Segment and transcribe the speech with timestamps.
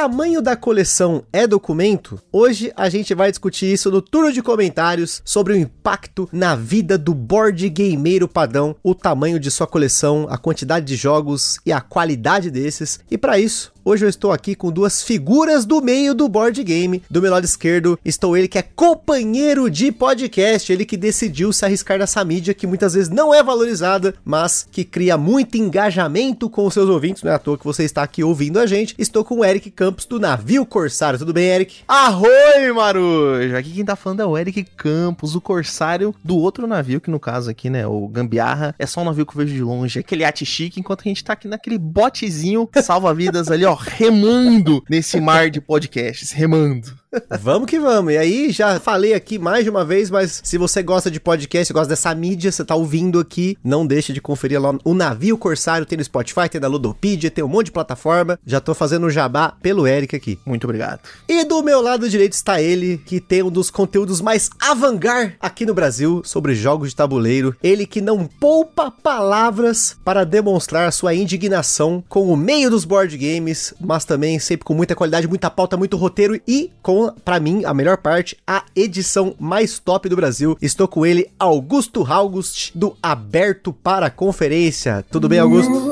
[0.00, 2.18] Tamanho da coleção é documento?
[2.32, 6.96] Hoje a gente vai discutir isso no turno de comentários sobre o impacto na vida
[6.96, 11.82] do board gameiro padrão, o tamanho de sua coleção, a quantidade de jogos e a
[11.82, 12.98] qualidade desses.
[13.10, 17.02] E para isso, Hoje eu estou aqui com duas figuras do meio do board game.
[17.10, 21.64] Do meu lado esquerdo estou ele que é companheiro de podcast, ele que decidiu se
[21.64, 26.66] arriscar nessa mídia que muitas vezes não é valorizada, mas que cria muito engajamento com
[26.66, 27.22] os seus ouvintes.
[27.22, 28.94] Não é à toa que você está aqui ouvindo a gente.
[28.98, 31.18] Estou com o Eric Campos do Navio Corsário.
[31.18, 31.80] Tudo bem, Eric?
[31.86, 33.56] Arroi, Marujo!
[33.56, 37.20] Aqui quem tá falando é o Eric Campos, o Corsário do outro navio, que no
[37.20, 40.24] caso aqui, né, o Gambiarra, é só um navio que eu vejo de longe, aquele
[40.24, 45.50] ate chique, enquanto a gente tá aqui naquele botezinho salva-vidas ali, ó, remando nesse mar
[45.50, 46.99] de podcasts, remando.
[47.40, 48.12] Vamos que vamos.
[48.12, 51.72] E aí, já falei aqui mais de uma vez, mas se você gosta de podcast,
[51.72, 55.86] gosta dessa mídia, você tá ouvindo aqui, não deixe de conferir lá o Navio Corsário,
[55.86, 58.38] tem no Spotify, tem na Ludopedia, tem um monte de plataforma.
[58.46, 60.38] Já tô fazendo o jabá pelo Eric aqui.
[60.46, 61.00] Muito obrigado.
[61.28, 65.66] E do meu lado direito está ele, que tem um dos conteúdos mais avangar aqui
[65.66, 67.56] no Brasil sobre jogos de tabuleiro.
[67.62, 73.74] Ele que não poupa palavras para demonstrar sua indignação com o meio dos board games,
[73.80, 77.72] mas também sempre com muita qualidade, muita pauta, muito roteiro e com para mim, a
[77.74, 80.56] melhor parte, a edição mais top do Brasil.
[80.60, 85.04] Estou com ele, Augusto August, do Aberto para Conferência.
[85.10, 85.72] Tudo bem, Augusto?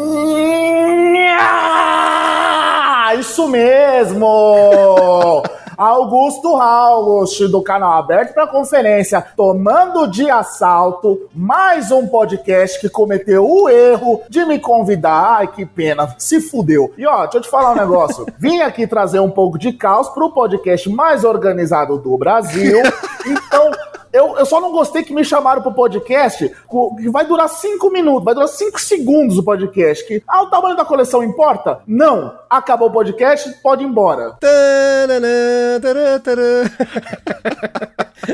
[3.19, 5.43] Isso mesmo!
[5.79, 13.49] Augusto August, do canal Aberto para Conferência, tomando de assalto mais um podcast que cometeu
[13.49, 15.37] o erro de me convidar.
[15.39, 16.93] Ai, que pena, se fudeu.
[16.99, 18.27] E ó, deixa eu te falar um negócio.
[18.41, 22.83] Vim aqui trazer um pouco de caos pro podcast mais organizado do Brasil.
[23.27, 23.73] Então,
[24.13, 26.51] eu, eu só não gostei que me chamaram pro podcast,
[26.99, 30.07] que vai durar cinco minutos, vai durar cinco segundos o podcast.
[30.07, 31.81] Que, ah, o tamanho da coleção importa?
[31.87, 32.39] Não.
[32.49, 34.37] Acabou o podcast, pode ir embora.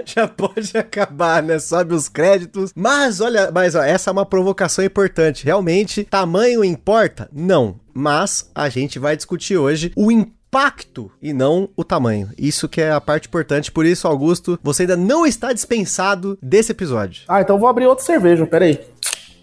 [0.05, 1.59] Já pode acabar, né?
[1.59, 2.73] Sobe os créditos.
[2.75, 5.45] Mas olha, mas ó, essa é uma provocação importante.
[5.45, 7.29] Realmente, tamanho importa?
[7.33, 7.77] Não.
[7.93, 12.31] Mas a gente vai discutir hoje o impacto impacto e não o tamanho.
[12.39, 13.73] Isso que é a parte importante.
[13.73, 17.25] Por isso, Augusto, você ainda não está dispensado desse episódio.
[17.27, 18.81] Ah, então vou abrir outra cerveja, peraí.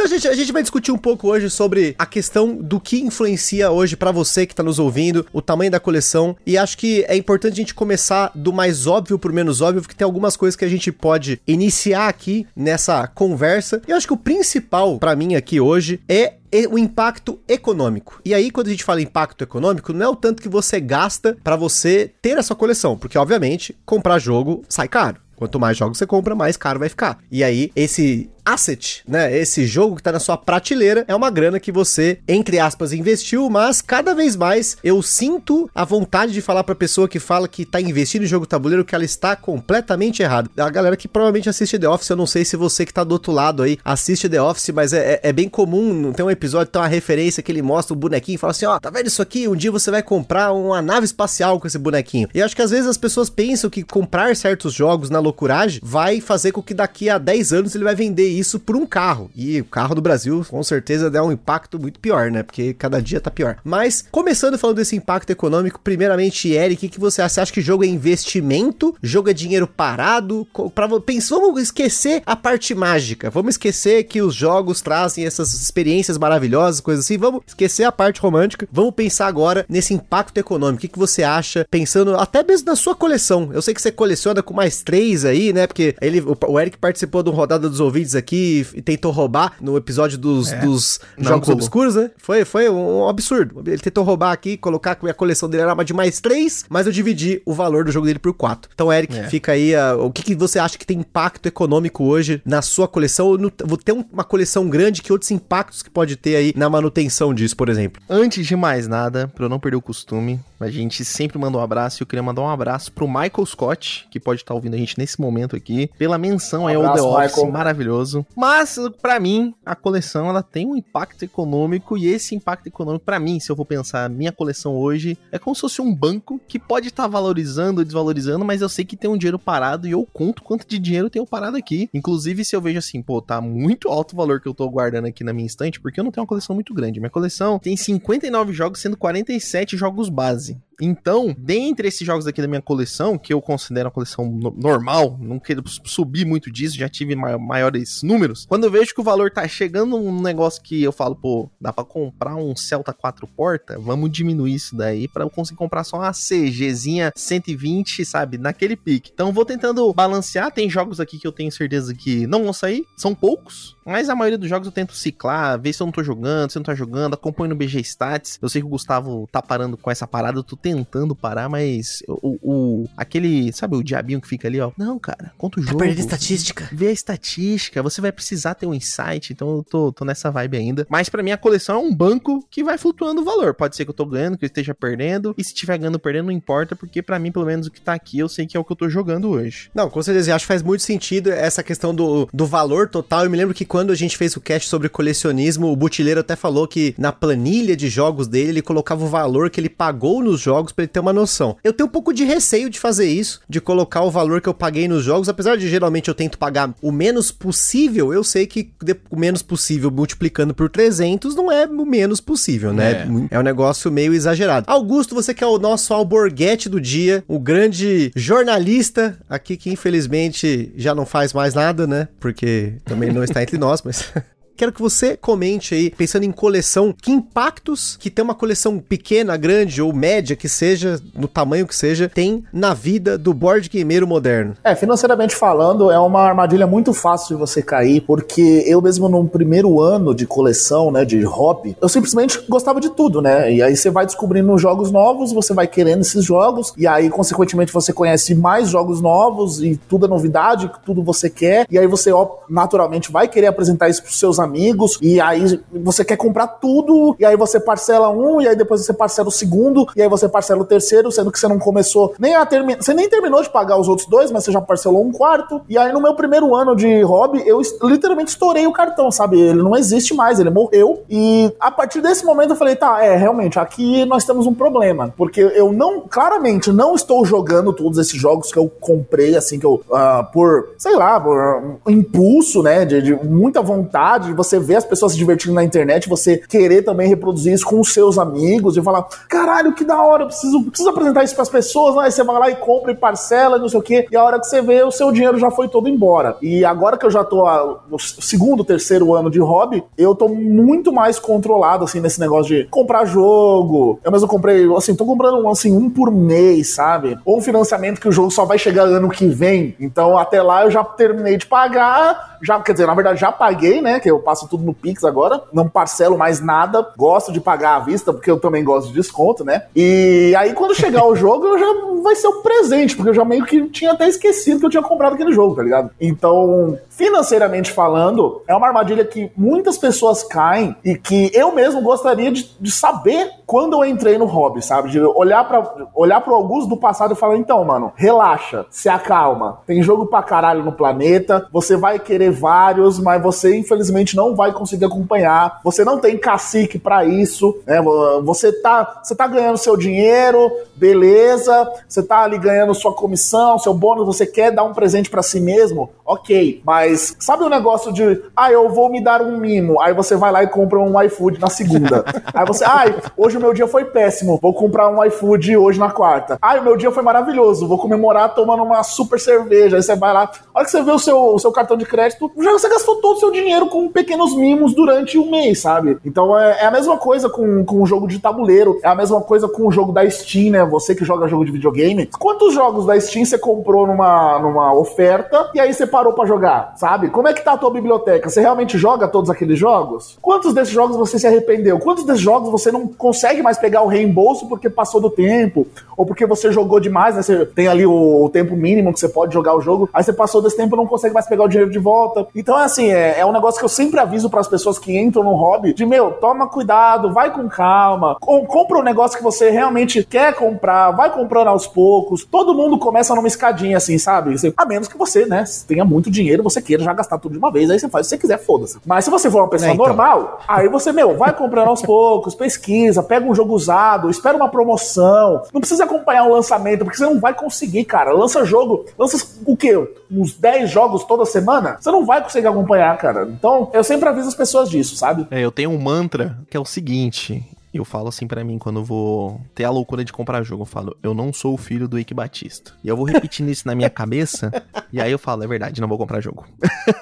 [0.00, 3.70] Então, gente, a gente vai discutir um pouco hoje sobre a questão do que influencia
[3.70, 6.34] hoje para você que tá nos ouvindo, o tamanho da coleção.
[6.46, 9.94] E acho que é importante a gente começar do mais óbvio pro menos óbvio, porque
[9.94, 13.82] tem algumas coisas que a gente pode iniciar aqui nessa conversa.
[13.86, 16.36] E eu acho que o principal para mim aqui hoje é
[16.70, 18.22] o impacto econômico.
[18.24, 21.36] E aí, quando a gente fala impacto econômico, não é o tanto que você gasta
[21.44, 25.20] para você ter a sua coleção, porque obviamente comprar jogo sai caro.
[25.40, 27.18] Quanto mais jogos você compra, mais caro vai ficar.
[27.30, 29.36] E aí, esse asset, né?
[29.36, 33.48] Esse jogo que tá na sua prateleira é uma grana que você, entre aspas, investiu,
[33.48, 37.64] mas cada vez mais eu sinto a vontade de falar pra pessoa que fala que
[37.64, 40.50] tá investindo em jogo tabuleiro que ela está completamente errada.
[40.56, 43.12] A galera que provavelmente assiste The Office, eu não sei se você que tá do
[43.12, 46.72] outro lado aí assiste The Office, mas é, é, é bem comum, tem um episódio,
[46.72, 49.22] tem uma referência que ele mostra o bonequinho e fala assim, ó, tá vendo isso
[49.22, 49.46] aqui?
[49.46, 52.28] Um dia você vai comprar uma nave espacial com esse bonequinho.
[52.34, 56.20] E acho que às vezes as pessoas pensam que comprar certos jogos na loucuragem vai
[56.20, 59.30] fazer com que daqui a 10 anos ele vai vender isso por um carro.
[59.34, 62.42] E o carro do Brasil, com certeza, dá um impacto muito pior, né?
[62.42, 63.56] Porque cada dia tá pior.
[63.64, 67.30] Mas, começando falando desse impacto econômico, primeiramente, Eric, o que você acha?
[67.34, 68.94] Você acha que jogo é investimento?
[69.02, 70.46] Jogo é dinheiro parado?
[70.74, 73.30] Pra, vamos esquecer a parte mágica.
[73.30, 77.16] Vamos esquecer que os jogos trazem essas experiências maravilhosas, coisas assim.
[77.16, 78.68] Vamos esquecer a parte romântica.
[78.72, 80.78] Vamos pensar agora nesse impacto econômico.
[80.78, 81.66] O que, que você acha?
[81.70, 83.50] Pensando até mesmo na sua coleção.
[83.52, 85.66] Eu sei que você coleciona com mais três aí, né?
[85.66, 89.76] Porque ele, o Eric participou de um rodada dos ouvidos aqui e tentou roubar no
[89.76, 91.58] episódio dos, é, dos Jogos colou.
[91.58, 92.10] Obscuros, né?
[92.16, 93.62] Foi, foi um absurdo.
[93.66, 96.86] Ele tentou roubar aqui, colocar que a coleção dele era uma de mais três, mas
[96.86, 98.70] eu dividi o valor do jogo dele por quatro.
[98.74, 99.24] Então, Eric, é.
[99.24, 99.74] fica aí.
[99.74, 103.36] Uh, o que, que, você acha que tem impacto econômico hoje na sua coleção?
[103.36, 106.68] No, vou ter um, uma coleção grande, que outros impactos que pode ter aí na
[106.68, 108.02] manutenção disso, por exemplo?
[108.08, 111.60] Antes de mais nada, pra eu não perder o costume, a gente sempre manda um
[111.60, 114.78] abraço e eu queria mandar um abraço pro Michael Scott, que pode estar ouvindo a
[114.78, 117.52] gente nesse momento aqui, pela menção um aí ao The Office, Michael.
[117.52, 118.09] maravilhoso.
[118.36, 123.20] Mas, para mim, a coleção ela tem um impacto econômico e esse impacto econômico, para
[123.20, 126.58] mim, se eu vou pensar, minha coleção hoje é como se fosse um banco que
[126.58, 129.92] pode estar tá valorizando ou desvalorizando, mas eu sei que tem um dinheiro parado e
[129.92, 131.88] eu conto quanto de dinheiro eu tenho parado aqui.
[131.92, 135.06] Inclusive, se eu vejo assim, pô, tá muito alto o valor que eu tô guardando
[135.06, 137.00] aqui na minha estante, porque eu não tenho uma coleção muito grande.
[137.00, 140.58] Minha coleção tem 59 jogos, sendo 47 jogos base.
[140.80, 145.18] Então, dentre esses jogos aqui da minha coleção, que eu considero uma coleção no normal,
[145.20, 148.46] não quero subir muito disso, já tive maiores números.
[148.46, 151.72] Quando eu vejo que o valor tá chegando num negócio que eu falo, pô, dá
[151.72, 155.98] para comprar um Celta 4 porta, vamos diminuir isso daí para eu conseguir comprar só
[155.98, 159.10] uma CGzinha 120, sabe, naquele pique.
[159.12, 162.84] Então vou tentando balancear, tem jogos aqui que eu tenho certeza que não vão sair,
[162.96, 166.02] são poucos, mas a maioria dos jogos eu tento ciclar, ver se eu não tô
[166.02, 168.38] jogando, se eu não tá jogando, acompanho no BG Stats.
[168.40, 172.02] Eu sei que o Gustavo tá parando com essa parada, eu tô tentando parar, mas
[172.06, 174.70] o, o aquele, sabe, o diabinho que fica ali, ó.
[174.76, 175.78] Não, cara, conta o tá jogo.
[175.78, 176.68] Tá perdendo estatística.
[176.72, 180.56] Vê a estatística, você vai precisar ter um insight, então eu tô, tô nessa vibe
[180.56, 180.86] ainda.
[180.88, 183.54] Mas para mim a coleção é um banco que vai flutuando o valor.
[183.54, 186.00] Pode ser que eu tô ganhando, que eu esteja perdendo, e se tiver ganhando ou
[186.00, 188.56] perdendo não importa, porque para mim, pelo menos o que tá aqui, eu sei que
[188.56, 189.70] é o que eu tô jogando hoje.
[189.74, 193.24] Não, com certeza, eu acho que faz muito sentido essa questão do, do valor total.
[193.24, 196.36] Eu me lembro que quando a gente fez o cast sobre colecionismo, o Butileiro até
[196.36, 200.40] falou que na planilha de jogos dele, ele colocava o valor que ele pagou nos
[200.40, 201.56] jogos para ele ter uma noção.
[201.64, 204.54] Eu tenho um pouco de receio de fazer isso, de colocar o valor que eu
[204.54, 208.70] paguei nos jogos, apesar de geralmente eu tento pagar o menos possível, eu sei que
[209.10, 213.06] o menos possível multiplicando por 300 não é o menos possível, né?
[213.30, 214.66] É, é um negócio meio exagerado.
[214.68, 220.72] Augusto, você que é o nosso alborguete do dia, o grande jornalista aqui que infelizmente
[220.76, 222.08] já não faz mais nada, né?
[222.18, 224.12] Porque também não está entre nós, mas
[224.60, 229.34] Quero que você comente aí, pensando em coleção, que impactos que ter uma coleção pequena,
[229.34, 234.06] grande ou média que seja, no tamanho que seja, tem na vida do board gameiro
[234.06, 234.54] moderno.
[234.62, 239.26] É, financeiramente falando, é uma armadilha muito fácil de você cair, porque eu mesmo no
[239.26, 243.50] primeiro ano de coleção, né, de hobby, eu simplesmente gostava de tudo, né?
[243.50, 247.72] E aí você vai descobrindo jogos novos, você vai querendo esses jogos, e aí, consequentemente,
[247.72, 252.10] você conhece mais jogos novos e tudo é novidade, tudo você quer, e aí você,
[252.46, 257.16] naturalmente, vai querer apresentar isso pros seus amigos amigos, e aí você quer comprar tudo,
[257.18, 260.28] e aí você parcela um, e aí depois você parcela o segundo, e aí você
[260.28, 262.82] parcela o terceiro, sendo que você não começou nem a terminar.
[262.82, 265.60] Você nem terminou de pagar os outros dois, mas você já parcelou um quarto.
[265.68, 269.40] E aí no meu primeiro ano de hobby, eu literalmente estourei o cartão, sabe?
[269.40, 271.02] Ele não existe mais, ele morreu.
[271.08, 275.12] E a partir desse momento eu falei, tá, é, realmente, aqui nós temos um problema.
[275.16, 279.66] Porque eu não, claramente, não estou jogando todos esses jogos que eu comprei, assim, que
[279.66, 284.84] eu, uh, por, sei lá, por impulso, né, de, de muita vontade, você vê as
[284.84, 288.82] pessoas se divertindo na internet, você querer também reproduzir isso com os seus amigos e
[288.82, 291.96] falar: caralho, que da hora, eu preciso, preciso apresentar isso pras pessoas.
[291.98, 294.06] Aí você vai lá e compra e parcela e não sei o quê.
[294.10, 296.36] E a hora que você vê, o seu dinheiro já foi todo embora.
[296.42, 297.44] E agora que eu já tô
[297.90, 302.64] no segundo, terceiro ano de hobby, eu tô muito mais controlado, assim, nesse negócio de
[302.70, 303.98] comprar jogo.
[304.04, 307.18] Eu mesmo comprei, assim, tô comprando assim, um por mês, sabe?
[307.24, 309.74] Ou um financiamento que o jogo só vai chegar ano que vem.
[309.80, 312.29] Então até lá eu já terminei de pagar.
[312.42, 314.00] Já, quer dizer, na verdade já paguei, né?
[314.00, 317.78] Que eu passo tudo no Pix agora, não parcelo mais nada, gosto de pagar à
[317.80, 319.64] vista, porque eu também gosto de desconto, né?
[319.74, 323.24] E aí quando chegar o jogo, eu já vai ser um presente, porque eu já
[323.24, 325.90] meio que tinha até esquecido que eu tinha comprado aquele jogo, tá ligado?
[326.00, 332.30] Então, financeiramente falando, é uma armadilha que muitas pessoas caem e que eu mesmo gostaria
[332.30, 334.90] de, de saber quando eu entrei no hobby, sabe?
[334.90, 339.58] De olhar para olhar pro Augusto do passado e falar: então, mano, relaxa, se acalma.
[339.66, 344.52] Tem jogo pra caralho no planeta, você vai querer vários, mas você infelizmente não vai
[344.52, 345.60] conseguir acompanhar.
[345.64, 347.80] Você não tem cacique para isso, né?
[348.24, 353.74] Você tá, você tá ganhando seu dinheiro, beleza, você tá ali ganhando sua comissão, seu
[353.74, 358.22] bônus, você quer dar um presente para si mesmo, ok, mas sabe o negócio de,
[358.36, 359.80] ah, eu vou me dar um mimo.
[359.80, 362.04] Aí você vai lá e compra um iFood na segunda.
[362.34, 365.78] Aí você, ai, ah, hoje o meu dia foi péssimo, vou comprar um iFood hoje
[365.78, 366.38] na quarta.
[366.40, 369.76] Ai, ah, o meu dia foi maravilhoso, vou comemorar tomando uma super cerveja.
[369.76, 372.19] Aí você vai lá, olha que você vê o seu, o seu cartão de crédito,
[372.38, 375.98] já você gastou todo o seu dinheiro com pequenos mimos durante um mês, sabe?
[376.04, 379.20] Então é, é a mesma coisa com, com o jogo de tabuleiro, é a mesma
[379.20, 380.64] coisa com o jogo da Steam, né?
[380.64, 382.06] Você que joga jogo de videogame.
[382.18, 386.60] Quantos jogos da Steam você comprou numa, numa oferta e aí você parou para jogar?
[386.76, 387.08] sabe?
[387.08, 388.28] Como é que tá a tua biblioteca?
[388.28, 390.18] Você realmente joga todos aqueles jogos?
[390.20, 391.78] Quantos desses jogos você se arrependeu?
[391.78, 395.66] Quantos desses jogos você não consegue mais pegar o reembolso porque passou do tempo?
[395.96, 397.22] Ou porque você jogou demais, né?
[397.22, 400.12] Você tem ali o, o tempo mínimo que você pode jogar o jogo, aí você
[400.12, 402.09] passou desse tempo e não consegue mais pegar o dinheiro de volta.
[402.34, 404.96] Então é assim, é, é um negócio que eu sempre aviso para as pessoas que
[404.98, 409.24] entram no hobby, de meu, toma cuidado, vai com calma, com, compra um negócio que
[409.24, 412.24] você realmente quer comprar, vai comprando aos poucos.
[412.24, 414.34] Todo mundo começa numa escadinha assim, sabe?
[414.56, 417.50] A menos que você, né, tenha muito dinheiro, você queira já gastar tudo de uma
[417.50, 418.78] vez, aí você faz se você quiser, foda-se.
[418.84, 419.86] Mas se você for uma pessoa é, então.
[419.86, 424.48] normal, aí você, meu, vai comprando aos poucos, pesquisa, pega um jogo usado, espera uma
[424.48, 425.42] promoção.
[425.52, 428.12] Não precisa acompanhar o lançamento, porque você não vai conseguir, cara.
[428.12, 429.76] Lança jogo, lança o quê?
[430.10, 431.76] Uns 10 jogos toda semana?
[431.80, 433.24] Você não vai conseguir acompanhar, cara.
[433.24, 435.26] Então, eu sempre aviso as pessoas disso, sabe?
[435.30, 438.80] É, eu tenho um mantra que é o seguinte: Eu falo assim para mim quando
[438.80, 440.62] eu vou ter a loucura de comprar jogo.
[440.62, 442.72] Eu falo, eu não sou o filho do Ike Batista.
[442.82, 444.50] E eu vou repetindo isso na minha cabeça.
[444.92, 446.46] e aí eu falo, é verdade, não vou comprar jogo.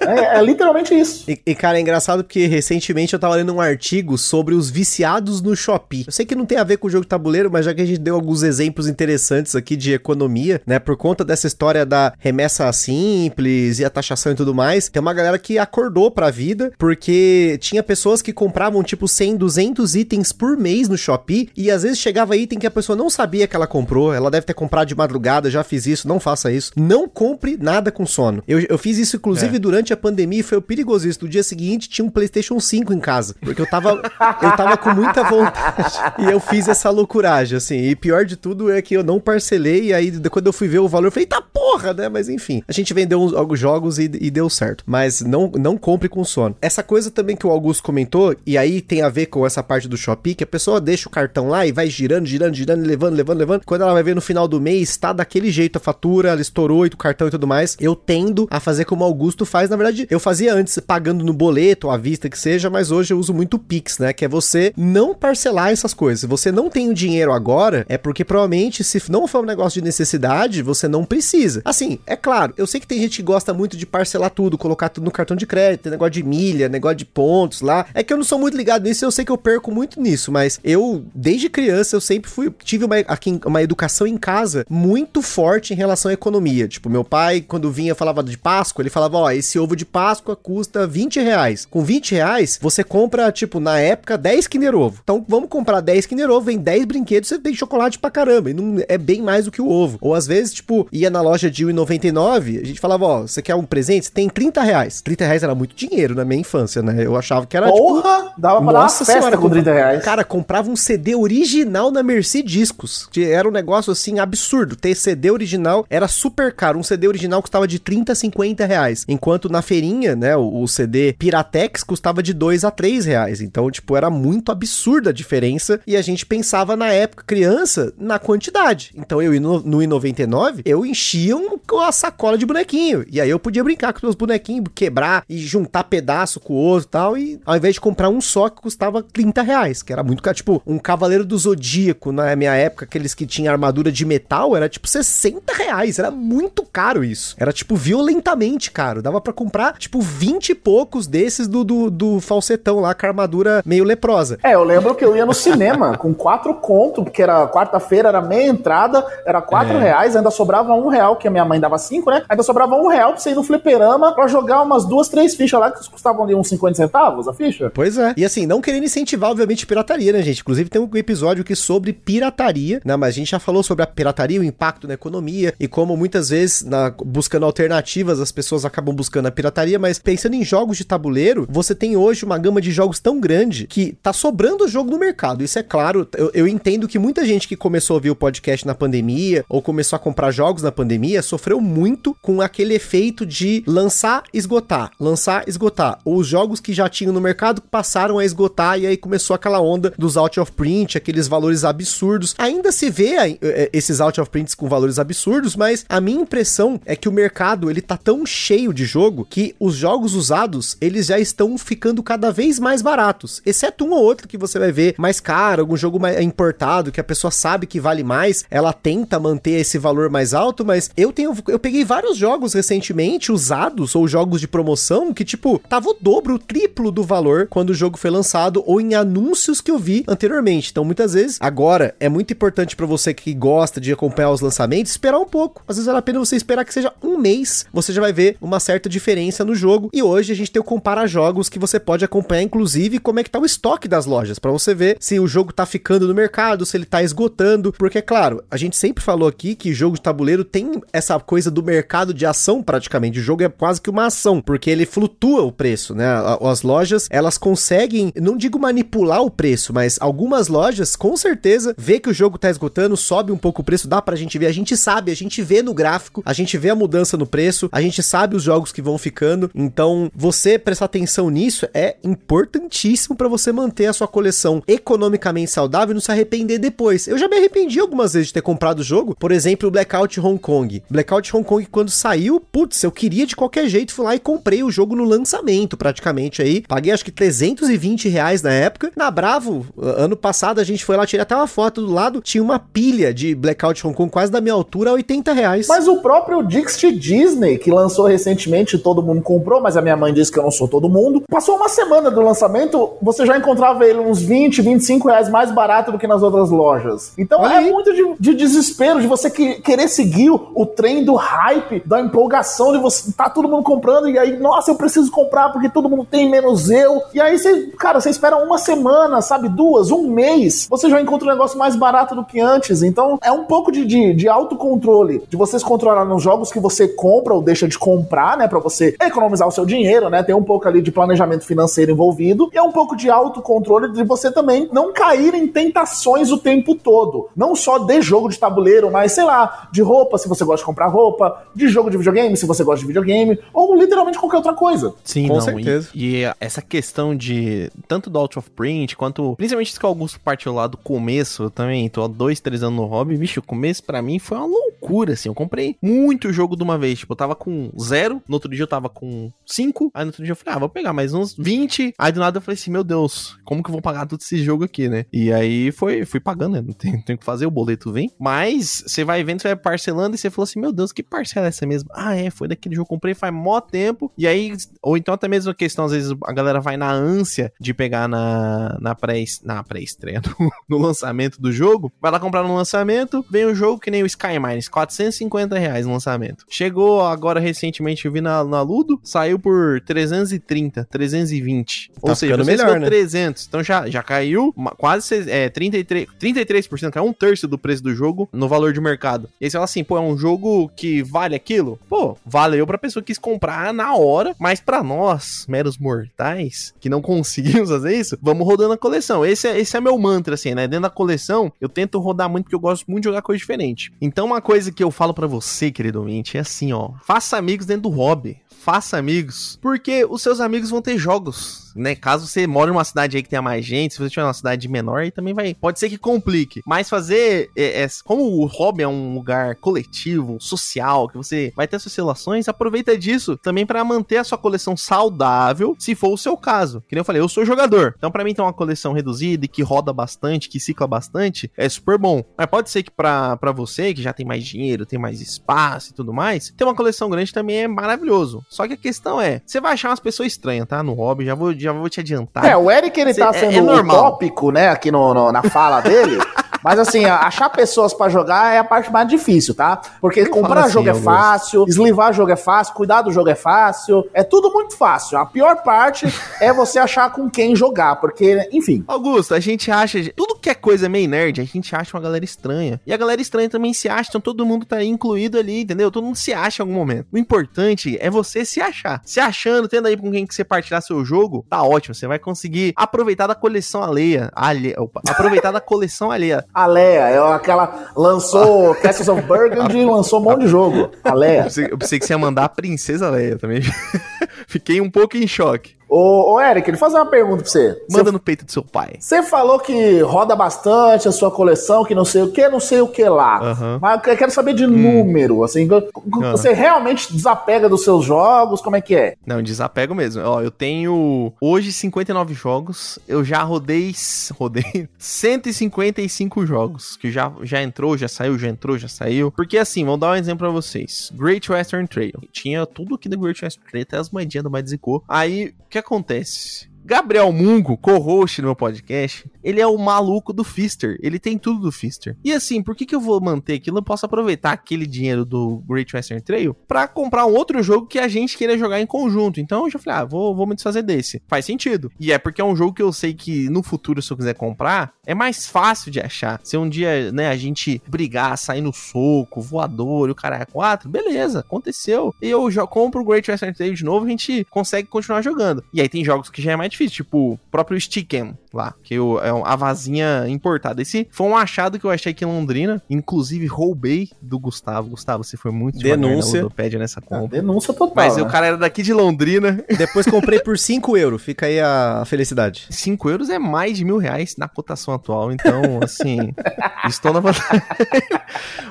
[0.00, 1.30] é, é, literalmente isso.
[1.30, 5.40] E, e, cara, é engraçado porque recentemente eu tava lendo um artigo sobre os viciados
[5.40, 6.04] no Shopee.
[6.06, 7.80] Eu sei que não tem a ver com o jogo de tabuleiro, mas já que
[7.80, 10.78] a gente deu alguns exemplos interessantes aqui de economia, né?
[10.78, 15.14] Por conta dessa história da remessa simples e a taxação e tudo mais, tem uma
[15.14, 20.57] galera que acordou pra vida porque tinha pessoas que compravam tipo 100, 200 itens por
[20.58, 23.66] mês no Shopee e às vezes chegava item que a pessoa não sabia que ela
[23.66, 26.72] comprou, ela deve ter comprado de madrugada, já fiz isso, não faça isso.
[26.76, 28.42] Não compre nada com sono.
[28.46, 29.58] Eu, eu fiz isso inclusive é.
[29.58, 31.26] durante a pandemia e foi perigosíssimo.
[31.26, 33.90] No dia seguinte tinha um PlayStation 5 em casa, porque eu tava
[34.42, 37.76] eu tava com muita vontade e eu fiz essa loucuragem assim.
[37.76, 40.78] E pior de tudo é que eu não parcelei e aí quando eu fui ver
[40.78, 42.08] o valor eu falei, tá porra, né?
[42.08, 44.84] Mas enfim, a gente vendeu uns, alguns jogos e, e deu certo.
[44.86, 46.56] Mas não não compre com sono.
[46.60, 49.88] Essa coisa também que o Augusto comentou e aí tem a ver com essa parte
[49.88, 53.14] do Shopee que a pessoa deixa o cartão lá e vai girando, girando, girando, levando,
[53.14, 53.62] levando, levando.
[53.64, 56.86] Quando ela vai ver no final do mês, tá daquele jeito a fatura, ela estourou
[56.86, 57.76] e o cartão e tudo mais.
[57.80, 59.70] Eu tendo a fazer como o Augusto faz.
[59.70, 63.18] Na verdade, eu fazia antes pagando no boleto, à vista que seja, mas hoje eu
[63.18, 64.12] uso muito o Pix, né?
[64.12, 66.20] Que é você não parcelar essas coisas.
[66.20, 69.80] Se você não tem o dinheiro agora, é porque provavelmente, se não for um negócio
[69.80, 71.62] de necessidade, você não precisa.
[71.64, 74.88] Assim, é claro, eu sei que tem gente que gosta muito de parcelar tudo, colocar
[74.88, 77.86] tudo no cartão de crédito, negócio de milha, negócio de pontos lá.
[77.94, 80.30] É que eu não sou muito ligado nisso, eu sei que eu perco muito nisso,
[80.32, 85.22] mas eu, desde criança, eu sempre fui, tive uma, aqui, uma educação em casa muito
[85.22, 86.68] forte em relação à economia.
[86.68, 89.84] Tipo, meu pai, quando vinha, falava de Páscoa, ele falava, ó, oh, esse ovo de
[89.84, 91.64] Páscoa custa 20 reais.
[91.64, 95.00] Com 20 reais, você compra, tipo, na época, 10 Kinder Ovo.
[95.02, 98.50] Então, vamos comprar 10 Kinder Ovo, vem 10 brinquedos, você tem chocolate pra caramba.
[98.50, 99.98] E não é bem mais do que o ovo.
[100.00, 103.42] Ou às vezes, tipo, ia na loja de 1,99, a gente falava, ó, oh, você
[103.42, 104.06] quer um presente?
[104.06, 105.00] Você tem 30 reais.
[105.00, 107.04] 30 reais era muito dinheiro na minha infância, né?
[107.04, 108.18] Eu achava que era, Porra!
[108.18, 110.04] Tipo, dava pra nossa dar uma festa com 30 reais.
[110.04, 113.08] Cara, comprava um CD original na Merci Discos.
[113.10, 114.76] Que era um negócio, assim, absurdo.
[114.76, 116.78] Ter CD original era super caro.
[116.78, 119.04] Um CD original custava de 30 a 50 reais.
[119.08, 123.40] Enquanto na feirinha, né, o, o CD Piratex custava de 2 a 3 reais.
[123.40, 125.80] Então, tipo, era muito absurda a diferença.
[125.86, 128.92] E a gente pensava na época, criança, na quantidade.
[128.94, 133.04] Então, eu no, no I99, eu enchia um, a sacola de bonequinho.
[133.10, 136.56] E aí eu podia brincar com os meus bonequinhos, quebrar e juntar pedaço com o
[136.56, 137.18] outro e tal.
[137.18, 140.17] E ao invés de comprar um só que custava 30 reais, que era muito.
[140.34, 144.68] Tipo, um Cavaleiro do Zodíaco na minha época, aqueles que tinham armadura de metal, era
[144.68, 145.98] tipo 60 reais.
[145.98, 147.34] Era muito caro isso.
[147.38, 149.02] Era tipo violentamente caro.
[149.02, 153.08] Dava para comprar tipo 20 e poucos desses do, do, do falsetão lá com a
[153.08, 154.38] armadura meio leprosa.
[154.42, 158.20] É, eu lembro que eu ia no cinema com quatro conto, porque era quarta-feira, era
[158.20, 159.80] meia entrada, era quatro é.
[159.80, 162.22] reais, ainda sobrava um real, que a minha mãe dava cinco, né?
[162.28, 165.58] Ainda sobrava um real pra você ir no fliperama pra jogar umas duas, três fichas
[165.58, 167.70] lá que custavam ali uns 50 centavos a ficha.
[167.74, 168.14] Pois é.
[168.16, 170.40] E assim, não querendo incentivar, obviamente, pirataria, né, gente?
[170.40, 172.96] Inclusive tem um episódio aqui sobre pirataria, né?
[172.96, 176.30] Mas a gente já falou sobre a pirataria, o impacto na economia e como muitas
[176.30, 180.84] vezes, na, buscando alternativas, as pessoas acabam buscando a pirataria, mas pensando em jogos de
[180.84, 184.98] tabuleiro, você tem hoje uma gama de jogos tão grande que tá sobrando jogo no
[184.98, 185.42] mercado.
[185.42, 188.66] Isso é claro, eu, eu entendo que muita gente que começou a ouvir o podcast
[188.66, 193.62] na pandemia ou começou a comprar jogos na pandemia sofreu muito com aquele efeito de
[193.66, 195.98] lançar, esgotar, lançar, esgotar.
[196.04, 199.60] Ou os jogos que já tinham no mercado passaram a esgotar e aí começou aquela
[199.60, 202.34] onda dos out of print, aqueles valores absurdos.
[202.38, 206.80] Ainda se vê é, esses out of prints com valores absurdos, mas a minha impressão
[206.84, 211.06] é que o mercado ele tá tão cheio de jogo que os jogos usados eles
[211.06, 214.94] já estão ficando cada vez mais baratos, exceto um ou outro que você vai ver
[214.98, 219.18] mais caro, algum jogo mais importado que a pessoa sabe que vale mais, ela tenta
[219.18, 224.08] manter esse valor mais alto, mas eu tenho eu peguei vários jogos recentemente usados ou
[224.08, 227.98] jogos de promoção que tipo tava o dobro, o triplo do valor quando o jogo
[227.98, 230.70] foi lançado ou em anúncios que eu vi anteriormente.
[230.70, 234.92] Então muitas vezes agora é muito importante para você que gosta de acompanhar os lançamentos
[234.92, 235.62] esperar um pouco.
[235.66, 238.36] Às vezes vale a pena você esperar que seja um mês, você já vai ver
[238.40, 239.90] uma certa diferença no jogo.
[239.92, 243.24] E hoje a gente tem o compara jogos que você pode acompanhar inclusive como é
[243.24, 246.14] que tá o estoque das lojas para você ver se o jogo tá ficando no
[246.14, 250.02] mercado, se ele tá esgotando, porque claro, a gente sempre falou aqui que jogo de
[250.02, 253.18] tabuleiro tem essa coisa do mercado de ação praticamente.
[253.18, 256.06] O jogo é quase que uma ação, porque ele flutua o preço, né?
[256.40, 261.98] As lojas, elas conseguem, não digo manipular o preço, mas algumas lojas com certeza vê
[261.98, 264.52] que o jogo tá esgotando, sobe um pouco o preço, dá pra gente ver, a
[264.52, 267.80] gente sabe, a gente vê no gráfico, a gente vê a mudança no preço, a
[267.80, 269.50] gente sabe os jogos que vão ficando.
[269.54, 275.92] Então, você prestar atenção nisso é importantíssimo para você manter a sua coleção economicamente saudável
[275.92, 277.06] e não se arrepender depois.
[277.06, 280.20] Eu já me arrependi algumas vezes de ter comprado o jogo, por exemplo, o Blackout
[280.20, 280.82] Hong Kong.
[280.90, 284.62] Blackout Hong Kong, quando saiu, putz, eu queria de qualquer jeito, fui lá e comprei
[284.62, 286.62] o jogo no lançamento, praticamente aí.
[286.66, 288.90] Paguei acho que 320 reais na época.
[288.96, 292.42] Na Bravo, ano passado, a gente foi lá, tirei até uma foto do lado, tinha
[292.42, 295.66] uma pilha de Blackout Hong Kong quase da minha altura, 80 reais.
[295.68, 300.12] Mas o próprio Dixit Disney, que lançou recentemente, todo mundo comprou, mas a minha mãe
[300.12, 301.22] disse que eu não sou todo mundo.
[301.30, 305.92] Passou uma semana do lançamento, você já encontrava ele uns 20, 25 reais mais barato
[305.92, 307.12] do que nas outras lojas.
[307.16, 307.70] Então Olha é aí.
[307.70, 312.00] muito de, de, desespero, de você que, querer seguir o, o trem do hype, da
[312.00, 315.88] empolgação de você tá todo mundo comprando e aí, nossa, eu preciso comprar porque todo
[315.88, 317.02] mundo tem menos eu.
[317.12, 321.28] E aí você, cara, você espera uma semana, sabe, duas, um mês, você já encontra
[321.28, 322.82] um negócio mais barato do que antes.
[322.82, 326.88] Então é um pouco de, de, de autocontrole, de vocês controlar nos jogos que você
[326.88, 330.22] compra ou deixa de comprar, né, para você economizar o seu dinheiro, né?
[330.22, 334.02] Tem um pouco ali de planejamento financeiro envolvido e é um pouco de autocontrole de
[334.04, 337.28] você também não cair em tentações o tempo todo.
[337.36, 340.66] Não só de jogo de tabuleiro, mas sei lá, de roupa, se você gosta de
[340.66, 344.54] comprar roupa, de jogo de videogame, se você gosta de videogame, ou literalmente qualquer outra
[344.54, 344.94] coisa.
[345.04, 345.88] Sim, Com não, certeza.
[345.94, 349.88] E, e, essa questão de tanto do Out of Print quanto principalmente isso que o
[349.88, 353.38] Augusto partiu lá do começo, eu também tô há dois, três anos no hobby, bicho,
[353.38, 355.28] o começo para mim foi uma loucura, assim.
[355.28, 356.98] Eu comprei muito jogo de uma vez.
[356.98, 360.24] Tipo, eu tava com zero, no outro dia eu tava com cinco, aí no outro
[360.24, 361.94] dia eu falei, ah, vou pegar mais uns 20.
[361.96, 364.42] Aí do nada eu falei assim, meu Deus, como que eu vou pagar todo esse
[364.42, 365.06] jogo aqui, né?
[365.12, 366.60] E aí foi, fui pagando, né?
[366.60, 368.10] Não tem, tem que fazer, o boleto vem.
[368.18, 371.46] Mas você vai vendo, você vai parcelando e você falou assim, meu Deus, que parcela
[371.46, 371.88] é essa mesmo?
[371.94, 374.10] Ah, é, foi daquele jogo que eu comprei faz mó tempo.
[374.18, 374.52] E aí,
[374.82, 378.08] ou então até mesmo a questão, às vezes a galera vai na ânsia de pegar
[378.08, 383.24] na, na pré na pré-estreia, no, no lançamento do jogo, vai lá comprar no lançamento,
[383.30, 386.44] vem o jogo que nem o Skymines, 450 reais no lançamento.
[386.48, 391.90] Chegou agora recentemente, eu vi na, na Ludo, saiu por 330, 320.
[391.90, 392.86] Tá Ou seja, melhor, né?
[392.86, 393.46] 300.
[393.46, 398.28] Então já, já caiu quase é, 33, 33%, caiu um terço do preço do jogo
[398.32, 399.28] no valor de mercado.
[399.40, 401.78] E aí você fala assim, pô, é um jogo que vale aquilo?
[401.88, 406.88] Pô, valeu pra pessoa que quis comprar na hora, mas para nós, meros mortais, que
[406.88, 409.17] não conseguimos fazer isso, vamos rodando a coleção.
[409.24, 410.66] Esse é, esse é meu mantra, assim, né?
[410.66, 413.92] Dentro da coleção, eu tento rodar muito porque eu gosto muito de jogar coisa diferente.
[414.00, 416.90] Então, uma coisa que eu falo para você, querido ouvinte, é assim, ó.
[417.04, 421.94] Faça amigos dentro do hobby faça amigos, porque os seus amigos vão ter jogos, né?
[421.94, 424.68] Caso você mora numa cidade aí que tenha mais gente, se você tiver uma cidade
[424.68, 425.54] menor, aí também vai.
[425.54, 426.62] Pode ser que complique.
[426.66, 427.50] Mas fazer.
[427.56, 431.94] É, é, como o hobby é um lugar coletivo, social, que você vai ter suas
[431.94, 436.82] relações, aproveita disso também para manter a sua coleção saudável, se for o seu caso.
[436.88, 437.94] Que nem eu falei, eu sou jogador.
[437.96, 441.68] Então, para mim, ter uma coleção reduzida e que roda bastante, que cicla bastante, é
[441.68, 442.24] super bom.
[442.36, 445.94] Mas pode ser que para você, que já tem mais dinheiro, tem mais espaço e
[445.94, 448.44] tudo mais, ter uma coleção grande também é maravilhoso.
[448.48, 450.82] Só que a questão é, você vai achar umas pessoas estranhas, tá?
[450.82, 452.44] No hobby, já vou, já vou te adiantar.
[452.44, 453.96] É, o Eric ele Cê, tá sendo é, é normal.
[453.96, 456.18] utópico, né, aqui no, no na fala dele.
[456.62, 459.80] Mas assim, achar pessoas para jogar é a parte mais difícil, tá?
[460.00, 464.08] Porque comprar assim, jogo é fácil, eslivar jogo é fácil, cuidar do jogo é fácil,
[464.12, 465.18] é tudo muito fácil.
[465.18, 466.06] A pior parte
[466.40, 468.84] é você achar com quem jogar, porque, enfim.
[468.86, 472.24] Augusto, a gente acha, tudo que é coisa meio nerd, a gente acha uma galera
[472.24, 472.80] estranha.
[472.86, 475.90] E a galera estranha também se acha, então todo mundo tá incluído ali, entendeu?
[475.90, 477.06] Todo mundo se acha em algum momento.
[477.12, 479.00] O importante é você se achar.
[479.04, 481.94] Se achando, tendo aí com quem que você partilhar seu jogo, tá ótimo.
[481.94, 484.30] Você vai conseguir aproveitar da coleção alheia.
[484.34, 486.44] alheia opa, aproveitar da coleção alheia.
[486.52, 487.92] A Leia, é aquela.
[487.96, 490.90] Lançou Castles of Burgundy e lançou um monte de jogo.
[491.04, 491.38] A Leia.
[491.38, 493.62] Eu pensei, eu pensei que você ia mandar a Princesa Leia também.
[494.46, 495.77] Fiquei um pouco em choque.
[495.88, 497.68] Ô, ô Eric, ele fazer uma pergunta pra você.
[497.90, 498.96] Manda você, no peito do seu pai.
[498.98, 502.80] Você falou que roda bastante a sua coleção, que não sei o que, não sei
[502.80, 503.40] o que lá.
[503.52, 503.78] Uhum.
[503.80, 504.70] Mas eu quero saber de hum.
[504.70, 505.68] número, assim.
[505.70, 506.30] Uhum.
[506.32, 508.60] Você realmente desapega dos seus jogos?
[508.60, 509.14] Como é que é?
[509.26, 510.22] Não, desapego mesmo.
[510.22, 512.98] Ó, eu tenho hoje 59 jogos.
[513.08, 513.94] Eu já rodei,
[514.32, 516.96] rodei 155 jogos.
[516.96, 519.30] Que já, já entrou, já saiu, já entrou, já saiu.
[519.32, 521.10] Porque assim, vou dar um exemplo pra vocês.
[521.14, 522.20] Great Western Trail.
[522.30, 525.02] Tinha tudo aqui do Great Western Trail, até as moedinhas do Madzicô.
[525.08, 526.67] Aí, o que que acontece?
[526.88, 530.96] Gabriel Mungo, co-host no meu podcast, ele é o maluco do Fister.
[531.02, 532.16] Ele tem tudo do Fister.
[532.24, 533.76] E assim, por que, que eu vou manter aquilo?
[533.76, 537.98] Eu posso aproveitar aquele dinheiro do Great Western Trail para comprar um outro jogo que
[537.98, 539.38] a gente queira jogar em conjunto.
[539.38, 541.20] Então eu já falei, ah, vou, vou me desfazer desse.
[541.28, 541.92] Faz sentido.
[542.00, 544.32] E é porque é um jogo que eu sei que no futuro, se eu quiser
[544.32, 546.40] comprar, é mais fácil de achar.
[546.42, 550.46] Se um dia, né, a gente brigar, sair no soco, voador e o cara é
[550.46, 552.14] quatro, beleza, aconteceu.
[552.22, 555.62] E eu já compro o Great Western Trail de novo, a gente consegue continuar jogando.
[555.70, 558.36] E aí tem jogos que já é mais difícil, tipo o próprio Stick'em.
[558.52, 560.82] Lá, que eu, é a vazinha importada.
[560.82, 564.88] Esse foi um achado que eu achei aqui em Londrina, inclusive roubei do Gustavo.
[564.88, 567.38] Gustavo, você foi muito denúncia na nessa compra.
[567.38, 567.94] Ah, denúncia total.
[567.94, 568.22] Mas né?
[568.22, 569.64] o cara era daqui de Londrina.
[569.76, 572.66] Depois comprei por 5 euros, fica aí a felicidade.
[572.70, 576.34] 5 euros é mais de mil reais na cotação atual, então, assim,
[576.86, 577.62] estou na vantagem.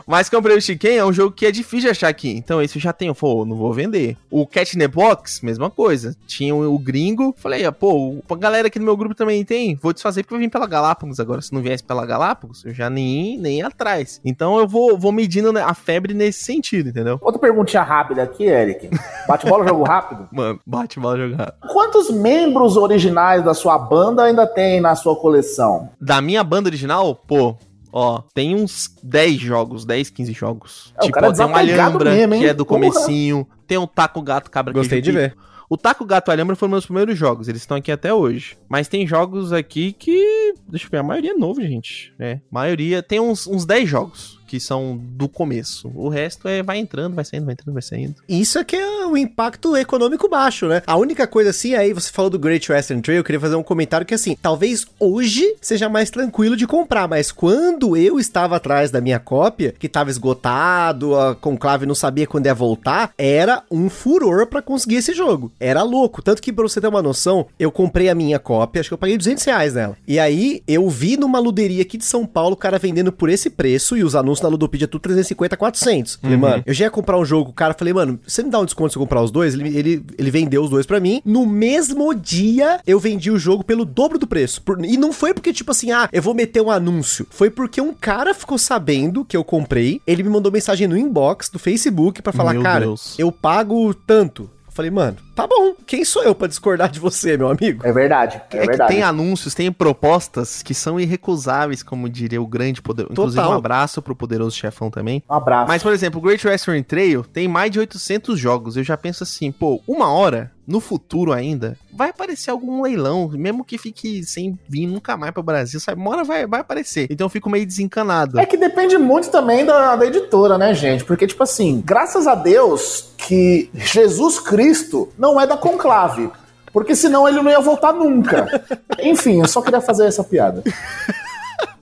[0.05, 2.77] Mas comprei o Chicken, é um jogo que é difícil de achar aqui, então esse
[2.77, 4.17] eu já tenho, pô, não vou vender.
[4.29, 6.15] O Cat in the Box, mesma coisa.
[6.25, 9.76] Tinha o, o gringo, falei, ah, pô, a galera aqui no meu grupo também tem,
[9.81, 11.41] vou desfazer porque eu vim pela Galápagos agora.
[11.41, 14.21] Se não viesse pela Galápagos, eu já nem, nem ia atrás.
[14.23, 17.17] Então eu vou, vou medindo a febre nesse sentido, entendeu?
[17.21, 18.89] Outra perguntinha rápida aqui, Eric.
[19.27, 20.27] Bate-bola, jogo rápido?
[20.33, 21.71] Mano, bate-bola, jogo rápido.
[21.71, 25.89] Quantos membros originais da sua banda ainda tem na sua coleção?
[25.99, 27.15] Da minha banda original?
[27.15, 27.55] Pô,
[27.91, 30.93] Ó, tem uns 10 jogos, 10, 15 jogos.
[30.97, 33.47] É, tipo, ó, tem uma Alhambra, mesmo, que é do comecinho.
[33.65, 35.35] Tem um Taco Gato Cabra Gostei de ver.
[35.69, 38.57] O Taco Gato Alhambra foram meus primeiros jogos, eles estão aqui até hoje.
[38.69, 40.53] Mas tem jogos aqui que.
[40.67, 42.13] Deixa eu ver, a maioria é novo, gente.
[42.17, 43.03] É, maioria.
[43.03, 45.91] Tem uns, uns 10 jogos que são do começo.
[45.93, 48.15] O resto é vai entrando, vai saindo, vai entrando, vai saindo.
[48.27, 50.81] Isso é que é o impacto econômico baixo, né?
[50.87, 53.63] A única coisa assim, aí você falou do Great Western Trail, eu queria fazer um
[53.63, 58.89] comentário que assim, talvez hoje seja mais tranquilo de comprar, mas quando eu estava atrás
[58.89, 63.89] da minha cópia, que estava esgotado, a Conclave não sabia quando ia voltar, era um
[63.89, 65.51] furor para conseguir esse jogo.
[65.59, 66.21] Era louco.
[66.21, 68.97] Tanto que, pra você ter uma noção, eu comprei a minha cópia, acho que eu
[68.97, 69.97] paguei 200 reais nela.
[70.07, 73.49] E aí, eu vi numa luderia aqui de São Paulo o cara vendendo por esse
[73.49, 76.15] preço e os anúncios na Ludopedia tudo 350, 400.
[76.15, 76.41] Falei, uhum.
[76.41, 78.65] mano, eu já ia comprar um jogo, o cara, falei, mano, você me dá um
[78.65, 79.53] desconto se eu comprar os dois?
[79.53, 81.21] Ele, ele, ele vendeu os dois para mim.
[81.25, 84.61] No mesmo dia, eu vendi o jogo pelo dobro do preço.
[84.61, 87.27] Por, e não foi porque, tipo assim, ah, eu vou meter um anúncio.
[87.29, 91.49] Foi porque um cara ficou sabendo que eu comprei, ele me mandou mensagem no inbox
[91.49, 93.17] do Facebook para falar, Meu cara, Deus.
[93.17, 94.49] eu pago tanto.
[94.77, 95.73] Falei, mano, tá bom.
[95.87, 97.81] Quem sou eu para discordar de você, meu amigo?
[97.83, 98.39] É verdade.
[98.51, 98.93] É, é verdade.
[98.93, 103.07] tem anúncios, tem propostas que são irrecusáveis, como diria o grande poder.
[103.07, 103.25] Total.
[103.25, 105.23] Inclusive, um abraço pro poderoso chefão também.
[105.27, 105.67] Um abraço.
[105.67, 108.77] Mas, por exemplo, o Great Western Trail tem mais de 800 jogos.
[108.77, 113.63] Eu já penso assim, pô, uma hora no futuro ainda, vai aparecer algum leilão, mesmo
[113.63, 116.01] que fique sem vir nunca mais para o Brasil, sabe?
[116.01, 117.07] Uma hora vai, vai aparecer.
[117.09, 118.37] Então eu fico meio desencanado.
[118.37, 121.05] É que depende muito também da, da editora, né, gente?
[121.05, 126.29] Porque, tipo assim, graças a Deus que Jesus Cristo não é da Conclave.
[126.73, 128.45] Porque senão ele não ia voltar nunca.
[128.99, 130.63] Enfim, eu só queria fazer essa piada.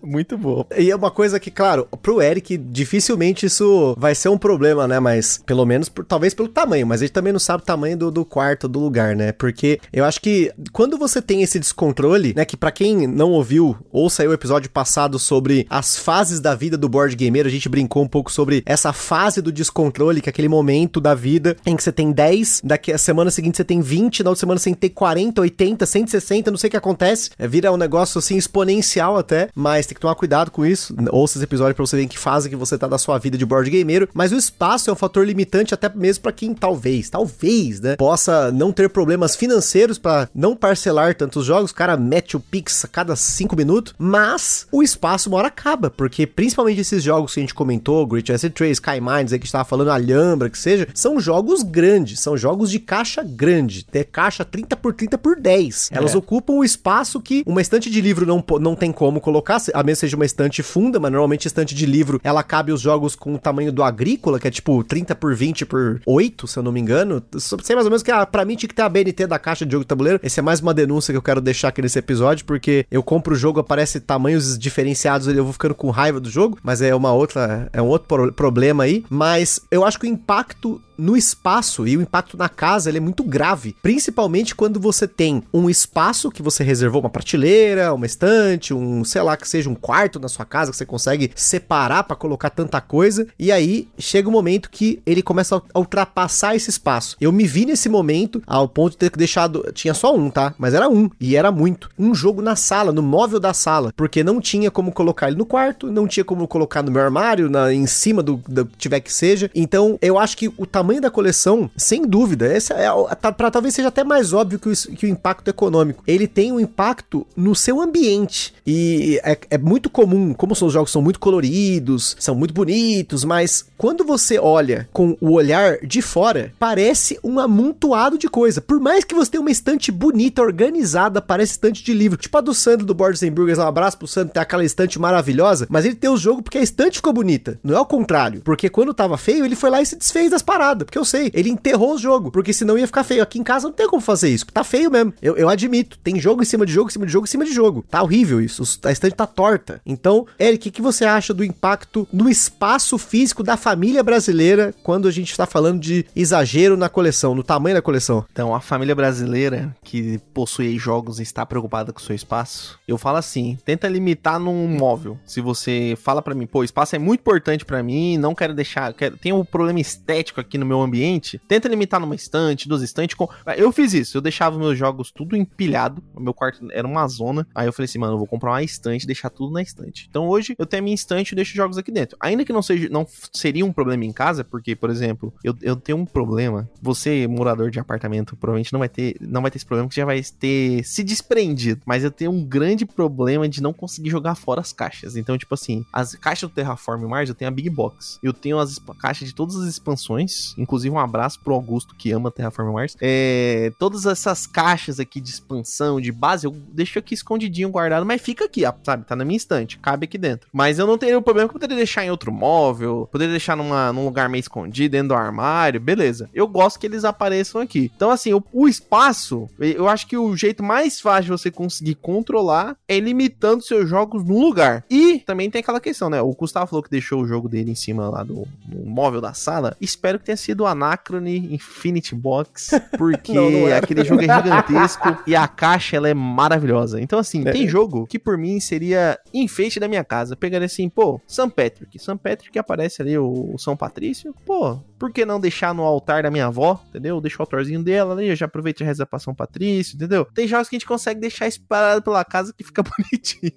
[0.05, 0.65] Muito bom.
[0.77, 4.99] E é uma coisa que, claro, pro Eric, dificilmente isso vai ser um problema, né?
[4.99, 8.11] Mas, pelo menos, por, talvez pelo tamanho, mas ele também não sabe o tamanho do,
[8.11, 9.31] do quarto, do lugar, né?
[9.31, 12.45] Porque eu acho que quando você tem esse descontrole, né?
[12.45, 16.77] Que para quem não ouviu, ou saiu o episódio passado sobre as fases da vida
[16.77, 20.31] do board gamer, a gente brincou um pouco sobre essa fase do descontrole, que é
[20.31, 23.81] aquele momento da vida em que você tem 10, daqui a semana seguinte você tem
[23.81, 27.29] 20, na outra semana você tem 40, 80, 160, não sei o que acontece.
[27.37, 30.93] É, vira um negócio assim exponencial até, mas tem tem que tomar cuidado com isso.
[31.11, 33.37] Ouça esse episódio pra você ver em que fase que você tá da sua vida
[33.37, 34.09] de board gameiro.
[34.13, 38.51] Mas o espaço é um fator limitante até mesmo para quem talvez, talvez, né, possa
[38.51, 41.71] não ter problemas financeiros para não parcelar tantos jogos.
[41.71, 45.89] O cara mete o Pix a cada 5 minutos, mas o espaço uma hora acaba,
[45.89, 49.45] porque principalmente esses jogos que a gente comentou, Great Acid Trace, Sky Minds, aí que
[49.45, 54.43] estava falando, Alhambra, que seja, são jogos grandes, são jogos de caixa grande, ter caixa
[54.43, 55.89] 30 por 30 por 10.
[55.91, 56.17] Elas é.
[56.17, 59.99] ocupam o espaço que uma estante de livro não, não tem como colocar, a menos
[59.99, 63.39] seja uma estante funda, mas normalmente estante de livro, ela cabe os jogos com o
[63.39, 66.79] tamanho do agrícola, que é tipo 30 por 20 por 8, se eu não me
[66.79, 67.21] engano.
[67.37, 69.65] Sei mais ou menos que ah, pra mim tinha que ter a BNT da caixa
[69.65, 70.19] de jogo de tabuleiro.
[70.23, 73.33] Esse é mais uma denúncia que eu quero deixar aqui nesse episódio, porque eu compro
[73.33, 77.11] o jogo, aparece tamanhos diferenciados, eu vou ficando com raiva do jogo, mas é uma
[77.13, 79.05] outra, é um outro problema aí.
[79.09, 83.01] Mas eu acho que o impacto no espaço e o impacto na casa ele é
[83.01, 88.73] muito grave, principalmente quando você tem um espaço que você reservou uma prateleira, uma estante,
[88.73, 92.15] um, sei lá, que seja um quarto na sua casa que você consegue separar para
[92.15, 97.15] colocar tanta coisa, e aí chega um momento que ele começa a ultrapassar esse espaço.
[97.19, 100.53] Eu me vi nesse momento ao ponto de ter deixado, tinha só um, tá?
[100.57, 101.89] Mas era um e era muito.
[101.97, 105.45] Um jogo na sala, no móvel da sala, porque não tinha como colocar ele no
[105.45, 109.11] quarto, não tinha como colocar no meu armário, na, em cima do, do tiver que
[109.11, 109.49] seja.
[109.53, 113.49] Então, eu acho que o tamanho tamanho da coleção, sem dúvida, essa é, tá, pra,
[113.49, 116.03] talvez seja até mais óbvio que o, que o impacto econômico.
[116.05, 118.53] Ele tem um impacto no seu ambiente.
[118.65, 123.65] E é, é, muito comum, como os jogos são muito coloridos, são muito bonitos, mas
[123.77, 128.61] quando você olha com o olhar de fora, parece um amontoado de coisa.
[128.61, 132.17] Por mais que você tenha uma estante bonita, organizada, parece estante de livro.
[132.17, 135.65] Tipo a do Sandro do Boards Burgers, um abraço pro Sandro, tem aquela estante maravilhosa,
[135.69, 137.59] mas ele tem o jogo porque a estante ficou bonita.
[137.63, 138.41] Não é o contrário.
[138.41, 140.74] Porque quando tava feio, ele foi lá e se desfez das paradas.
[140.83, 143.23] Porque eu sei, ele enterrou o jogo, porque senão ia ficar feio.
[143.23, 144.45] Aqui em casa não tem como fazer isso.
[144.47, 145.13] Tá feio mesmo.
[145.21, 145.97] Eu, eu admito.
[145.99, 147.85] Tem jogo em cima de jogo, em cima de jogo, em cima de jogo.
[147.89, 148.63] Tá horrível isso.
[148.83, 149.79] A estante tá torta.
[149.85, 155.07] Então, Eric, o que, você acha do impacto no espaço físico da família brasileira quando
[155.07, 158.25] a gente está falando de exagero na coleção, no tamanho da coleção?
[158.31, 162.97] Então, a família brasileira que possui jogos e está preocupada com o seu espaço, eu
[162.97, 165.17] falo assim: tenta limitar num móvel.
[165.25, 168.93] Se você fala para mim, pô, espaço é muito importante para mim, não quero deixar,
[168.93, 173.15] quero, tem um problema estético aqui no meu ambiente, tenta limitar numa estante, duas estantes.
[173.15, 173.27] Com...
[173.55, 177.47] Eu fiz isso, eu deixava meus jogos tudo empilhado, o meu quarto era uma zona.
[177.53, 180.07] Aí eu falei assim, mano, eu vou comprar uma estante deixar tudo na estante.
[180.09, 182.17] Então hoje eu tenho a minha estante e deixo jogos aqui dentro.
[182.19, 185.75] Ainda que não seja, não seria um problema em casa, porque, por exemplo, eu, eu
[185.75, 186.69] tenho um problema.
[186.81, 190.05] Você, morador de apartamento, provavelmente não vai ter, não vai ter esse problema, que já
[190.05, 191.81] vai ter se desprendido.
[191.85, 195.15] Mas eu tenho um grande problema de não conseguir jogar fora as caixas.
[195.15, 198.19] Então, tipo assim, as caixas do Terraform Mars, eu tenho a Big Box.
[198.23, 200.54] Eu tenho as caixas de todas as expansões.
[200.57, 202.95] Inclusive, um abraço pro Augusto que ama Terraform Mars.
[203.01, 208.21] É, todas essas caixas aqui de expansão, de base, eu deixo aqui escondidinho, guardado, mas
[208.21, 209.05] fica aqui, sabe?
[209.05, 210.47] Tá na minha estante, cabe aqui dentro.
[210.51, 213.55] Mas eu não teria o problema que eu poderia deixar em outro móvel, poderia deixar
[213.55, 216.29] numa, num lugar meio escondido, dentro do armário, beleza.
[216.33, 217.91] Eu gosto que eles apareçam aqui.
[217.95, 221.95] Então, assim, o, o espaço, eu acho que o jeito mais fácil de você conseguir
[221.95, 224.83] controlar é limitando seus jogos num lugar.
[224.89, 226.21] E também tem aquela questão, né?
[226.21, 229.33] O Gustavo falou que deixou o jogo dele em cima lá do, do móvel da
[229.33, 229.75] sala.
[229.79, 235.17] Espero que tenha sido o Anacrone Infinity Box, porque não, não aquele jogo é gigantesco
[235.27, 237.01] e a caixa ela é maravilhosa.
[237.01, 237.51] Então, assim, é.
[237.51, 240.35] tem jogo que por mim seria enfeite da minha casa.
[240.35, 241.97] Pegaria assim, pô, São Patrick.
[241.99, 244.33] São Patrick aparece ali o, o São Patrício.
[244.45, 247.19] Pô, por que não deixar no altar da minha avó, entendeu?
[247.19, 250.25] Deixa o altarzinho dela ali, já aproveito e reza pra São Patrício, entendeu?
[250.33, 253.51] Tem jogos que a gente consegue deixar espalhado pela casa que fica bonitinho.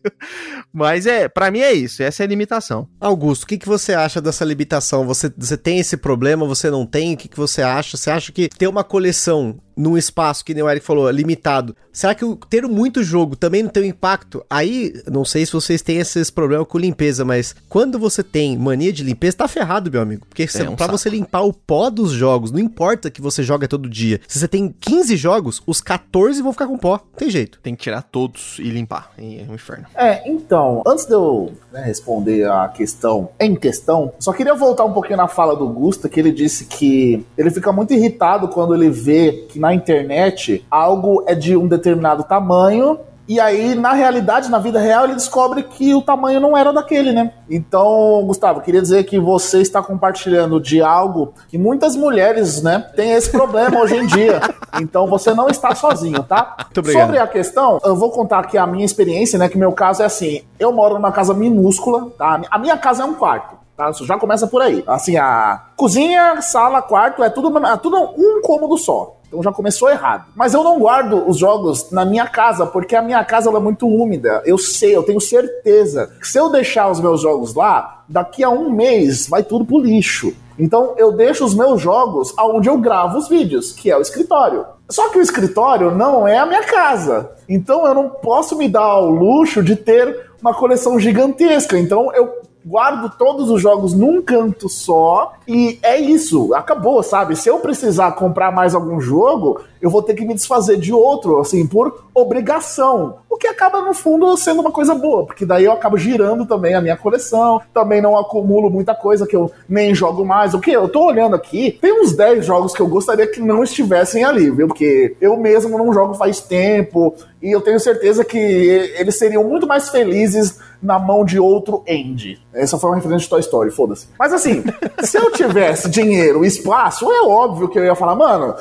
[0.73, 2.89] Mas é, para mim é isso, essa é a limitação.
[3.01, 5.07] Augusto, o que, que você acha dessa limitação?
[5.07, 7.15] Você, você tem esse problema, você não tem?
[7.15, 7.97] O que, que você acha?
[7.97, 11.75] Você acha que ter uma coleção num espaço que nem o Eric falou, limitado.
[11.93, 14.45] Será que ter muito jogo também não tem um impacto?
[14.51, 18.93] Aí, não sei se vocês têm esses problemas com limpeza, mas quando você tem mania
[18.93, 20.27] de limpeza, tá ferrado, meu amigo.
[20.29, 23.69] Porque é um pra você limpar o pó dos jogos, não importa que você joga
[23.69, 24.21] todo dia.
[24.27, 27.01] Se você tem 15 jogos, os 14 vão ficar com pó.
[27.13, 27.61] Não tem jeito.
[27.63, 29.13] Tem que tirar todos e limpar.
[29.17, 29.87] É um inferno.
[29.95, 34.93] É, então, antes de eu né, responder a questão em questão, só queria voltar um
[34.93, 38.91] pouquinho na fala do Gusta, que ele disse que ele fica muito irritado quando ele
[38.91, 44.51] vê que na na internet, algo é de um determinado tamanho e aí, na realidade,
[44.51, 47.31] na vida real, ele descobre que o tamanho não era daquele, né?
[47.51, 53.11] Então, Gustavo, queria dizer que você está compartilhando de algo que muitas mulheres, né, têm
[53.11, 54.41] esse problema hoje em dia.
[54.81, 56.57] Então, você não está sozinho, tá?
[56.59, 57.03] Muito obrigado.
[57.03, 60.07] Sobre a questão, eu vou contar aqui a minha experiência, né, que meu caso é
[60.07, 62.41] assim, eu moro numa casa minúscula, tá?
[62.51, 63.59] A minha casa é um quarto.
[63.79, 63.91] Tá?
[63.91, 64.83] Isso já começa por aí.
[64.89, 69.18] Assim, a cozinha, sala, quarto, é tudo, é tudo um cômodo só.
[69.29, 70.27] Então já começou errado.
[70.35, 73.87] Mas eu não guardo os jogos na minha casa, porque a minha casa é muito
[73.87, 74.43] úmida.
[74.45, 78.49] Eu sei, eu tenho certeza que se eu deixar os meus jogos lá, daqui a
[78.49, 80.35] um mês vai tudo pro lixo.
[80.59, 84.65] Então eu deixo os meus jogos aonde eu gravo os vídeos, que é o escritório.
[84.89, 87.31] Só que o escritório não é a minha casa.
[87.49, 91.79] Então eu não posso me dar ao luxo de ter uma coleção gigantesca.
[91.79, 97.35] Então eu guardo todos os jogos num canto só e é isso, acabou, sabe?
[97.35, 101.39] Se eu precisar comprar mais algum jogo, eu vou ter que me desfazer de outro,
[101.41, 103.17] assim, por obrigação.
[103.31, 106.75] O que acaba, no fundo, sendo uma coisa boa, porque daí eu acabo girando também
[106.75, 110.53] a minha coleção, também não acumulo muita coisa que eu nem jogo mais.
[110.53, 110.73] O que?
[110.73, 114.51] Eu tô olhando aqui, tem uns 10 jogos que eu gostaria que não estivessem ali,
[114.51, 114.67] viu?
[114.67, 119.67] Porque eu mesmo não jogo faz tempo, e eu tenho certeza que eles seriam muito
[119.67, 122.41] mais felizes na mão de outro Andy.
[122.53, 124.09] Essa foi uma referência de Toy Story, foda-se.
[124.19, 124.65] Mas assim,
[125.03, 128.55] se eu tivesse dinheiro, espaço, é óbvio que eu ia falar, mano,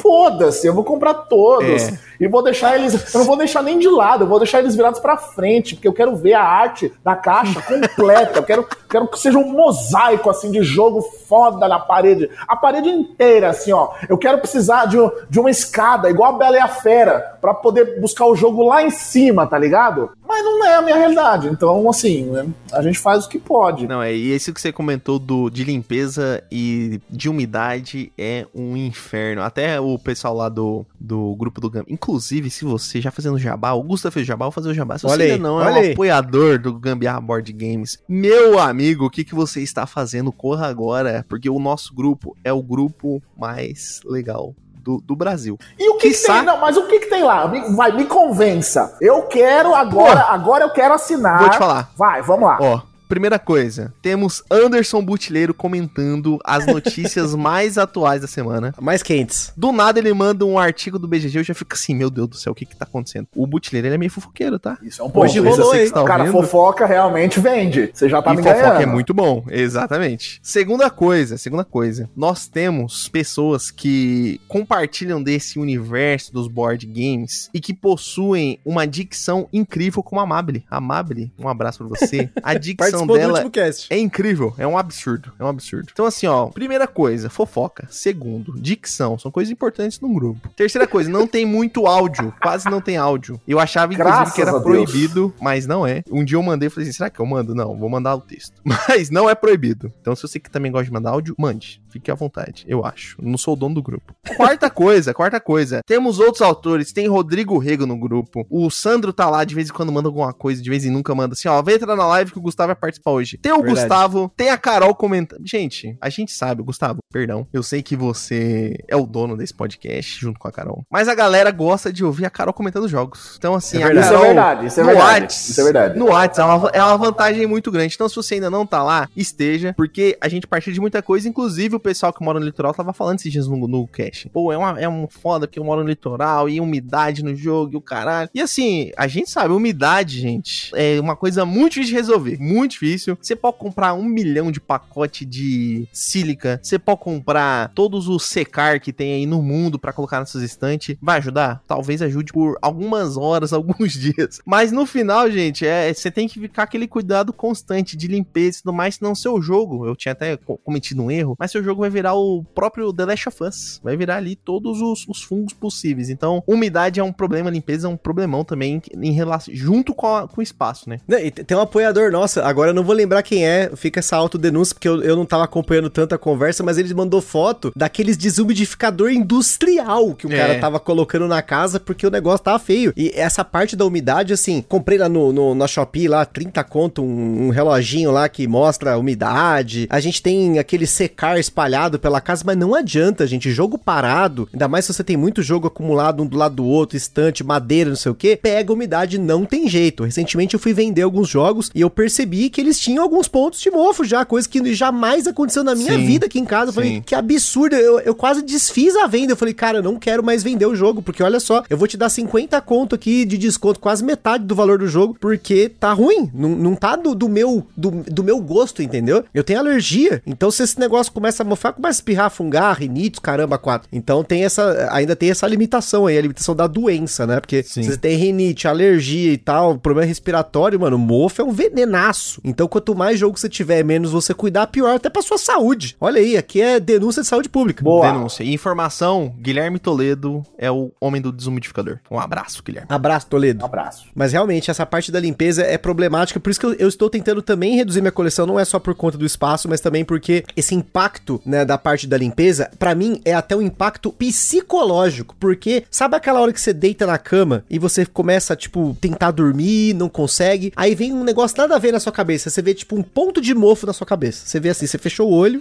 [0.00, 1.88] foda-se, eu vou comprar todos.
[1.88, 2.14] É.
[2.20, 3.12] E vou deixar eles.
[3.12, 5.88] Eu não vou deixar nem de lado, eu vou deixar eles virados para frente, porque
[5.88, 8.38] eu quero ver a arte da caixa completa.
[8.38, 12.30] Eu quero, quero que seja um mosaico assim de jogo foda na parede.
[12.46, 13.90] A parede inteira, assim, ó.
[14.08, 14.96] Eu quero precisar de,
[15.28, 18.82] de uma escada, igual a Bela e a Fera, para poder buscar o jogo lá
[18.82, 20.10] em cima, tá ligado?
[20.34, 21.46] Mas não é a minha realidade.
[21.46, 23.86] Então, assim, né, a gente faz o que pode.
[23.86, 28.76] Não, é, e isso que você comentou do, de limpeza e de umidade é um
[28.76, 29.42] inferno.
[29.42, 31.94] Até o pessoal lá do, do grupo do Gambiarra.
[31.94, 34.98] Inclusive, se você já fazendo jabá, o Gusta fez jabá, vou fazer o jabá.
[34.98, 35.92] Se olha você aí, ainda não é um aí.
[35.92, 40.32] apoiador do Gambiarra Board Games, meu amigo, o que, que você está fazendo?
[40.32, 45.58] Corra agora, porque o nosso grupo é o grupo mais legal do, do Brasil.
[45.78, 46.42] E o que, que, que tem?
[46.42, 47.48] Não, mas o que, que tem lá?
[47.48, 48.96] Me, vai, me convença.
[49.00, 51.38] Eu quero agora, Pô, agora eu quero assinar.
[51.40, 51.90] Vou te falar.
[51.96, 52.58] Vai, vamos lá.
[52.60, 52.80] Ó,
[53.14, 58.74] Primeira coisa, temos Anderson Butileiro comentando as notícias mais atuais da semana.
[58.80, 59.52] Mais quentes.
[59.56, 62.36] Do nada ele manda um artigo do BGG, eu já fico assim, meu Deus do
[62.36, 63.28] céu, o que que tá acontecendo?
[63.36, 64.78] O Butileiro, ele é meio fofoqueiro, tá?
[64.82, 65.28] Isso é um pouco.
[65.28, 65.88] Hoje rolou, hein?
[65.88, 67.88] Tá Cara, fofoca realmente vende.
[67.94, 68.82] Você já tá e me fofoca ganhando.
[68.82, 70.40] é muito bom, exatamente.
[70.42, 77.60] Segunda coisa, segunda coisa, nós temos pessoas que compartilham desse universo dos board games e
[77.60, 80.64] que possuem uma dicção incrível como a Mabile.
[80.68, 82.28] A Mabile, um abraço pra você.
[82.42, 83.44] A dicção dela
[83.90, 85.88] é incrível, é um absurdo, é um absurdo.
[85.92, 87.86] Então assim, ó, primeira coisa, fofoca.
[87.90, 90.48] Segundo, dicção, são coisas importantes num grupo.
[90.56, 93.40] Terceira coisa, não tem muito áudio, quase não tem áudio.
[93.46, 96.02] Eu achava inclusive Graças que era proibido, mas não é.
[96.10, 97.54] Um dia eu mandei, falei assim, será que eu mando?
[97.54, 98.54] Não, vou mandar o texto.
[98.64, 99.92] Mas não é proibido.
[100.00, 101.82] Então se você que também gosta de mandar áudio, mande.
[101.94, 103.16] Fique à vontade, eu acho.
[103.22, 104.12] Não sou o dono do grupo.
[104.36, 105.80] Quarta coisa, quarta coisa.
[105.86, 108.44] Temos outros autores, tem Rodrigo Rego no grupo.
[108.50, 111.14] O Sandro tá lá, de vez em quando manda alguma coisa, de vez em nunca
[111.14, 113.38] manda assim, ó, vem entrar na live que o Gustavo vai participar hoje.
[113.38, 113.80] Tem o Verdade.
[113.82, 115.40] Gustavo, tem a Carol comentando.
[115.46, 117.46] Gente, a gente sabe, Gustavo, perdão.
[117.52, 120.84] Eu sei que você é o dono desse podcast, junto com a Carol.
[120.90, 123.36] Mas a galera gosta de ouvir a Carol comentando jogos.
[123.38, 124.00] Então, assim, É a verdade.
[124.00, 125.22] Isso é Carol verdade, isso é verdade.
[125.22, 125.98] Whats, Isso é verdade.
[125.98, 127.94] No Whats é uma, é uma vantagem muito grande.
[127.94, 131.28] Então, se você ainda não tá lá, esteja, porque a gente partilha de muita coisa.
[131.28, 134.28] Inclusive, o pessoal que mora no litoral tava falando esses dias no, no cast.
[134.30, 137.74] Pô, é, uma, é um foda porque eu moro no litoral e umidade no jogo
[137.74, 138.30] e o caralho.
[138.34, 142.38] E assim, a gente sabe, umidade, gente, é uma coisa muito difícil de resolver.
[142.40, 143.16] Muito difícil.
[143.20, 146.58] Você pode comprar um milhão de pacote de sílica.
[146.62, 150.96] Você pode comprar todos os secar que tem aí no mundo pra colocar nessas estantes.
[151.00, 151.62] Vai ajudar?
[151.66, 154.40] Talvez ajude por algumas horas, alguns dias.
[154.44, 158.62] Mas no final, gente, é você tem que ficar aquele cuidado constante de limpeza e
[158.62, 161.73] tudo mais, senão seu jogo, eu tinha até co- cometido um erro, mas seu jogo
[161.80, 163.80] vai virar o próprio The Last of Us.
[163.82, 166.10] Vai virar ali todos os, os fungos possíveis.
[166.10, 170.28] Então, umidade é um problema, limpeza é um problemão também em relação junto com, a-
[170.28, 171.00] com o espaço, né?
[171.06, 174.16] Não, e tem um apoiador nosso, agora eu não vou lembrar quem é, fica essa
[174.16, 178.16] autodenúncia, porque eu, eu não tava acompanhando tanto a conversa, mas ele mandou foto daqueles
[178.16, 180.36] desumidificador industrial que o É.
[180.36, 182.92] cara tava colocando na casa porque o negócio tava feio.
[182.96, 187.02] E essa parte da umidade, assim, comprei lá no, no- na Shopee lá, 30 conto,
[187.02, 189.86] um, um reloginho lá que mostra a umidade.
[189.90, 191.63] A gente tem aquele secar espalhado
[191.98, 193.50] pela casa, mas não adianta, gente.
[193.50, 196.96] Jogo parado, ainda mais se você tem muito jogo acumulado um do lado do outro,
[196.96, 200.04] estante, madeira, não sei o que, pega umidade, não tem jeito.
[200.04, 203.70] Recentemente eu fui vender alguns jogos e eu percebi que eles tinham alguns pontos de
[203.70, 206.70] mofo já, coisa que jamais aconteceu na minha Sim, vida aqui em casa.
[206.70, 207.02] Eu falei, sim.
[207.02, 207.76] que absurdo.
[207.76, 209.32] Eu, eu quase desfiz a venda.
[209.32, 211.88] Eu falei, cara, eu não quero mais vender o jogo, porque olha só, eu vou
[211.88, 215.92] te dar 50 conto aqui de desconto, quase metade do valor do jogo, porque tá
[215.92, 216.30] ruim.
[216.34, 219.24] Não, não tá do, do meu do, do meu gosto, entendeu?
[219.32, 220.22] Eu tenho alergia.
[220.26, 223.88] Então, se esse negócio começa a mofar, começa a espirrar, fungar, rinite, caramba, quatro.
[223.92, 224.88] Então tem essa.
[224.92, 227.40] Ainda tem essa limitação aí, a limitação da doença, né?
[227.40, 227.82] Porque Sim.
[227.82, 232.40] se você tem rinite, alergia e tal, problema respiratório, mano, mofo é um venenaço.
[232.44, 235.96] Então, quanto mais jogo você tiver, menos você cuidar, pior até pra sua saúde.
[236.00, 237.82] Olha aí, aqui é denúncia de saúde pública.
[237.82, 238.10] Boa.
[238.10, 238.42] Denúncia.
[238.42, 241.98] E informação, Guilherme Toledo é o homem do desumidificador.
[242.10, 242.88] Um abraço, Guilherme.
[242.90, 243.64] Abraço, Um Toledo.
[243.64, 244.06] abraço.
[244.14, 247.42] Mas realmente, essa parte da limpeza é problemática, por isso que eu, eu estou tentando
[247.42, 250.74] também reduzir minha coleção, não é só por conta do espaço, mas também porque esse
[250.74, 256.16] impacto, né, da parte da limpeza, pra mim é até um impacto psicológico, porque sabe
[256.16, 260.72] aquela hora que você deita na cama e você começa, tipo, tentar dormir, não consegue,
[260.76, 263.40] aí vem um negócio nada a ver na sua cabeça, você vê, tipo, um ponto
[263.40, 265.60] de mofo na sua cabeça, você vê assim, você fechou o olho,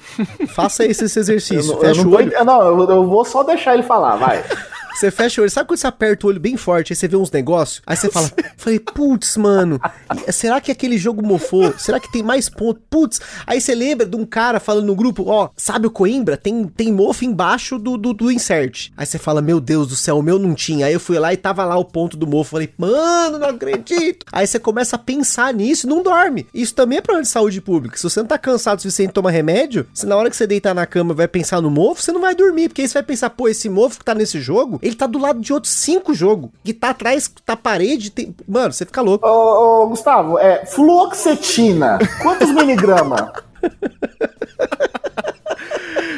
[0.50, 3.08] faça esse, esse exercício, Eu, não- eu fecha não, o olho, ent- não eu, eu
[3.08, 4.44] vou só deixar ele falar, vai.
[4.96, 7.16] Você fecha o olho, sabe quando você aperta o olho bem forte, aí você vê
[7.16, 7.82] uns negócios?
[7.86, 9.80] Aí você fala, falei, putz, mano,
[10.32, 11.74] será que aquele jogo mofou?
[11.78, 12.80] Será que tem mais ponto?
[12.90, 16.38] Putz, aí você lembra de um cara falando no grupo, ó, sabe o Coimbra?
[16.38, 18.92] Tem, tem mofo embaixo do, do, do insert.
[18.96, 20.86] Aí você fala, meu Deus do céu, o meu não tinha.
[20.86, 24.26] Aí eu fui lá e tava lá o ponto do mofo, falei, mano, não acredito.
[24.32, 26.48] Aí você começa a pensar nisso e não dorme.
[26.54, 27.98] Isso também é problema de saúde pública.
[27.98, 30.46] Se você não tá cansado o suficiente de tomar remédio, se na hora que você
[30.46, 33.04] deitar na cama vai pensar no mofo, você não vai dormir, porque aí você vai
[33.04, 36.14] pensar, pô, esse mofo que tá nesse jogo, ele tá do lado de outros cinco
[36.14, 36.50] jogos.
[36.62, 38.36] Que tá atrás, tá parede, tem...
[38.46, 39.26] Mano, você fica louco.
[39.26, 41.98] Ô, ô, Gustavo, é fluoxetina.
[42.22, 43.32] Quantos miligramas?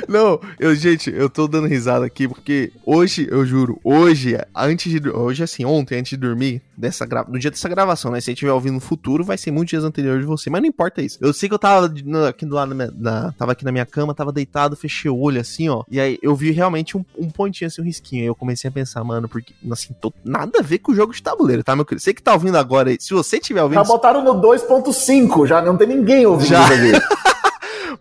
[0.07, 5.09] Não, eu, gente, eu tô dando risada aqui porque hoje, eu juro, hoje, antes de.
[5.09, 7.25] Hoje, assim, ontem, antes de dormir, dessa gra...
[7.27, 8.19] no dia dessa gravação, né?
[8.19, 10.49] Se você estiver ouvindo no futuro, vai ser muitos dias anteriores de você.
[10.49, 11.17] Mas não importa isso.
[11.21, 11.91] Eu sei que eu tava
[12.27, 15.39] aqui do lado minha, na, tava aqui na minha cama, tava deitado, fechei o olho
[15.39, 15.83] assim, ó.
[15.89, 18.21] E aí eu vi realmente um, um pontinho assim, um risquinho.
[18.21, 21.13] Aí eu comecei a pensar, mano, porque, assim, tô, nada a ver com o jogo
[21.13, 22.01] de tabuleiro, tá, meu querido?
[22.01, 23.79] Você que tá ouvindo agora, se você tiver ouvindo.
[23.79, 26.65] Já botaram no 2.5, já não tem ninguém ouvindo já.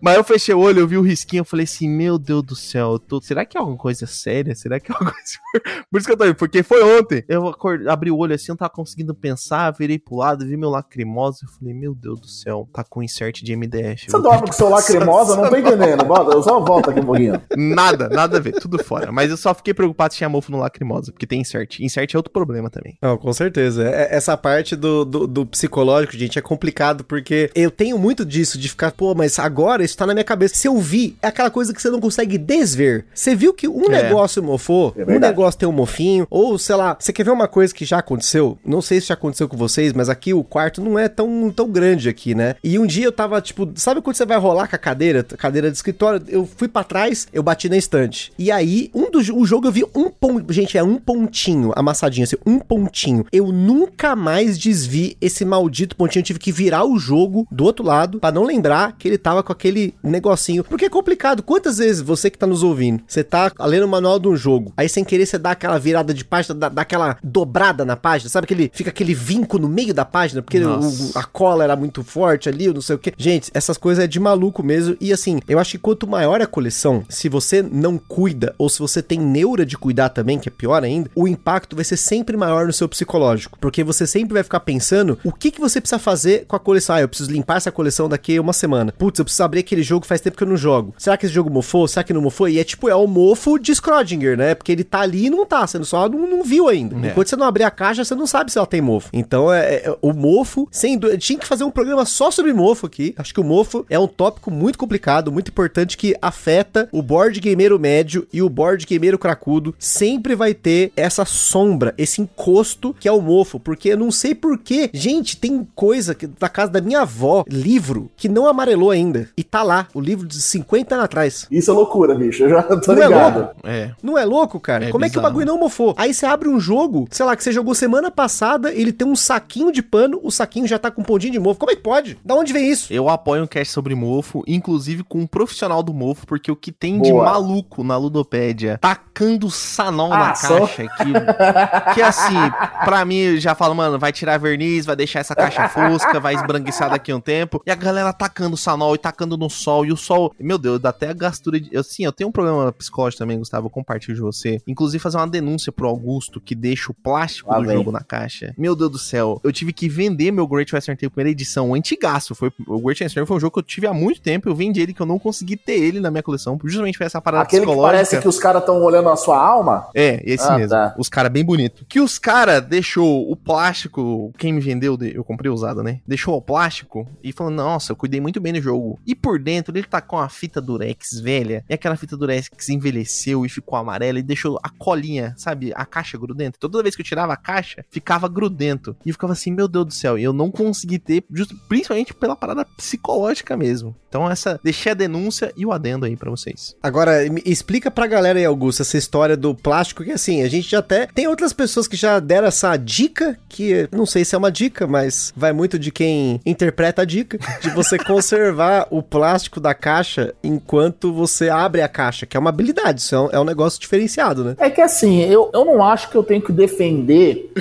[0.01, 2.55] Mas eu fechei o olho, eu vi o risquinho, eu falei assim, meu Deus do
[2.55, 3.21] céu, tô...
[3.21, 4.55] será que é alguma coisa séria?
[4.55, 5.75] Será que é alguma coisa...
[5.91, 7.23] Por isso que eu tô aí, porque foi ontem.
[7.27, 10.57] Eu acordei, abri o olho assim, eu não tava conseguindo pensar, virei pro lado, vi
[10.57, 14.09] meu lacrimosa, eu falei, meu Deus do céu, tá com insert de MDF.
[14.09, 15.35] Você dorme com seu lacrimosa?
[15.35, 17.41] não tô entendendo, eu só volto aqui um pouquinho.
[17.55, 19.11] Nada, nada a ver, tudo fora.
[19.11, 21.79] Mas eu só fiquei preocupado se tinha mofo no lacrimosa, porque tem insert.
[21.79, 22.97] Insert é outro problema também.
[23.01, 23.87] Não, com certeza.
[23.87, 28.57] É, essa parte do, do, do psicológico, gente, é complicado, porque eu tenho muito disso,
[28.57, 31.49] de ficar, pô, mas agora isso tá na minha cabeça se eu vi, é aquela
[31.49, 33.05] coisa que você não consegue desver.
[33.13, 34.03] Você viu que um é.
[34.03, 37.47] negócio mofou, é um negócio tem um mofinho, ou sei lá, você quer ver uma
[37.47, 38.57] coisa que já aconteceu?
[38.65, 41.69] Não sei se já aconteceu com vocês, mas aqui o quarto não é tão, tão
[41.69, 42.55] grande aqui, né?
[42.63, 45.69] E um dia eu tava, tipo, sabe quando você vai rolar com a cadeira, cadeira
[45.69, 46.21] de escritório?
[46.27, 48.31] Eu fui para trás, eu bati na estante.
[48.37, 52.23] E aí, um do o jogo eu vi um ponto, gente, é um pontinho amassadinho,
[52.23, 53.25] assim, um pontinho.
[53.31, 57.85] Eu nunca mais desvi esse maldito pontinho, eu tive que virar o jogo do outro
[57.85, 60.63] lado para não lembrar que ele tava com aquele negocinho.
[60.63, 61.43] Porque é complicado.
[61.43, 64.73] Quantas vezes você que tá nos ouvindo, você tá lendo o manual de um jogo,
[64.77, 68.29] aí sem querer você dá aquela virada de página, dá, dá aquela dobrada na página,
[68.29, 68.45] sabe?
[68.45, 70.79] Aquele, fica aquele vinco no meio da página, porque o,
[71.15, 73.13] a cola era muito forte ali, não sei o que.
[73.17, 74.95] Gente, essas coisas é de maluco mesmo.
[74.99, 78.79] E assim, eu acho que quanto maior a coleção, se você não cuida, ou se
[78.79, 82.37] você tem neura de cuidar também, que é pior ainda, o impacto vai ser sempre
[82.37, 83.57] maior no seu psicológico.
[83.59, 86.95] Porque você sempre vai ficar pensando o que, que você precisa fazer com a coleção.
[86.95, 88.93] Ah, eu preciso limpar essa coleção daqui a uma semana.
[88.97, 90.93] Putz, eu preciso abrir aquele jogo faz tempo que eu não jogo.
[90.97, 91.87] Será que esse jogo mofou?
[91.87, 92.47] Será que não mofou?
[92.47, 94.55] E é tipo, é o mofo de Schrödinger, né?
[94.55, 96.95] Porque ele tá ali e não tá, você só não, não viu ainda.
[97.05, 97.11] É.
[97.11, 99.09] Enquanto você não abrir a caixa, você não sabe se ela tem mofo.
[99.11, 102.85] Então, é, é o mofo, sem dúvida, tinha que fazer um programa só sobre mofo
[102.85, 103.13] aqui.
[103.17, 107.39] Acho que o mofo é um tópico muito complicado, muito importante que afeta o board
[107.39, 109.75] gameiro médio e o board gameiro cracudo.
[109.79, 114.35] Sempre vai ter essa sombra, esse encosto que é o mofo, porque eu não sei
[114.35, 114.89] porquê.
[114.93, 119.29] Gente, tem coisa que, da casa da minha avó, livro, que não amarelou ainda.
[119.37, 121.47] E tá lá, o livro de 50 anos atrás.
[121.49, 122.43] Isso é loucura, bicho.
[122.43, 123.39] Eu já tô não é ligado.
[123.39, 123.55] É louco?
[123.63, 123.91] É.
[124.01, 124.85] Não é louco, cara?
[124.85, 125.11] É Como bizarro.
[125.11, 125.93] é que o bagulho não mofou?
[125.97, 129.15] Aí você abre um jogo, sei lá, que você jogou semana passada, ele tem um
[129.15, 131.59] saquinho de pano, o saquinho já tá com um pontinho de mofo.
[131.59, 132.17] Como é que pode?
[132.23, 132.91] Da onde vem isso?
[132.91, 136.71] Eu apoio um cast sobre mofo, inclusive com um profissional do mofo, porque o que
[136.71, 137.05] tem Boa.
[137.05, 142.35] de maluco na Ludopédia, tacando sanol ah, na caixa, que, que assim,
[142.83, 146.89] pra mim, já falo, mano, vai tirar verniz, vai deixar essa caixa fosca, vai esbranquiçar
[146.89, 149.97] daqui a um tempo, e a galera tacando sanol e tacando no sol, e o
[149.97, 151.75] sol, meu Deus, dá até a gastura de.
[151.77, 153.67] Assim, eu tenho um problema psicológico também, Gustavo.
[153.67, 154.61] Eu compartilho de você.
[154.67, 158.53] Inclusive, fazer uma denúncia pro Augusto que deixa o plástico ah, do jogo na caixa.
[158.57, 159.39] Meu Deus do céu.
[159.43, 162.35] Eu tive que vender meu Great Western Trail primeira edição, antigaço.
[162.35, 164.49] Foi, o Great Western foi um jogo que eu tive há muito tempo.
[164.49, 166.59] Eu vendi ele que eu não consegui ter ele na minha coleção.
[166.63, 167.91] Justamente por essa parada Aquele psicológica.
[167.91, 169.87] que parece que os caras estão olhando a sua alma?
[169.93, 170.69] É, esse ah, mesmo.
[170.69, 170.95] Tá.
[170.97, 171.85] Os caras bem bonito.
[171.87, 174.33] Que os caras deixou o plástico.
[174.37, 175.99] Quem me vendeu, eu comprei usado, né?
[176.05, 178.99] Deixou o plástico e falou: Nossa, eu cuidei muito bem do jogo.
[179.05, 181.63] E por dentro ele tá com a fita durex velha.
[181.69, 185.71] E aquela fita durex envelheceu e ficou amarela e deixou a colinha, sabe?
[185.75, 186.57] A caixa grudenta.
[186.59, 188.95] Toda vez que eu tirava a caixa, ficava grudento.
[189.05, 190.17] E eu ficava assim, meu Deus do céu.
[190.17, 193.95] E eu não consegui ter, justo, principalmente pela parada psicológica mesmo.
[194.07, 194.59] Então, essa.
[194.63, 196.75] Deixei a denúncia e o adendo aí para vocês.
[196.81, 200.79] Agora, explica pra galera aí, Augusto, essa história do plástico, que assim, a gente já
[200.79, 201.07] até.
[201.07, 204.87] Tem outras pessoas que já deram essa dica, que não sei se é uma dica,
[204.87, 209.24] mas vai muito de quem interpreta a dica, de você conservar o plástico
[209.59, 213.39] da caixa enquanto você abre a caixa, que é uma habilidade, isso é um, é
[213.39, 214.55] um negócio diferenciado, né?
[214.59, 217.51] É que assim, eu, eu não acho que eu tenho que defender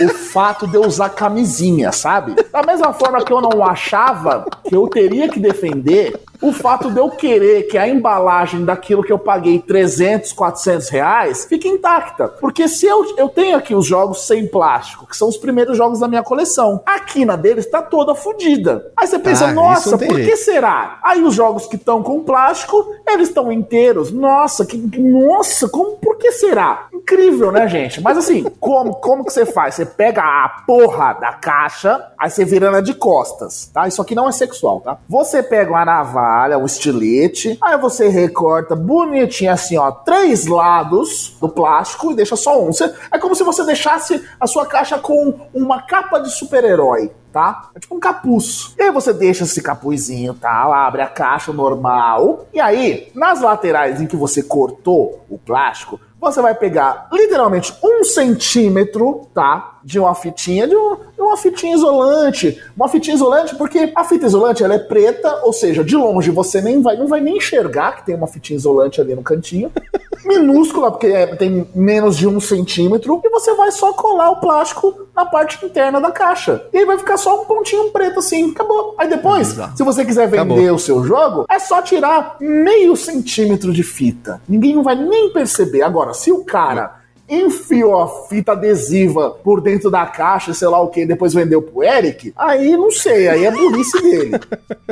[0.00, 2.34] o fato de eu usar camisinha, sabe?
[2.52, 7.00] Da mesma forma que eu não achava que eu teria que defender o fato de
[7.00, 12.28] eu querer que a embalagem daquilo que eu paguei 300, 400 reais fique intacta.
[12.28, 16.00] Porque se eu, eu tenho aqui os jogos sem plástico, que são os primeiros jogos
[16.00, 18.92] da minha coleção, a quina deles está toda fodida.
[18.94, 20.98] Aí você pensa, ah, nossa, por que será?
[21.02, 24.10] Aí os jogos que estão com plástico, eles estão inteiros.
[24.10, 26.88] Nossa, que, nossa, como, por que será?
[26.92, 28.02] Incrível, né, gente?
[28.02, 29.76] Mas assim, como, como que você faz?
[29.76, 33.88] Você pega a porra da caixa, aí você vira ela de costas, tá?
[33.88, 34.98] Isso aqui não é sexual, tá?
[35.08, 37.56] Você pega uma navalha navalha, um estilete.
[37.62, 42.72] Aí você recorta bonitinho assim, ó, três lados do plástico e deixa só um.
[42.72, 47.68] Você, é como se você deixasse a sua caixa com uma capa de super-herói tá?
[47.74, 48.72] É tipo um capuz.
[48.78, 50.62] E aí você deixa esse capuzinho, tá?
[50.86, 52.46] Abre a caixa normal.
[52.54, 58.02] E aí, nas laterais em que você cortou o plástico, você vai pegar literalmente um
[58.02, 59.78] centímetro, tá?
[59.84, 62.62] De uma fitinha, de, um, de, uma fitinha isolante.
[62.76, 66.62] Uma fitinha isolante, porque a fita isolante ela é preta, ou seja, de longe você
[66.62, 69.70] nem vai, não vai nem enxergar que tem uma fitinha isolante ali no cantinho.
[70.24, 73.20] Minúscula, porque é, tem menos de um centímetro.
[73.22, 76.66] E você vai só colar o plástico na parte interna da caixa.
[76.72, 78.50] E aí vai ficar só um pontinho preto assim.
[78.50, 78.94] Acabou.
[78.98, 80.74] Aí depois, se você quiser vender Acabou.
[80.74, 84.40] o seu jogo, é só tirar meio centímetro de fita.
[84.48, 85.82] Ninguém não vai nem perceber.
[85.82, 90.88] Agora, se o cara enfiou a fita adesiva por dentro da caixa, sei lá o
[90.88, 94.32] que, depois vendeu pro Eric, aí não sei, aí é burrice dele.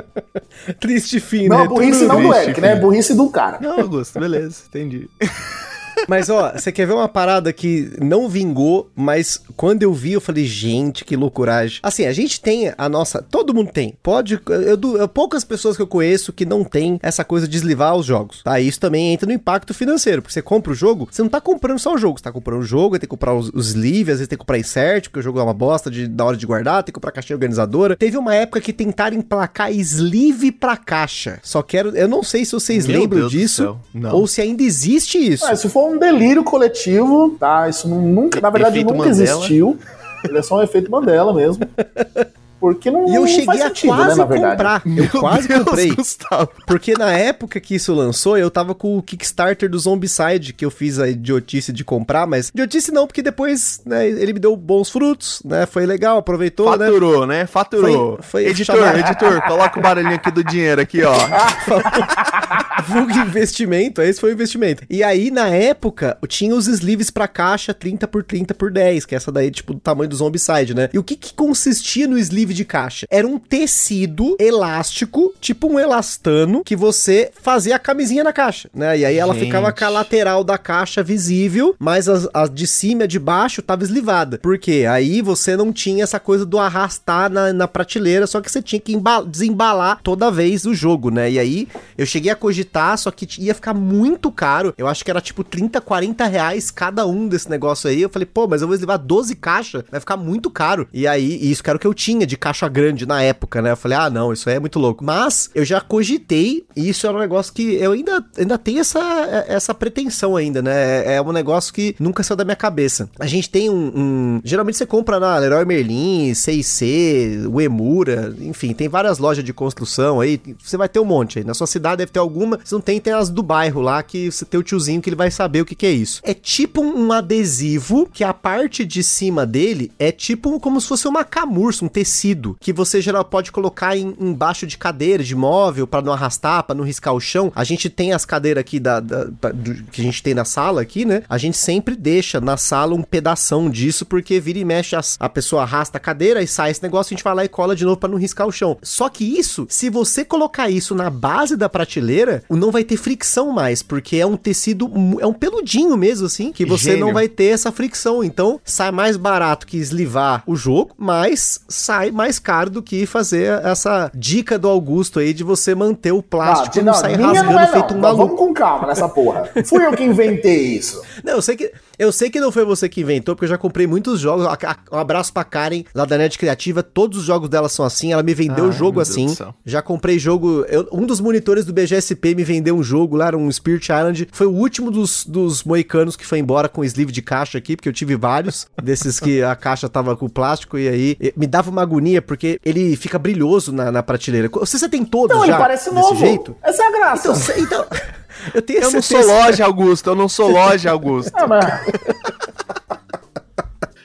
[0.81, 1.65] Triste fim, não, né?
[1.65, 2.61] Não, burrice Tudo não do Eric, fim.
[2.63, 2.73] né?
[2.73, 3.59] É burrice do cara.
[3.61, 5.11] Não, Augusto, beleza, entendi.
[6.09, 10.21] Mas, ó, você quer ver uma parada que não vingou, mas quando eu vi, eu
[10.21, 11.81] falei, gente, que loucuragem.
[11.83, 13.23] Assim, a gente tem a nossa.
[13.23, 13.95] Todo mundo tem.
[14.03, 14.41] Pode.
[14.49, 18.07] Eu, eu, poucas pessoas que eu conheço que não tem essa coisa de deslivar os
[18.07, 18.43] jogos.
[18.43, 18.59] Tá?
[18.61, 20.23] Isso também entra no impacto financeiro.
[20.23, 22.19] Porque você compra o jogo, você não tá comprando só o jogo.
[22.19, 24.41] Você tá comprando o jogo, tem que comprar os, os sleeves, às vezes tem que
[24.41, 26.93] comprar insert, porque o jogo é uma bosta de, da hora de guardar, tem que
[26.93, 27.97] comprar caixinha organizadora.
[27.97, 31.39] Teve uma época que tentaram emplacar sleeve pra caixa.
[31.43, 31.97] Só quero.
[31.97, 33.77] Eu não sei se vocês Meu lembram Deus disso.
[34.13, 35.45] Ou se ainda existe isso.
[35.47, 37.69] Ah, se for um delírio coletivo, tá?
[37.69, 39.23] Isso nunca, na verdade, Efeito nunca Mandela.
[39.23, 39.79] existiu.
[40.25, 41.65] Ele é só um efeito Mandela mesmo.
[42.63, 44.83] Porque não, e eu cheguei a sentido, quase né, comprar.
[44.87, 45.91] Eu Meu quase Deus, comprei.
[45.97, 46.49] Gustavo.
[46.65, 50.71] Porque na época que isso lançou, eu tava com o Kickstarter do Zombicide, que eu
[50.71, 54.91] fiz a idiotice de comprar, mas idiotice não, porque depois, né, ele me deu bons
[54.91, 55.67] frutos, né?
[55.67, 56.87] Foi legal, aproveitou, né?
[56.87, 57.39] Faturou, né?
[57.41, 57.47] né?
[57.47, 58.19] Faturou.
[58.23, 58.99] Foi, foi editor, chamar...
[59.01, 61.15] editor, coloca o barulhinho aqui do dinheiro aqui, ó.
[62.87, 64.85] Vulgo investimento, esse foi o investimento.
[64.89, 69.17] E aí, na época, tinha os sleeves pra caixa 30 por 30 por 10, que
[69.17, 70.89] é essa daí, tipo, do tamanho do Zombicide, né?
[70.93, 73.07] E o que que consistia no sleeve de caixa.
[73.11, 78.99] Era um tecido elástico, tipo um elastano, que você fazia a camisinha na caixa, né?
[78.99, 79.47] E aí ela Gente.
[79.47, 83.63] ficava com a lateral da caixa visível, mas as, as de cima e de baixo
[83.63, 84.39] tava eslivada.
[84.39, 84.87] Por quê?
[84.89, 88.81] Aí você não tinha essa coisa do arrastar na, na prateleira, só que você tinha
[88.81, 88.97] que
[89.27, 91.31] desembalar toda vez o jogo, né?
[91.31, 94.75] E aí eu cheguei a cogitar, só que ia ficar muito caro.
[94.77, 98.03] Eu acho que era tipo 30, 40 reais cada um desse negócio aí.
[98.03, 100.89] Eu falei, pô, mas eu vou levar 12 caixas, vai ficar muito caro.
[100.93, 103.71] E aí, isso que era o que eu tinha de caixa grande na época, né?
[103.71, 105.05] Eu falei, ah, não, isso é muito louco.
[105.05, 109.45] Mas eu já cogitei, e isso era um negócio que eu ainda, ainda tenho essa,
[109.47, 111.07] essa pretensão ainda, né?
[111.07, 113.09] É, é um negócio que nunca saiu da minha cabeça.
[113.21, 113.93] A gente tem um.
[113.95, 120.21] um geralmente você compra na Leroy Merlin, C&C, Uemura, enfim, tem várias lojas de construção
[120.21, 120.41] aí.
[120.61, 121.45] Você vai ter um monte aí.
[121.45, 122.59] Na sua cidade deve ter alguma.
[122.65, 125.17] Se não tem, tem as do bairro lá que você tem o tiozinho que ele
[125.17, 126.21] vai saber o que, que é isso.
[126.25, 131.07] É tipo um adesivo que a parte de cima dele é tipo como se fosse
[131.07, 135.35] uma camurça, um tecido tecido que você geral pode colocar em, embaixo de cadeira, de
[135.35, 137.53] móvel, para não arrastar, para não riscar o chão.
[137.55, 140.81] A gente tem as cadeiras aqui da, da, do, que a gente tem na sala
[140.81, 141.23] aqui, né?
[141.29, 145.29] A gente sempre deixa na sala um pedação disso, porque vira e mexe, as, a
[145.29, 147.85] pessoa arrasta a cadeira e sai esse negócio, a gente vai lá e cola de
[147.85, 148.79] novo para não riscar o chão.
[148.83, 153.51] Só que isso, se você colocar isso na base da prateleira, não vai ter fricção
[153.51, 157.07] mais, porque é um tecido, é um peludinho mesmo, assim, que você Gênio.
[157.07, 158.23] não vai ter essa fricção.
[158.23, 163.05] Então, sai mais barato que eslivar o jogo, mas sai mais mais caro do que
[163.05, 167.21] fazer essa dica do Augusto aí de você manter o plástico ah, não, não sair
[167.21, 168.25] rasgando é, feito um maluco.
[168.25, 169.51] Vamos com calma nessa porra.
[169.65, 171.03] Fui eu que inventei isso.
[171.25, 173.57] Não, eu sei que eu sei que não foi você que inventou, porque eu já
[173.57, 174.45] comprei muitos jogos.
[174.91, 176.83] Um abraço pra Karen, lá da Net Criativa.
[176.83, 178.13] Todos os jogos dela são assim.
[178.13, 179.33] Ela me vendeu o jogo assim.
[179.65, 180.65] Já comprei jogo.
[180.69, 184.27] Eu, um dos monitores do BGSP me vendeu um jogo lá, um Spirit Island.
[184.33, 187.89] Foi o último dos, dos moicanos que foi embora com sleeve de caixa aqui, porque
[187.89, 191.83] eu tive vários desses que a caixa tava com plástico e aí me dava uma
[191.83, 194.49] agonia, porque ele fica brilhoso na, na prateleira.
[194.49, 195.53] Você, você tem todos não, já?
[195.53, 196.17] Não, ele parece novo.
[196.17, 196.57] jeito?
[196.63, 197.29] Essa é a graça.
[197.59, 197.87] Então, então
[198.55, 200.11] eu, tenho eu não sou loja, Augusto.
[200.11, 201.33] Eu não sou loja, Augusto.
[201.35, 201.65] Ah, mas...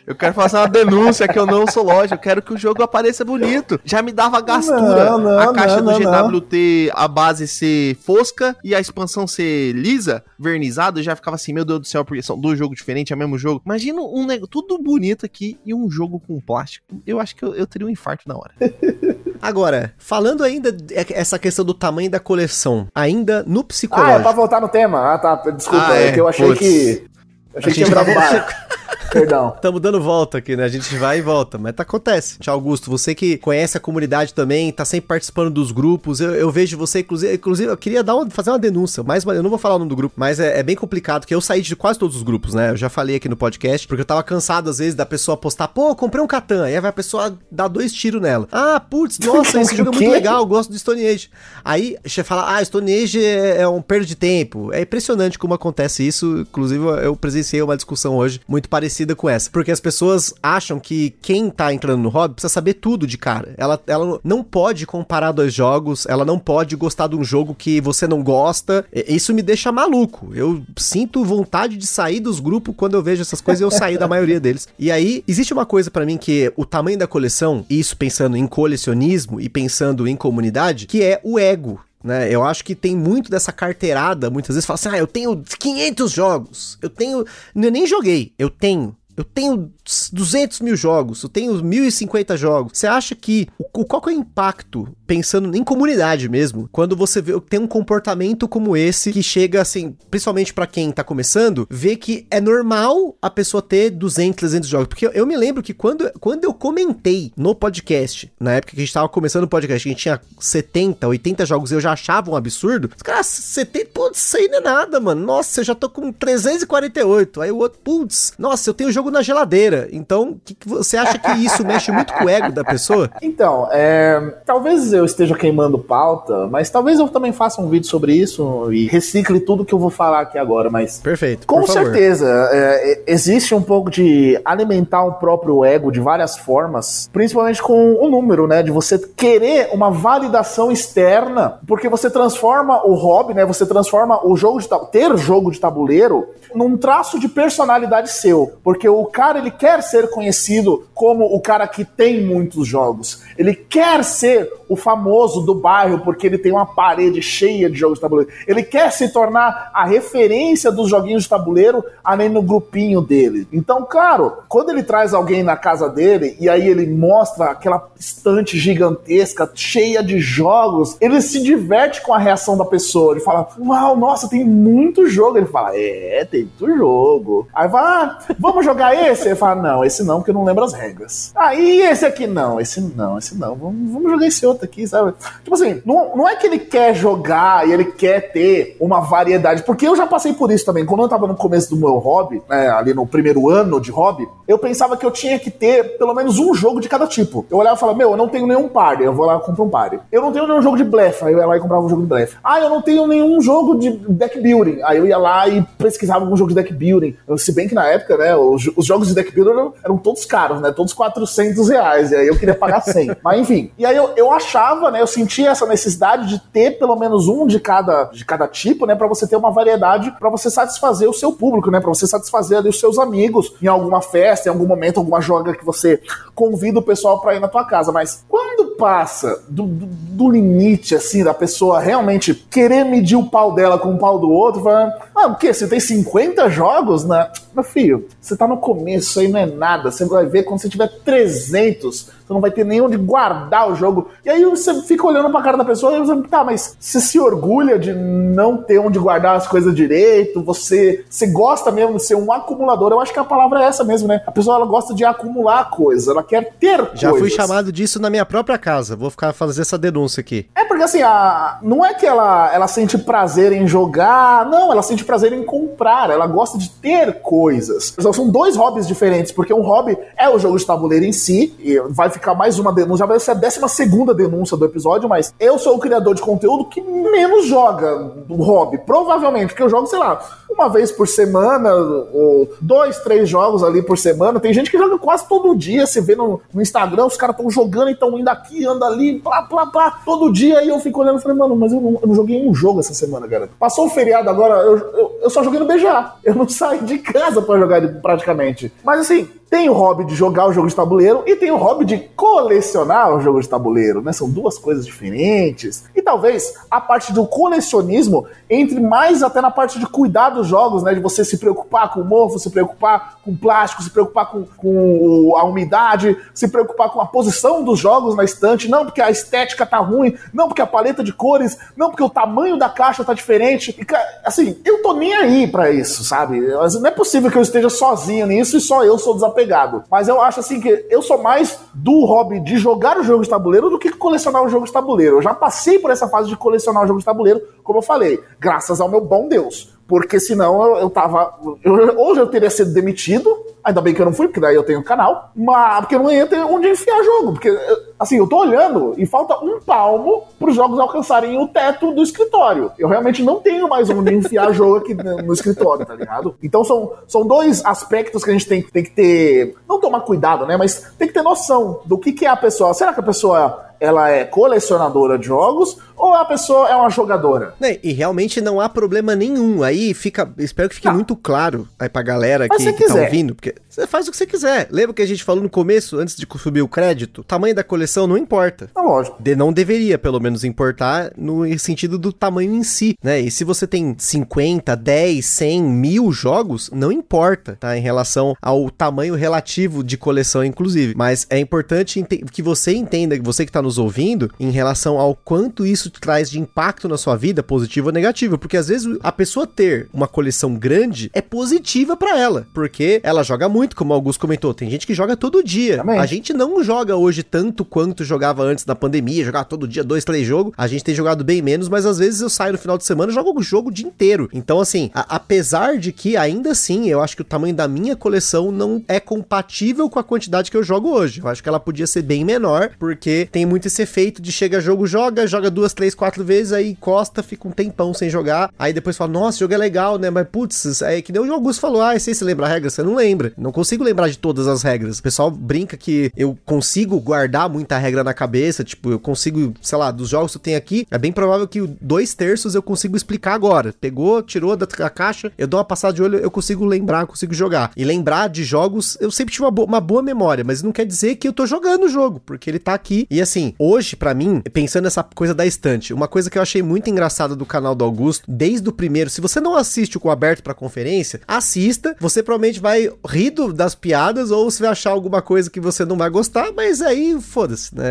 [0.07, 2.15] Eu quero fazer uma denúncia que eu não sou loja.
[2.15, 3.77] Eu quero que o jogo apareça bonito.
[3.83, 5.11] Já me dava gastura.
[5.11, 9.73] Não, não, a caixa não, do GWT, a base ser fosca e a expansão ser
[9.73, 10.99] lisa, vernizada.
[10.99, 13.17] Eu já ficava assim, meu Deus do céu, porque são dois jogos diferentes, é o
[13.17, 13.61] mesmo jogo.
[13.65, 16.85] Imagina um negócio tudo bonito aqui e um jogo com plástico.
[17.05, 18.53] Eu acho que eu, eu teria um infarto na hora.
[19.41, 20.75] Agora, falando ainda
[21.13, 24.17] essa questão do tamanho da coleção, ainda no psicológico.
[24.17, 25.13] Ah, é pra voltar no tema.
[25.13, 25.35] Ah, tá.
[25.51, 26.59] Desculpa, ah, é, é que eu achei Puts.
[26.59, 27.16] que.
[27.57, 28.67] Eu achei que tinha virado bar.
[29.11, 29.53] Perdão.
[29.55, 30.63] Estamos dando volta aqui, né?
[30.63, 32.37] A gente vai e volta, mas tá, acontece.
[32.39, 32.89] Tchau, Augusto.
[32.91, 36.19] Você que conhece a comunidade também, tá sempre participando dos grupos.
[36.19, 39.03] Eu, eu vejo você, inclusive, inclusive, eu queria dar uma, fazer uma denúncia.
[39.03, 41.33] Mais eu não vou falar o nome do grupo, mas é, é, bem complicado, porque
[41.33, 42.71] eu saí de quase todos os grupos, né?
[42.71, 45.69] Eu já falei aqui no podcast, porque eu tava cansado, às vezes, da pessoa postar,
[45.69, 46.65] pô, comprei um Catan.
[46.65, 48.47] Aí vai a pessoa dar dois tiros nela.
[48.51, 51.29] Ah, putz, nossa, esse jogo é muito legal, gosto do Stone Age.
[51.65, 54.71] Aí você fala, ah, Stone Age é, é um perda de tempo.
[54.73, 56.39] É impressionante como acontece isso.
[56.41, 59.49] Inclusive, eu presenciei uma discussão hoje muito parecida com essa.
[59.49, 63.53] Porque as pessoas acham que quem tá entrando no hobby precisa saber tudo de cara.
[63.57, 67.81] Ela, ela não pode comparar dois jogos, ela não pode gostar de um jogo que
[67.81, 68.85] você não gosta.
[68.93, 70.31] Isso me deixa maluco.
[70.33, 73.97] Eu sinto vontade de sair dos grupos quando eu vejo essas coisas e eu sair
[73.97, 74.67] da maioria deles.
[74.77, 78.47] E aí, existe uma coisa para mim que o tamanho da coleção, isso pensando em
[78.47, 82.29] colecionismo e pensando em comunidade, que é o ego né?
[82.33, 86.11] Eu acho que tem muito dessa carteirada, muitas vezes fala assim: "Ah, eu tenho 500
[86.11, 86.77] jogos.
[86.81, 87.25] Eu tenho,
[87.55, 89.73] eu nem joguei, eu tenho eu tenho
[90.11, 92.77] 200 mil jogos, eu tenho 1050 jogos.
[92.77, 97.21] Você acha que o, qual que é o impacto, pensando em comunidade mesmo, quando você
[97.21, 101.95] vê, tem um comportamento como esse que chega assim, principalmente para quem tá começando, vê
[101.95, 104.87] que é normal a pessoa ter 200, 300 jogos?
[104.87, 108.81] Porque eu, eu, me lembro que quando, quando eu comentei no podcast, na época que
[108.81, 112.31] a gente tava começando o podcast, a gente tinha 70, 80 jogos, eu já achava
[112.31, 112.89] um absurdo.
[112.95, 115.25] Os caras, 70, putz, isso aí não é nada, mano.
[115.25, 117.41] Nossa, eu já tô com 348.
[117.41, 119.76] Aí o outro, putz, nossa, eu tenho jogo na geladeira.
[119.91, 123.09] Então, que, que você acha que isso mexe muito com o ego da pessoa?
[123.21, 128.13] Então, é, talvez eu esteja queimando pauta, mas talvez eu também faça um vídeo sobre
[128.13, 130.69] isso e recicle tudo que eu vou falar aqui agora.
[130.69, 131.45] Mas perfeito.
[131.45, 137.61] Com certeza, é, existe um pouco de alimentar o próprio ego de várias formas, principalmente
[137.61, 138.63] com o número, né?
[138.63, 143.45] De você querer uma validação externa, porque você transforma o hobby, né?
[143.45, 148.87] Você transforma o jogo de ter jogo de tabuleiro num traço de personalidade seu, porque
[148.87, 153.23] o cara ele quer ser conhecido como o cara que tem muitos jogos.
[153.37, 157.97] Ele quer ser o famoso do bairro porque ele tem uma parede cheia de jogos
[157.97, 158.31] de tabuleiro.
[158.47, 163.47] Ele quer se tornar a referência dos joguinhos de tabuleiro ali no grupinho dele.
[163.51, 168.57] Então, claro, quando ele traz alguém na casa dele e aí ele mostra aquela estante
[168.57, 173.13] gigantesca cheia de jogos, ele se diverte com a reação da pessoa.
[173.13, 175.37] Ele fala: "Uau, nossa, tem muito jogo".
[175.37, 177.47] Ele fala: "É, tem muito jogo".
[177.53, 179.27] Aí vai: ah, "Vamos jogar esse?".
[179.27, 181.31] Ele fala: "Não, esse não, porque eu não lembro as regras".
[181.35, 183.55] Aí ah, esse aqui não, esse não, esse não.
[183.55, 185.13] Vamos, vamos jogar esse outro aqui, sabe?
[185.43, 189.63] Tipo assim, não, não é que ele quer jogar e ele quer ter uma variedade,
[189.63, 190.85] porque eu já passei por isso também.
[190.85, 194.27] Quando eu tava no começo do meu hobby, né, ali no primeiro ano de hobby,
[194.47, 197.45] eu pensava que eu tinha que ter pelo menos um jogo de cada tipo.
[197.49, 199.63] Eu olhava e falava, meu, eu não tenho nenhum party, eu vou lá e compro
[199.63, 199.99] um party.
[200.11, 202.01] Eu não tenho nenhum jogo de blefe, aí eu ia lá e comprava um jogo
[202.01, 202.37] de blefe.
[202.43, 206.23] Ah, eu não tenho nenhum jogo de deck building, aí eu ia lá e pesquisava
[206.23, 207.15] algum jogo de deck building.
[207.37, 210.25] Se bem que na época, né, os, os jogos de deck building eram, eram todos
[210.25, 213.17] caros, né, todos 400 reais, e aí eu queria pagar 100.
[213.23, 216.95] Mas enfim, e aí eu, eu achava, né, eu sentia essa necessidade de ter pelo
[216.95, 220.49] menos um de cada, de cada tipo, né, para você ter uma variedade, para você
[220.49, 224.47] satisfazer o seu público, né, para você satisfazer ali os seus amigos em alguma festa,
[224.47, 226.01] em algum momento, alguma joga que você
[226.33, 227.91] convida o pessoal para ir na tua casa.
[227.91, 233.53] Mas quando passa do, do, do, limite, assim, da pessoa realmente querer medir o pau
[233.53, 235.53] dela com o pau do outro, falando, ah, o quê?
[235.53, 237.29] Você tem 50 jogos, né?
[237.53, 239.91] Meu filho, você tá no começo, aí não é nada.
[239.91, 243.75] Você vai ver quando você tiver 300 você não vai ter nem onde guardar o
[243.75, 244.09] jogo.
[244.25, 247.17] E aí você fica olhando pra cara da pessoa e você, tá, mas você se
[247.17, 252.15] orgulha de não ter onde guardar as coisas direito, você, você gosta mesmo de ser
[252.15, 252.91] um acumulador.
[252.91, 254.21] Eu acho que a palavra é essa mesmo, né?
[254.27, 257.19] A pessoa ela gosta de acumular coisas, ela quer ter Já coisas.
[257.19, 258.95] fui chamado disso na minha própria casa.
[258.97, 260.49] Vou ficar fazer essa denúncia aqui.
[260.53, 264.83] É porque assim, a, não é que ela, ela sente prazer em jogar, não, ela
[264.83, 267.95] sente prazer em comprar, ela gosta de ter coisas.
[268.13, 271.79] São dois hobbies diferentes, porque um hobby é o jogo de tabuleiro em si, e
[271.89, 275.57] vai ficar mais uma denúncia, vai ser a 12 segunda denúncia do episódio, mas eu
[275.57, 277.95] sou o criador de conteúdo que menos joga
[278.27, 283.29] do hobby, provavelmente, porque eu jogo, sei lá, uma vez por semana, ou dois, três
[283.29, 284.39] jogos ali por semana.
[284.39, 287.49] Tem gente que joga quase todo dia, você vê no, no Instagram, os caras estão
[287.49, 291.01] jogando e estão indo aqui, anda ali, plá, plá, plá, todo dia, e eu fico
[291.01, 293.49] olhando e falei, mano, mas eu não, eu não, joguei um jogo essa semana, cara.
[293.59, 296.13] Passou o feriado agora, eu, eu, eu só joguei no BGA.
[296.23, 298.71] Eu não saí de casa para jogar praticamente.
[298.83, 301.85] Mas assim, tem o hobby de jogar o jogo de tabuleiro e tem o hobby
[301.85, 304.11] de colecionar o jogo de tabuleiro, né?
[304.11, 305.85] São duas coisas diferentes.
[305.95, 310.83] E talvez a parte do colecionismo entre mais até na parte de cuidar dos jogos,
[310.83, 310.93] né?
[310.93, 315.35] De você se preocupar com o mofo, se preocupar com plástico, se preocupar com, com
[315.37, 319.65] a umidade, se preocupar com a posição dos jogos na estante, não porque a estética
[319.65, 323.13] tá ruim, não porque a paleta de cores, não porque o tamanho da caixa tá
[323.13, 323.75] diferente.
[323.79, 323.85] E,
[324.25, 326.39] assim, eu tô nem aí para isso, sabe?
[326.39, 329.83] Não é possível que eu esteja sozinho nisso e só eu sou desapegado.
[329.89, 333.29] Mas eu acho assim que eu sou mais do hobby de jogar o jogo de
[333.29, 335.17] tabuleiro do que colecionar o jogo de tabuleiro.
[335.17, 338.19] Eu já passei por essa fase de colecionar o jogo de tabuleiro, como eu falei,
[338.39, 339.75] graças ao meu bom Deus.
[339.87, 341.39] Porque senão eu, eu tava.
[341.63, 343.29] Eu, hoje eu teria sido demitido.
[343.63, 345.31] Ainda bem que eu não fui, porque daí eu tenho canal.
[345.35, 347.33] Mas porque eu não ia ter onde enfiar jogo.
[347.33, 347.53] Porque,
[347.99, 352.01] assim, eu tô olhando e falta um palmo para os jogos alcançarem o teto do
[352.01, 352.71] escritório.
[352.77, 356.35] Eu realmente não tenho mais onde enfiar jogo aqui no escritório, tá ligado?
[356.41, 359.55] Então são, são dois aspectos que a gente tem, tem que ter.
[359.67, 360.55] Não tomar cuidado, né?
[360.55, 362.73] Mas tem que ter noção do que, que é a pessoa.
[362.73, 367.53] Será que a pessoa ela é colecionadora de jogos ou a pessoa é uma jogadora?
[367.61, 369.63] É, e realmente não há problema nenhum.
[369.63, 370.29] Aí fica.
[370.37, 370.93] Espero que fique ah.
[370.93, 374.25] muito claro aí pra galera que, que tá ouvindo, porque você faz o que você
[374.25, 374.67] quiser.
[374.71, 377.21] Lembra que a gente falou no começo, antes de subir o crédito?
[377.21, 378.69] O tamanho da coleção não importa.
[378.75, 379.21] É lógico.
[379.21, 383.19] De, não deveria, pelo menos, importar no sentido do tamanho em si, né?
[383.19, 387.77] E se você tem 50, 10, 100, mil jogos, não importa, tá?
[387.77, 390.93] Em relação ao tamanho relativo de coleção, inclusive.
[390.95, 395.15] Mas é importante que você entenda, que você que tá nos ouvindo, em relação ao
[395.15, 398.37] quanto isso traz de impacto na sua vida, positivo ou negativo.
[398.37, 403.23] Porque às vezes a pessoa ter uma coleção grande é positiva para ela, porque ela
[403.23, 404.53] joga muito muito, como o Augusto comentou.
[404.53, 405.83] Tem gente que joga todo dia.
[405.99, 410.05] A gente não joga hoje tanto quanto jogava antes da pandemia, jogava todo dia dois,
[410.05, 410.53] três jogos.
[410.57, 413.11] A gente tem jogado bem menos, mas às vezes eu saio no final de semana
[413.11, 414.29] e jogo o jogo o dia inteiro.
[414.31, 417.95] Então, assim, a, apesar de que ainda assim eu acho que o tamanho da minha
[417.95, 421.19] coleção não é compatível com a quantidade que eu jogo hoje.
[421.19, 424.61] Eu acho que ela podia ser bem menor, porque tem muito esse efeito de chega
[424.61, 428.51] jogo, joga, joga duas, três, quatro vezes, aí encosta, fica um tempão sem jogar.
[428.57, 430.09] Aí depois fala, nossa, o jogo é legal, né?
[430.09, 432.83] Mas putz, é que nem o Augusto falou, ah, sei se lembra a regra, você
[432.83, 433.26] não lembra.
[433.37, 434.99] Não consigo lembrar de todas as regras.
[434.99, 439.77] O pessoal brinca que eu consigo guardar muita regra na cabeça, tipo, eu consigo, sei
[439.77, 442.95] lá, dos jogos que eu tenho aqui, é bem provável que dois terços eu consigo
[442.95, 443.73] explicar agora.
[443.79, 447.71] Pegou, tirou da caixa, eu dou uma passada de olho, eu consigo lembrar, consigo jogar.
[447.75, 450.85] E lembrar de jogos, eu sempre tive uma, bo uma boa memória, mas não quer
[450.85, 453.07] dizer que eu tô jogando o jogo, porque ele tá aqui.
[453.09, 456.61] E assim, hoje, para mim, pensando nessa coisa da estante, uma coisa que eu achei
[456.61, 460.41] muito engraçada do canal do Augusto, desde o primeiro, se você não assiste o aberto
[460.41, 465.21] pra conferência, assista, você provavelmente vai rir do, das piadas ou você vai achar alguma
[465.21, 467.87] coisa que você não vai gostar, mas aí foda-se, né?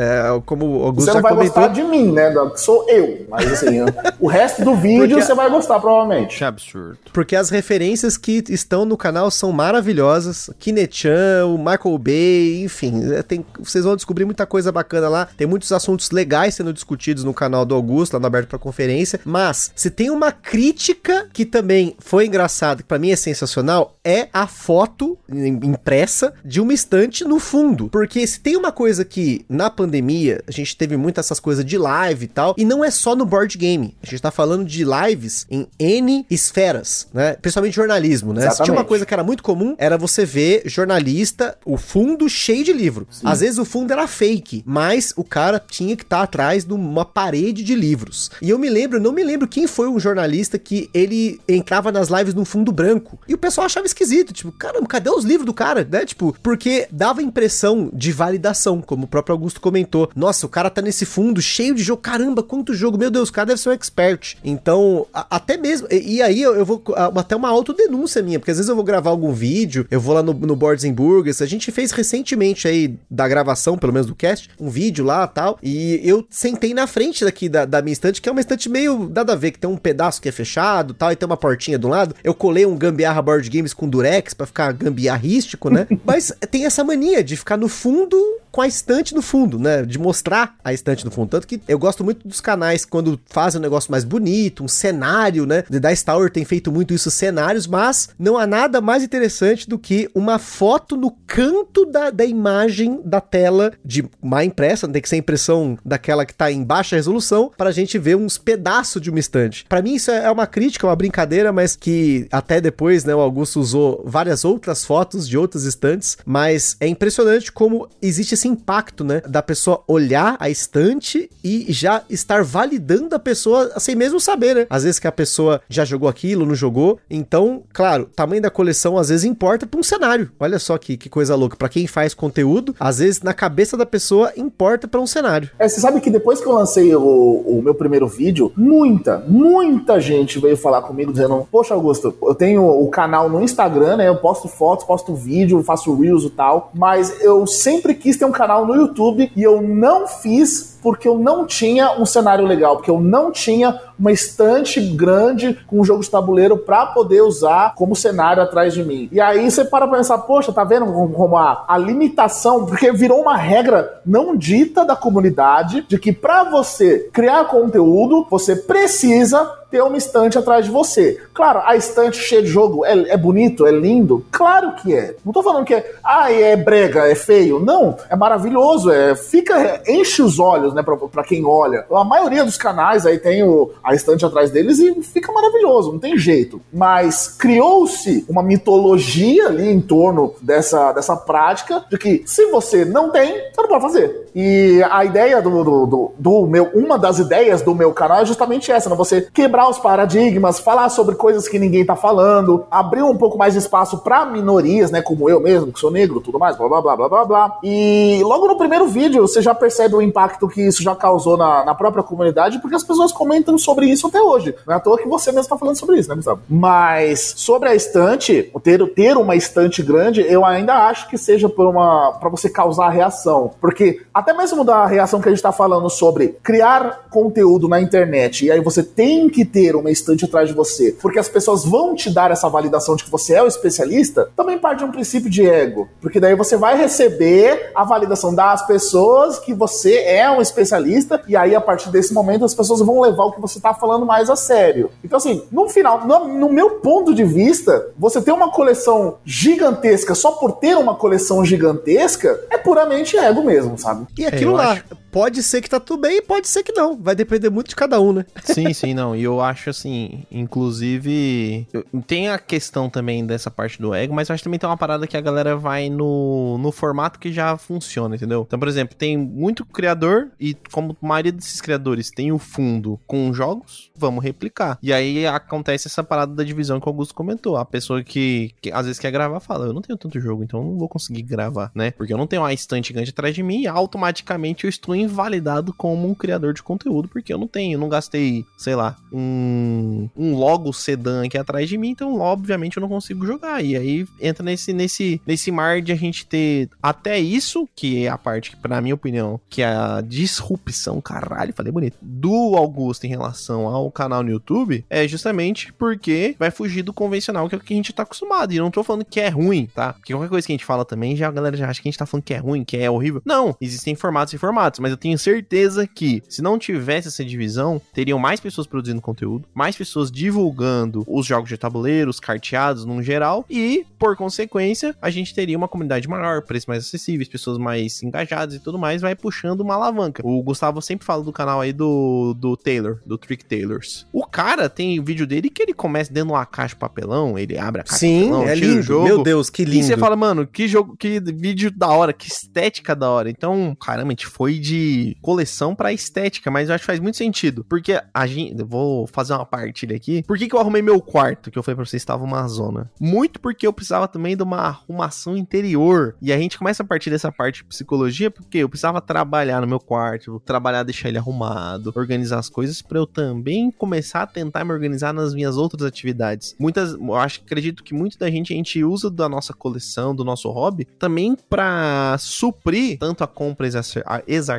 [0.46, 1.62] Como o Augusto Você não vai comentou...
[1.62, 2.32] gostar de mim, né?
[2.56, 3.26] Sou eu.
[3.28, 3.80] Mas assim,
[4.20, 5.22] o resto do vídeo Porque...
[5.22, 6.38] você vai gostar, provavelmente.
[6.38, 6.98] Que absurdo.
[7.12, 10.50] Porque as referências que estão no canal são maravilhosas.
[10.58, 15.28] Kinechan, o Michael Bay, enfim, é, tem, vocês vão descobrir muita coisa bacana lá.
[15.36, 19.20] Tem muitos assuntos legais sendo discutidos no canal do Augusto, lá no Aberto para Conferência.
[19.24, 24.28] Mas, se tem uma crítica que também foi engraçada, que pra mim é sensacional, é
[24.32, 27.88] a foto impressa de uma estante no fundo.
[27.88, 31.76] Porque se tem uma coisa que na pandemia a gente teve muitas essas coisas de
[31.76, 33.96] live e tal, e não é só no board game.
[34.02, 37.34] A gente tá falando de lives em N esferas, né?
[37.34, 38.48] Principalmente jornalismo, né?
[38.50, 42.64] Se tinha uma coisa que era muito comum, era você ver jornalista, o fundo cheio
[42.64, 43.06] de livro.
[43.10, 43.26] Sim.
[43.26, 46.72] Às vezes o fundo era fake, mas o cara tinha que estar tá atrás de
[46.72, 48.30] uma parede de livros.
[48.40, 52.08] E eu me lembro, não me lembro quem foi um jornalista que ele entrava nas
[52.08, 53.18] lives num fundo branco.
[53.26, 56.04] E o pessoal achava esquisito, tipo, caramba, cadê os livros do cara, né?
[56.04, 60.10] Tipo, porque dava impressão de validação, como o próprio Augusto comentou.
[60.14, 63.32] Nossa, o cara tá nesse fundo cheio de jogo, caramba, quanto jogo, meu Deus, o
[63.32, 64.36] cara deve ser um expert.
[64.44, 66.82] Então, a, até mesmo, e, e aí eu, eu, vou,
[67.16, 70.22] até uma autodenúncia minha, porque às vezes eu vou gravar algum vídeo, eu vou lá
[70.22, 74.14] no, no Boards and Burgers, a gente fez recentemente aí, da gravação, pelo menos do
[74.14, 78.20] cast, um vídeo lá tal, e eu sentei na frente daqui da, da minha estante,
[78.20, 80.94] que é uma estante meio nada a ver, que tem um pedaço que é fechado
[80.94, 84.34] tal, e tem uma portinha do lado, eu colei um gambiarra board games com durex
[84.34, 85.86] para ficar gambiarrístico, né?
[86.04, 88.16] Mas tem essa mania de ficar no fundo
[88.50, 89.82] com a estante no fundo, né?
[89.82, 91.30] De mostrar a estante no fundo.
[91.30, 95.46] Tanto que eu gosto muito dos canais quando fazem um negócio mais bonito, um cenário,
[95.46, 95.62] né?
[95.62, 99.78] The Dice Tower tem feito muito isso, cenários, mas não há nada mais interessante do
[99.78, 105.08] que uma foto no canto da, da imagem da tela de má impressa, tem que
[105.08, 109.10] ser impressão daquela que tá em baixa resolução, para a gente ver uns pedaços de
[109.10, 109.64] uma estante.
[109.68, 113.60] Para mim isso é uma crítica, uma brincadeira, mas que até depois, né, o Augusto
[113.60, 119.04] usou várias outras fotos de outras estantes, mas é impressionante como existe esse esse impacto,
[119.04, 119.20] né?
[119.28, 124.66] Da pessoa olhar a estante e já estar validando a pessoa sem mesmo saber, né?
[124.70, 126.98] Às vezes que a pessoa já jogou aquilo, não jogou.
[127.10, 130.30] Então, claro, tamanho da coleção às vezes importa para um cenário.
[130.38, 131.56] Olha só que, que coisa louca.
[131.56, 135.50] Para quem faz conteúdo, às vezes na cabeça da pessoa importa para um cenário.
[135.58, 140.00] É, você sabe que depois que eu lancei o, o meu primeiro vídeo, muita, muita
[140.00, 144.08] gente veio falar comigo dizendo: Poxa, Augusto, eu tenho o canal no Instagram, né?
[144.08, 148.32] Eu posto fotos, posto vídeo, faço reels e tal, mas eu sempre quis ter um
[148.32, 152.92] canal no YouTube e eu não fiz porque eu não tinha um cenário legal, porque
[152.92, 157.96] eu não tinha uma estante grande com um jogo de tabuleiro para poder usar como
[157.96, 159.08] cenário atrás de mim.
[159.10, 163.36] E aí você para pensar, poxa, tá vendo como a, a limitação, porque virou uma
[163.36, 169.96] regra não dita da comunidade de que para você criar conteúdo, você precisa ter uma
[169.96, 171.20] estante atrás de você.
[171.34, 174.24] Claro, a estante cheia de jogo é, é bonito, é lindo?
[174.30, 175.16] Claro que é.
[175.24, 177.58] Não tô falando que é, ah, é brega, é feio.
[177.58, 181.84] Não, é maravilhoso, é, fica, enche os olhos, né, pra quem olha.
[181.90, 185.98] A maioria dos canais aí tem o, a estante atrás deles e fica maravilhoso, não
[185.98, 186.60] tem jeito.
[186.72, 193.10] Mas criou-se uma mitologia ali em torno dessa, dessa prática de que se você não
[193.10, 194.28] tem, você não pode fazer.
[194.34, 198.26] E a ideia do, do, do, do meu, uma das ideias do meu canal é
[198.26, 198.96] justamente essa, né?
[198.96, 203.38] Você quebrar quebrar os paradigmas, falar sobre coisas que ninguém tá falando, abrir um pouco
[203.38, 206.68] mais de espaço para minorias, né, como eu mesmo, que sou negro, tudo mais, blá
[206.68, 207.58] blá blá blá blá blá.
[207.62, 211.64] E logo no primeiro vídeo você já percebe o impacto que isso já causou na,
[211.64, 214.54] na própria comunidade, porque as pessoas comentam sobre isso até hoje.
[214.66, 216.40] Não é à toa que você mesmo tá falando sobre isso, né, Gustavo?
[216.48, 221.66] Mas sobre a estante, ter, ter uma estante grande, eu ainda acho que seja por
[221.66, 225.88] uma para você causar reação, porque até mesmo da reação que a gente tá falando
[225.90, 230.54] sobre criar conteúdo na internet e aí você tem que ter uma estante atrás de
[230.54, 234.28] você, porque as pessoas vão te dar essa validação de que você é o especialista,
[234.36, 238.66] também parte de um princípio de ego, porque daí você vai receber a validação das
[238.66, 243.00] pessoas que você é um especialista, e aí a partir desse momento as pessoas vão
[243.00, 244.90] levar o que você está falando mais a sério.
[245.04, 250.14] Então, assim, no final, no, no meu ponto de vista, você ter uma coleção gigantesca
[250.14, 254.06] só por ter uma coleção gigantesca é puramente ego mesmo, sabe?
[254.18, 254.84] E aquilo é, lá, acho...
[255.16, 256.94] pode ser que tá tudo bem e pode ser que não.
[256.94, 258.26] Vai depender muito de cada um, né?
[258.44, 259.16] Sim, sim, não.
[259.16, 261.66] E eu acho assim, inclusive,
[262.06, 264.76] tem a questão também dessa parte do ego, mas eu acho que também tem uma
[264.76, 268.44] parada que a galera vai no, no formato que já funciona, entendeu?
[268.46, 273.00] Então, por exemplo, tem muito criador e como a maioria desses criadores tem o fundo
[273.06, 274.78] com jogos, vamos replicar.
[274.82, 277.56] E aí acontece essa parada da divisão que o Augusto comentou.
[277.56, 280.60] A pessoa que, que às vezes quer gravar fala, eu não tenho tanto jogo, então
[280.60, 281.90] eu não vou conseguir gravar, né?
[281.92, 285.72] Porque eu não tenho uma estante grande atrás de mim e automaticamente eu estou invalidado
[285.72, 289.96] como um criador de conteúdo, porque eu não tenho, eu não gastei, sei lá, um
[290.16, 293.64] um, logo sedã aqui atrás de mim, então obviamente eu não consigo jogar.
[293.64, 298.08] E aí entra nesse, nesse, nesse mar de a gente ter até isso, que é
[298.08, 303.04] a parte que, pra minha opinião, que é a disrupção, caralho, falei bonito, do Augusto
[303.04, 307.58] em relação ao canal no YouTube, é justamente porque vai fugir do convencional, que é
[307.58, 308.52] o que a gente tá acostumado.
[308.52, 309.92] E não tô falando que é ruim, tá?
[309.92, 311.90] Porque qualquer coisa que a gente fala também, já a galera já acha que a
[311.90, 313.22] gente tá falando que é ruim, que é horrível.
[313.24, 317.80] Não, existem formatos e formatos, mas eu tenho certeza que se não tivesse essa divisão,
[317.92, 323.02] teriam mais pessoas produzindo conteúdo mais pessoas divulgando os jogos de tabuleiro, os carteados no
[323.02, 328.02] geral, e, por consequência, a gente teria uma comunidade maior, preços mais acessíveis, pessoas mais
[328.02, 330.22] engajadas e tudo mais, vai puxando uma alavanca.
[330.24, 334.06] O Gustavo sempre fala do canal aí do, do Taylor, do Trick Taylors.
[334.12, 337.58] O cara tem vídeo dele que ele começa dentro de uma caixa de papelão, ele
[337.58, 338.82] abre a caixa Sim, de papelão, é lindo.
[338.82, 339.78] Jogo, Meu Deus, que lindo.
[339.78, 343.30] E você fala, mano, que jogo, que vídeo da hora, que estética da hora.
[343.30, 344.85] Então, caramba, a gente foi de
[345.20, 347.64] coleção pra estética, mas eu acho que faz muito sentido.
[347.64, 348.56] Porque a gente.
[348.64, 350.22] Vou fazer uma partilha aqui.
[350.22, 351.50] Por que, que eu arrumei meu quarto?
[351.50, 352.90] Que eu falei pra vocês, estava uma zona.
[353.00, 356.16] Muito porque eu precisava também de uma arrumação interior.
[356.20, 359.66] E a gente começa a partir dessa parte de psicologia, porque eu precisava trabalhar no
[359.66, 364.64] meu quarto, trabalhar, deixar ele arrumado, organizar as coisas, para eu também começar a tentar
[364.64, 366.54] me organizar nas minhas outras atividades.
[366.58, 370.24] Muitas, eu acho, acredito que muito da gente, a gente usa da nossa coleção, do
[370.24, 373.66] nosso hobby, também para suprir tanto a compra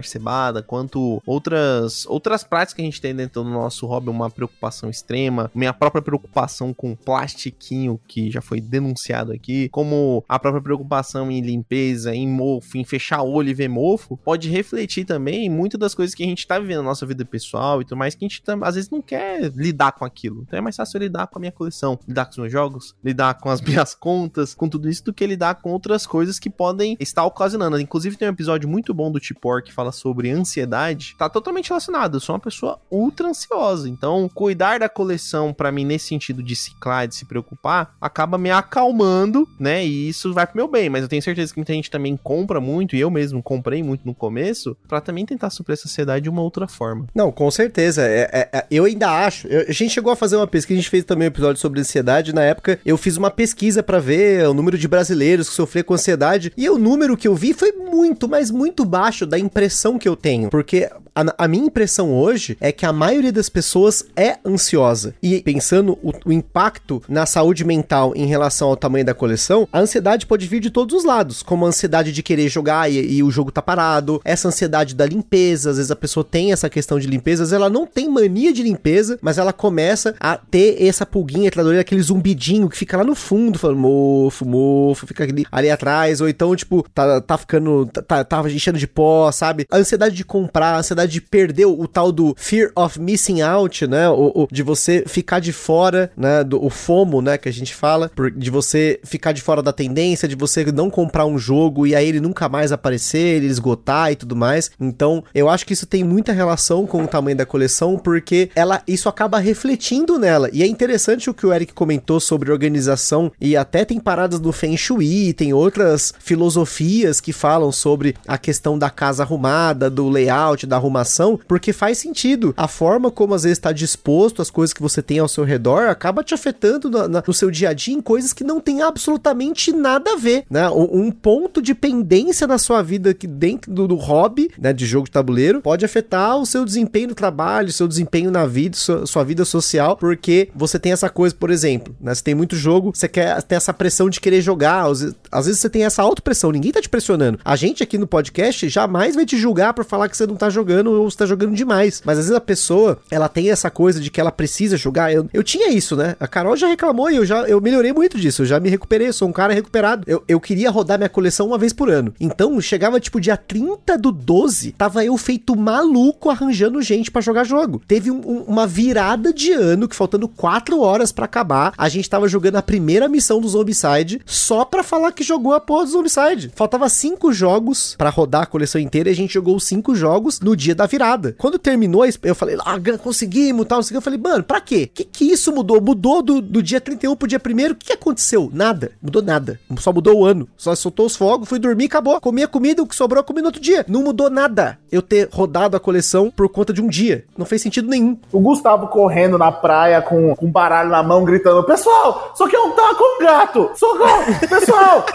[0.07, 4.89] exacerbada, quanto outras, outras práticas que a gente tem dentro do nosso hobby, uma preocupação
[4.89, 11.31] extrema, minha própria preocupação com plastiquinho, que já foi denunciado aqui, como a própria preocupação
[11.31, 15.93] em limpeza, em mofo, em fechar olho e ver mofo, pode refletir também muitas das
[15.93, 18.27] coisas que a gente tá vivendo na nossa vida pessoal e tudo mais, que a
[18.27, 20.43] gente às vezes não quer lidar com aquilo.
[20.43, 23.35] Então é mais fácil lidar com a minha coleção, lidar com os meus jogos, lidar
[23.35, 26.97] com as minhas contas, com tudo isso, do que lidar com outras coisas que podem
[26.99, 27.79] estar ocasionando.
[27.79, 32.15] Inclusive tem um episódio muito bom do Tipor que fala sobre ansiedade, tá totalmente relacionado.
[32.15, 33.89] Eu sou uma pessoa ultra ansiosa.
[33.89, 38.51] Então, cuidar da coleção, para mim, nesse sentido de ciclar, de se preocupar, acaba me
[38.51, 39.85] acalmando, né?
[39.85, 40.89] E isso vai pro meu bem.
[40.89, 44.05] Mas eu tenho certeza que muita gente também compra muito, e eu mesmo comprei muito
[44.05, 47.07] no começo, para também tentar suprir essa ansiedade de uma outra forma.
[47.13, 48.03] Não, com certeza.
[48.03, 49.47] É, é, é, eu ainda acho.
[49.47, 51.79] Eu, a gente chegou a fazer uma pesquisa, a gente fez também um episódio sobre
[51.79, 52.33] ansiedade.
[52.33, 55.93] Na época, eu fiz uma pesquisa para ver o número de brasileiros que sofriam com
[55.93, 56.51] ansiedade.
[56.55, 60.15] E o número que eu vi foi muito, mas muito baixo da impressão que eu
[60.15, 60.49] tenho.
[60.49, 65.15] Porque a, a, minha impressão hoje é que a maioria das pessoas é ansiosa.
[65.21, 69.79] E pensando o, o, impacto na saúde mental em relação ao tamanho da coleção, a
[69.79, 73.23] ansiedade pode vir de todos os lados, como a ansiedade de querer jogar e, e
[73.23, 76.99] o jogo tá parado, essa ansiedade da limpeza, às vezes a pessoa tem essa questão
[76.99, 80.81] de limpeza, às vezes ela não tem mania de limpeza, mas ela começa a ter
[80.83, 85.45] essa pulguinha atrás aquele zumbidinho que fica lá no fundo, falando mofo, mofo, fica ali,
[85.51, 89.65] ali atrás, ou então, tipo, tá, tá ficando, tá, tá enchendo de pó, sabe?
[89.77, 93.85] A ansiedade de comprar, a ansiedade de perder o tal do fear of missing out,
[93.85, 94.09] né?
[94.09, 96.43] O, o de você ficar de fora, né?
[96.43, 97.37] Do, o FOMO, né?
[97.37, 101.27] Que a gente fala, de você ficar de fora da tendência, de você não comprar
[101.27, 104.71] um jogo e aí ele nunca mais aparecer, ele esgotar e tudo mais.
[104.79, 108.81] Então, eu acho que isso tem muita relação com o tamanho da coleção, porque ela
[108.87, 110.49] isso acaba refletindo nela.
[110.51, 114.51] E é interessante o que o Eric comentou sobre organização e até tem paradas do
[114.51, 120.65] Feng Shui, tem outras filosofias que falam sobre a questão da casa arrumada, do layout,
[120.65, 122.53] da arrumação porque faz sentido.
[122.57, 125.89] A forma como às vezes está disposto as coisas que você tem ao seu redor
[125.89, 130.13] acaba te afetando no, seu dia a dia em coisas que não tem absolutamente nada
[130.13, 130.69] a ver, né?
[130.69, 135.05] Um, ponto de pendência na sua vida que dentro do, do, hobby, né, de jogo
[135.05, 139.23] de tabuleiro, pode afetar o seu desempenho no trabalho, seu desempenho na vida, sua, sua
[139.23, 142.13] vida social, porque você tem essa coisa, por exemplo, né?
[142.13, 144.85] Você tem muito jogo, você quer ter essa pressão de querer jogar,
[145.31, 147.39] às vezes você tem essa autopressão, ninguém tá te pressionando.
[147.43, 150.49] A gente aqui no podcast jamais vai te julgar por falar que você não tá
[150.49, 152.01] jogando ou você tá jogando demais.
[152.05, 155.13] Mas às vezes a pessoa, ela tem essa coisa de que ela precisa jogar.
[155.13, 156.15] Eu, eu tinha isso, né?
[156.19, 158.41] A Carol já reclamou e eu já eu melhorei muito disso.
[158.41, 160.03] Eu já me recuperei, sou um cara recuperado.
[160.07, 162.13] Eu, eu queria rodar minha coleção uma vez por ano.
[162.19, 167.43] Então, chegava tipo dia 30 do 12, tava eu feito maluco arranjando gente para jogar
[167.43, 167.81] jogo.
[167.87, 172.09] Teve um, um, uma virada de ano que faltando 4 horas para acabar, a gente
[172.09, 175.91] tava jogando a primeira missão do Zombicide só pra falar que jogou a porra do
[175.91, 176.51] Zombicide.
[176.55, 180.39] Faltava 5 jogos para rodar a coleção inteira e a gente jogou os 5 jogos
[180.39, 181.35] no dia da virada.
[181.37, 183.97] Quando terminou, eu falei, ah, conseguimos, tal, não sei o que.
[183.97, 184.89] Eu falei, mano, pra quê?
[184.93, 185.81] Que que isso mudou?
[185.81, 188.49] Mudou do, do dia 31 pro dia 1 O que, aconteceu?
[188.53, 188.91] Nada.
[189.01, 189.59] Mudou nada.
[189.79, 190.47] Só mudou o ano.
[190.57, 192.19] Só soltou os fogos, fui dormir, acabou.
[192.19, 193.85] Comi a comida, o que sobrou, comi no outro dia.
[193.87, 197.25] Não mudou nada eu ter rodado a coleção por conta de um dia.
[197.37, 198.17] Não fez sentido nenhum.
[198.31, 202.71] O Gustavo correndo na praia com, um baralho na mão, gritando: Pessoal, só que eu
[202.71, 203.71] tá com um gato!
[203.75, 204.39] Socorro!
[204.47, 205.05] Pessoal!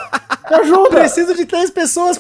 [0.51, 1.01] Me ajuda!
[1.01, 2.19] Preciso de três pessoas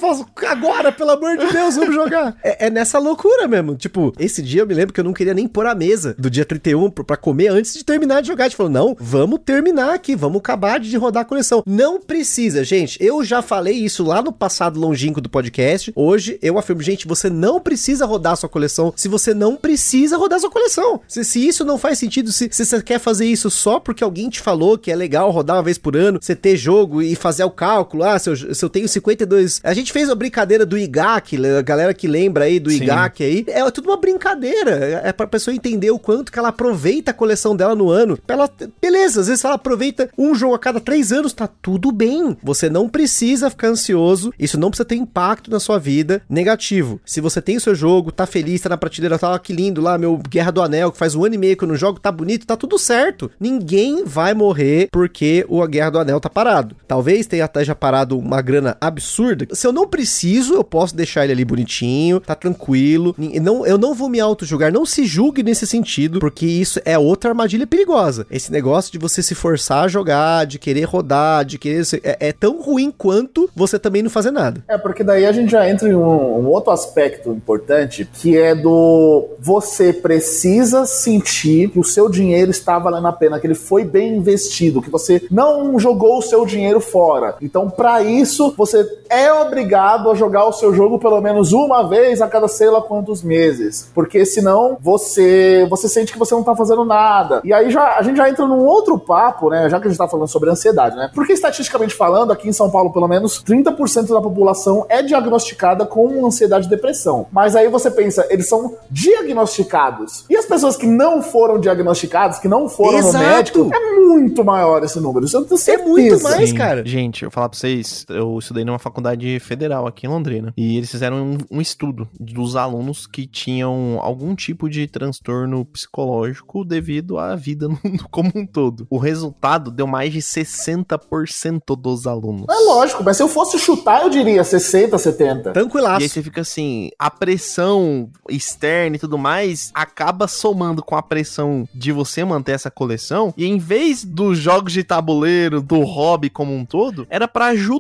[0.48, 2.36] agora, pelo amor de Deus, vamos jogar.
[2.42, 3.74] É, é, nessa loucura mesmo.
[3.74, 6.30] Tipo, esse dia eu me lembro que eu não queria nem pôr a mesa do
[6.30, 8.44] dia 31 pra comer antes de terminar de jogar.
[8.44, 11.62] A gente falou, não, vamos terminar aqui, vamos acabar de rodar a coleção.
[11.66, 13.02] Não precisa, gente.
[13.02, 15.92] Eu já falei isso lá no passado longínquo do podcast.
[15.94, 20.40] Hoje eu afirmo, gente, você não precisa rodar sua coleção se você não precisa rodar
[20.40, 21.00] sua coleção.
[21.08, 24.28] Se, se isso não faz sentido, se, se você quer fazer isso só porque alguém
[24.28, 27.44] te falou que é legal rodar uma vez por ano, você ter jogo e fazer
[27.44, 29.60] o cálculo, ah, se eu, se eu tenho 52.
[29.62, 32.82] A gente fez a brincadeira do IGAC, a galera que lembra aí do Sim.
[32.82, 33.44] IGAC aí.
[33.48, 35.00] É tudo uma brincadeira.
[35.04, 38.18] É pra pessoa entender o quanto que ela aproveita a coleção dela no ano.
[38.26, 38.50] Ela,
[38.80, 42.36] beleza, às vezes ela aproveita um jogo a cada três anos, tá tudo bem.
[42.42, 44.32] Você não precisa ficar ansioso.
[44.38, 47.00] Isso não precisa ter impacto na sua vida negativo.
[47.04, 49.96] Se você tem o seu jogo, tá feliz, tá na prateleira, tá que lindo lá,
[49.98, 52.10] meu Guerra do Anel, que faz um ano e meio que eu não jogo, tá
[52.10, 53.30] bonito, tá tudo certo.
[53.38, 56.76] Ninguém vai morrer porque o Guerra do Anel tá parado.
[56.86, 59.46] Talvez tenha até já parado uma grana absurda.
[59.52, 63.14] Se eu não preciso, eu posso deixar ele ali bonitinho, tá tranquilo.
[63.18, 64.72] Não, eu não vou me auto-julgar.
[64.72, 68.26] Não se julgue nesse sentido, porque isso é outra armadilha perigosa.
[68.30, 71.82] Esse negócio de você se forçar a jogar, de querer rodar, de querer.
[72.02, 74.62] É, é tão ruim quanto você também não fazer nada.
[74.68, 78.54] É, porque daí a gente já entra em um, um outro aspecto importante, que é
[78.54, 83.84] do você precisa sentir que o seu dinheiro está valendo a pena, que ele foi
[83.84, 87.36] bem investido, que você não jogou o seu dinheiro fora.
[87.40, 92.22] Então, para isso, você é obrigado a jogar o seu jogo pelo menos uma vez
[92.22, 96.56] a cada sei lá quantos meses, porque senão você você sente que você não tá
[96.56, 97.42] fazendo nada.
[97.44, 99.98] E aí já a gente já entra num outro papo, né, já que a gente
[99.98, 101.10] tá falando sobre ansiedade, né?
[101.14, 106.24] Porque estatisticamente falando, aqui em São Paulo, pelo menos 30% da população é diagnosticada com
[106.26, 107.26] ansiedade e depressão.
[107.30, 110.24] Mas aí você pensa, eles são diagnosticados.
[110.30, 113.18] E as pessoas que não foram diagnosticadas, que não foram Exato.
[113.18, 115.26] no médico, é muito maior esse número.
[115.26, 115.82] Isso eu tenho certeza.
[115.82, 116.56] É muito mais, Sim.
[116.56, 116.82] cara.
[116.86, 120.52] Gente, eu vou falar pra vocês, eu estudei numa faculdade federal aqui em Londrina.
[120.56, 126.64] E eles fizeram um, um estudo dos alunos que tinham algum tipo de transtorno psicológico
[126.64, 128.86] devido à vida no mundo como um todo.
[128.88, 132.46] O resultado deu mais de 60% dos alunos.
[132.48, 135.52] É lógico, mas se eu fosse chutar, eu diria 60, 70.
[135.52, 136.00] Tranquilaço.
[136.00, 141.02] E aí você fica assim, a pressão externa e tudo mais acaba somando com a
[141.02, 143.34] pressão de você manter essa coleção.
[143.36, 147.71] E em vez dos jogos de tabuleiro, do hobby como um todo, era para ajudar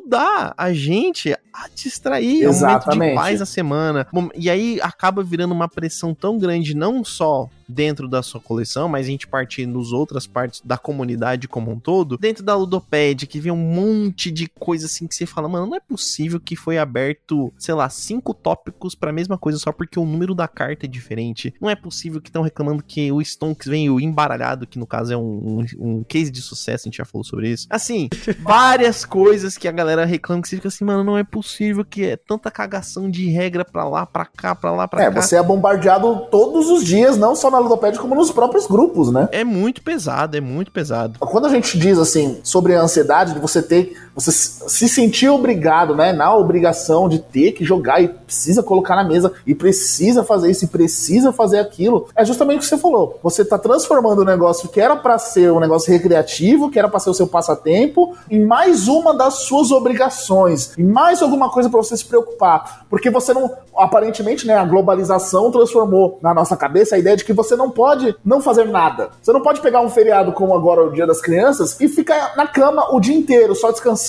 [0.56, 2.44] a gente a distrair.
[2.44, 2.88] Exatamente.
[2.88, 4.06] É um momento de paz a semana.
[4.34, 9.06] E aí acaba virando uma pressão tão grande, não só dentro da sua coleção, mas
[9.06, 13.40] a gente parte nos outras partes da comunidade como um todo, dentro da Ludopad, que
[13.40, 16.78] vem um monte de coisa assim que você fala, mano, não é possível que foi
[16.78, 20.86] aberto, sei lá, cinco tópicos para a mesma coisa só porque o número da carta
[20.86, 21.54] é diferente.
[21.60, 25.16] Não é possível que estão reclamando que o Stonks veio embaralhado, que no caso é
[25.16, 27.66] um, um, um, case de sucesso, a gente já falou sobre isso.
[27.70, 28.08] Assim,
[28.40, 32.04] várias coisas que a galera reclama que você fica assim, mano, não é possível que
[32.04, 35.18] é tanta cagação de regra pra lá, pra cá, pra lá, pra é, cá.
[35.18, 39.12] É, você é bombardeado todos os dias, não só na Ludopad como nos próprios grupos,
[39.12, 39.28] né?
[39.32, 41.18] É muito pesado, é muito pesado.
[41.18, 45.94] Quando a gente diz assim sobre a ansiedade de você ter, você se sentir obrigado,
[45.94, 50.50] né, na obrigação de ter que jogar e precisa colocar na mesa e precisa fazer
[50.50, 53.18] isso e precisa fazer aquilo, é justamente o que você falou.
[53.22, 57.00] Você tá transformando o negócio que era para ser um negócio recreativo, que era para
[57.00, 61.82] ser o seu passatempo, em mais uma das suas obrigações, em mais alguma coisa para
[61.82, 66.98] você se preocupar, porque você não, aparentemente, né, a globalização transformou na nossa cabeça a
[66.98, 69.10] ideia de que você não pode não fazer nada.
[69.22, 72.46] Você não pode pegar um feriado como agora o Dia das Crianças e ficar na
[72.46, 74.01] cama o dia inteiro, só descansando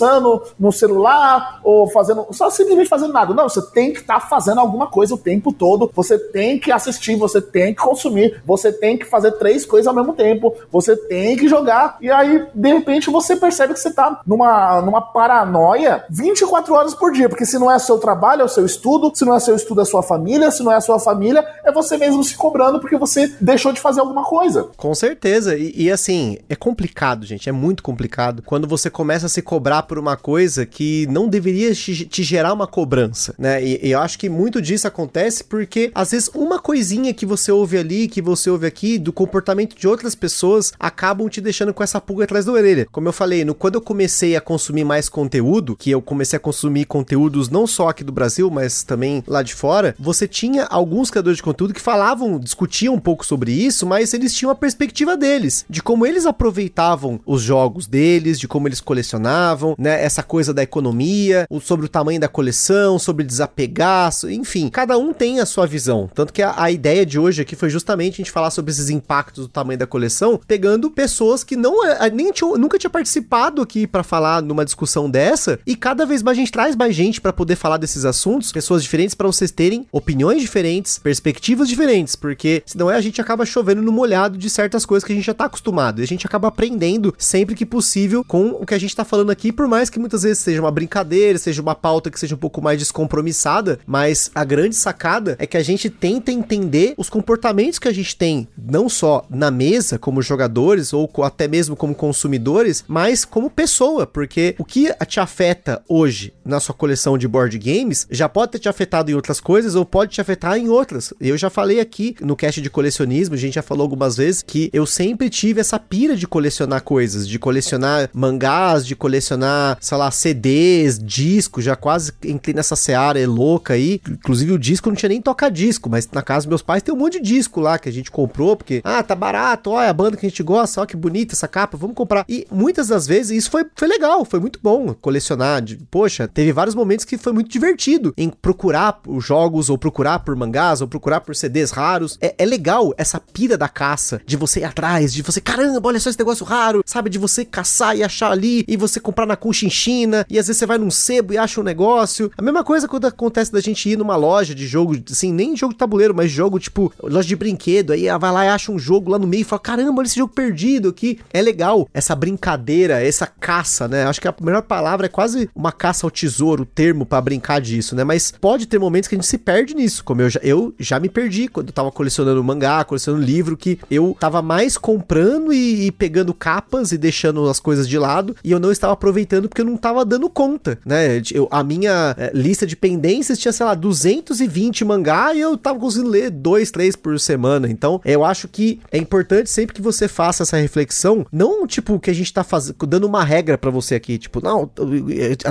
[0.60, 3.34] no celular ou fazendo, só simplesmente fazendo nada.
[3.34, 5.92] Não, você tem que estar tá fazendo alguma coisa o tempo todo.
[5.94, 9.94] Você tem que assistir, você tem que consumir, você tem que fazer três coisas ao
[9.94, 11.98] mesmo tempo, você tem que jogar.
[12.02, 17.12] E aí, de repente, você percebe que você tá numa, numa paranoia 24 horas por
[17.12, 19.56] dia, porque se não é seu trabalho, é o seu estudo, se não é seu
[19.56, 22.80] estudo, é sua família, se não é a sua família, é você mesmo se cobrando
[22.80, 24.70] porque você deixou de fazer alguma coisa.
[24.78, 25.56] Com certeza.
[25.56, 27.50] E, e, assim, é complicado, gente.
[27.50, 31.74] É muito complicado quando você começa a se cobrar por uma coisa que não deveria
[31.74, 33.64] te, gerar uma cobrança, né?
[33.64, 37.52] E, e, eu acho que muito disso acontece porque, às vezes, uma coisinha que você
[37.52, 41.84] ouve ali, que você ouve aqui, do comportamento de outras pessoas, acabam te deixando com
[41.84, 42.88] essa pulga atrás da orelha.
[42.92, 46.40] Como eu falei, no, quando eu comecei a consumir mais conteúdo, que eu comecei a
[46.40, 51.10] consumir conteúdos não só aqui do Brasil, mas também lá de fora, você tinha alguns
[51.10, 55.18] criadores de conteúdo que falavam, discutiam um pouco sobre isso, mas eles tinham a perspectiva
[55.18, 60.04] deles, de como eles aproveitavam os jogos deles, de como eles colecionavam, né?
[60.04, 65.40] Essa coisa da economia, sobre o tamanho da coleção, sobre desapegar, enfim, cada um tem
[65.40, 66.10] a sua visão.
[66.14, 68.90] Tanto que a, a ideia de hoje aqui foi justamente a gente falar sobre esses
[68.90, 73.86] impactos do tamanho da coleção, pegando pessoas que não é, nem nunca tinha participado aqui
[73.88, 77.32] para falar numa discussão dessa, e cada vez mais a gente traz mais gente para
[77.34, 82.90] poder falar desses assuntos, pessoas diferentes para vocês terem opiniões diferentes, perspectivas diferentes, porque senão
[82.90, 85.46] é a gente acaba chovendo no molhado de certas coisas que a gente já tá
[85.46, 86.02] acostumado.
[86.02, 89.32] E a gente acaba aprendendo sempre que possível com o que a gente tá falando
[89.32, 92.38] aqui, por mais que muitas vezes seja uma brincadeira, seja uma pauta que seja um
[92.38, 97.80] pouco mais descompromissada, mas a grande sacada é que a gente tenta entender os comportamentos
[97.80, 102.84] que a gente tem, não só na mesa como jogadores ou até mesmo como consumidores,
[102.88, 108.08] mas como pessoa, porque o que te afeta hoje na sua coleção de board games
[108.10, 111.14] já pode ter te afetado em outras coisas ou pode te afetar em outras.
[111.20, 114.70] Eu já falei aqui no cast de colecionismo, a gente já falou algumas vezes que
[114.74, 120.12] eu sempre tive essa pira de colecionar coisas, de colecionar mangás, de colecionar, sei lá,
[120.12, 124.02] CDs, discos, já quase entrei nessa seara é louca aí.
[124.10, 126.98] Inclusive o disco não tinha nem toca-disco, mas na casa dos meus pais tem um
[126.98, 130.18] monte de disco lá que a gente comprou, porque, ah, tá barato, olha a banda
[130.18, 132.26] que a gente gosta, olha que bonita essa capa, vamos comprar.
[132.28, 135.62] E muitas das vezes isso foi, foi legal, foi muito bom colecionar.
[135.62, 140.20] De, poxa, teve vários momentos que foi muito divertido em procurar os jogos, ou procurar
[140.20, 142.18] por mangás, ou procurar por CDs raros.
[142.22, 146.00] É, é legal essa pira da caça, de você ir atrás, de você, caramba, olha
[146.00, 147.10] só esse negócio raro, sabe?
[147.10, 150.66] De você caçar e achar ali, e você comprar na Conchinchina, e às vezes você
[150.66, 152.32] vai num sebo e acha um negócio.
[152.38, 155.74] A mesma coisa quando acontece da gente ir numa loja de jogo, assim, nem jogo
[155.74, 159.12] de tabuleiro, mas jogo tipo, loja de brinquedo, aí vai lá e acha um jogo
[159.12, 161.20] lá no meio e fala, caramba, olha esse jogo perdido aqui.
[161.34, 164.06] É legal essa brincadeira, essa caça, né?
[164.06, 167.60] Acho que a melhor palavra é quase uma caça ao tesouro, o termo para brincar
[167.60, 168.06] disso, né?
[168.06, 171.00] Mas pode ter momentos que a gente se perde nisso, como eu já, eu já
[171.00, 175.88] me perdi quando eu tava colecionando mangá, colecionando livro, que eu tava mais comprando e,
[175.88, 179.62] e, pegando capas e deixando as coisas de lado, e eu não estava aproveitando porque
[179.62, 181.22] eu não estava dando conta, né?
[181.32, 185.80] Eu, a minha é, lista de pendências tinha, sei lá, 220 mangá e eu tava
[185.80, 187.70] conseguindo ler dois, três por semana.
[187.70, 192.10] Então, eu acho que é importante sempre que você faça essa reflexão, não tipo que
[192.10, 192.46] a gente tá
[192.88, 194.70] dando uma regra para você aqui, tipo, não,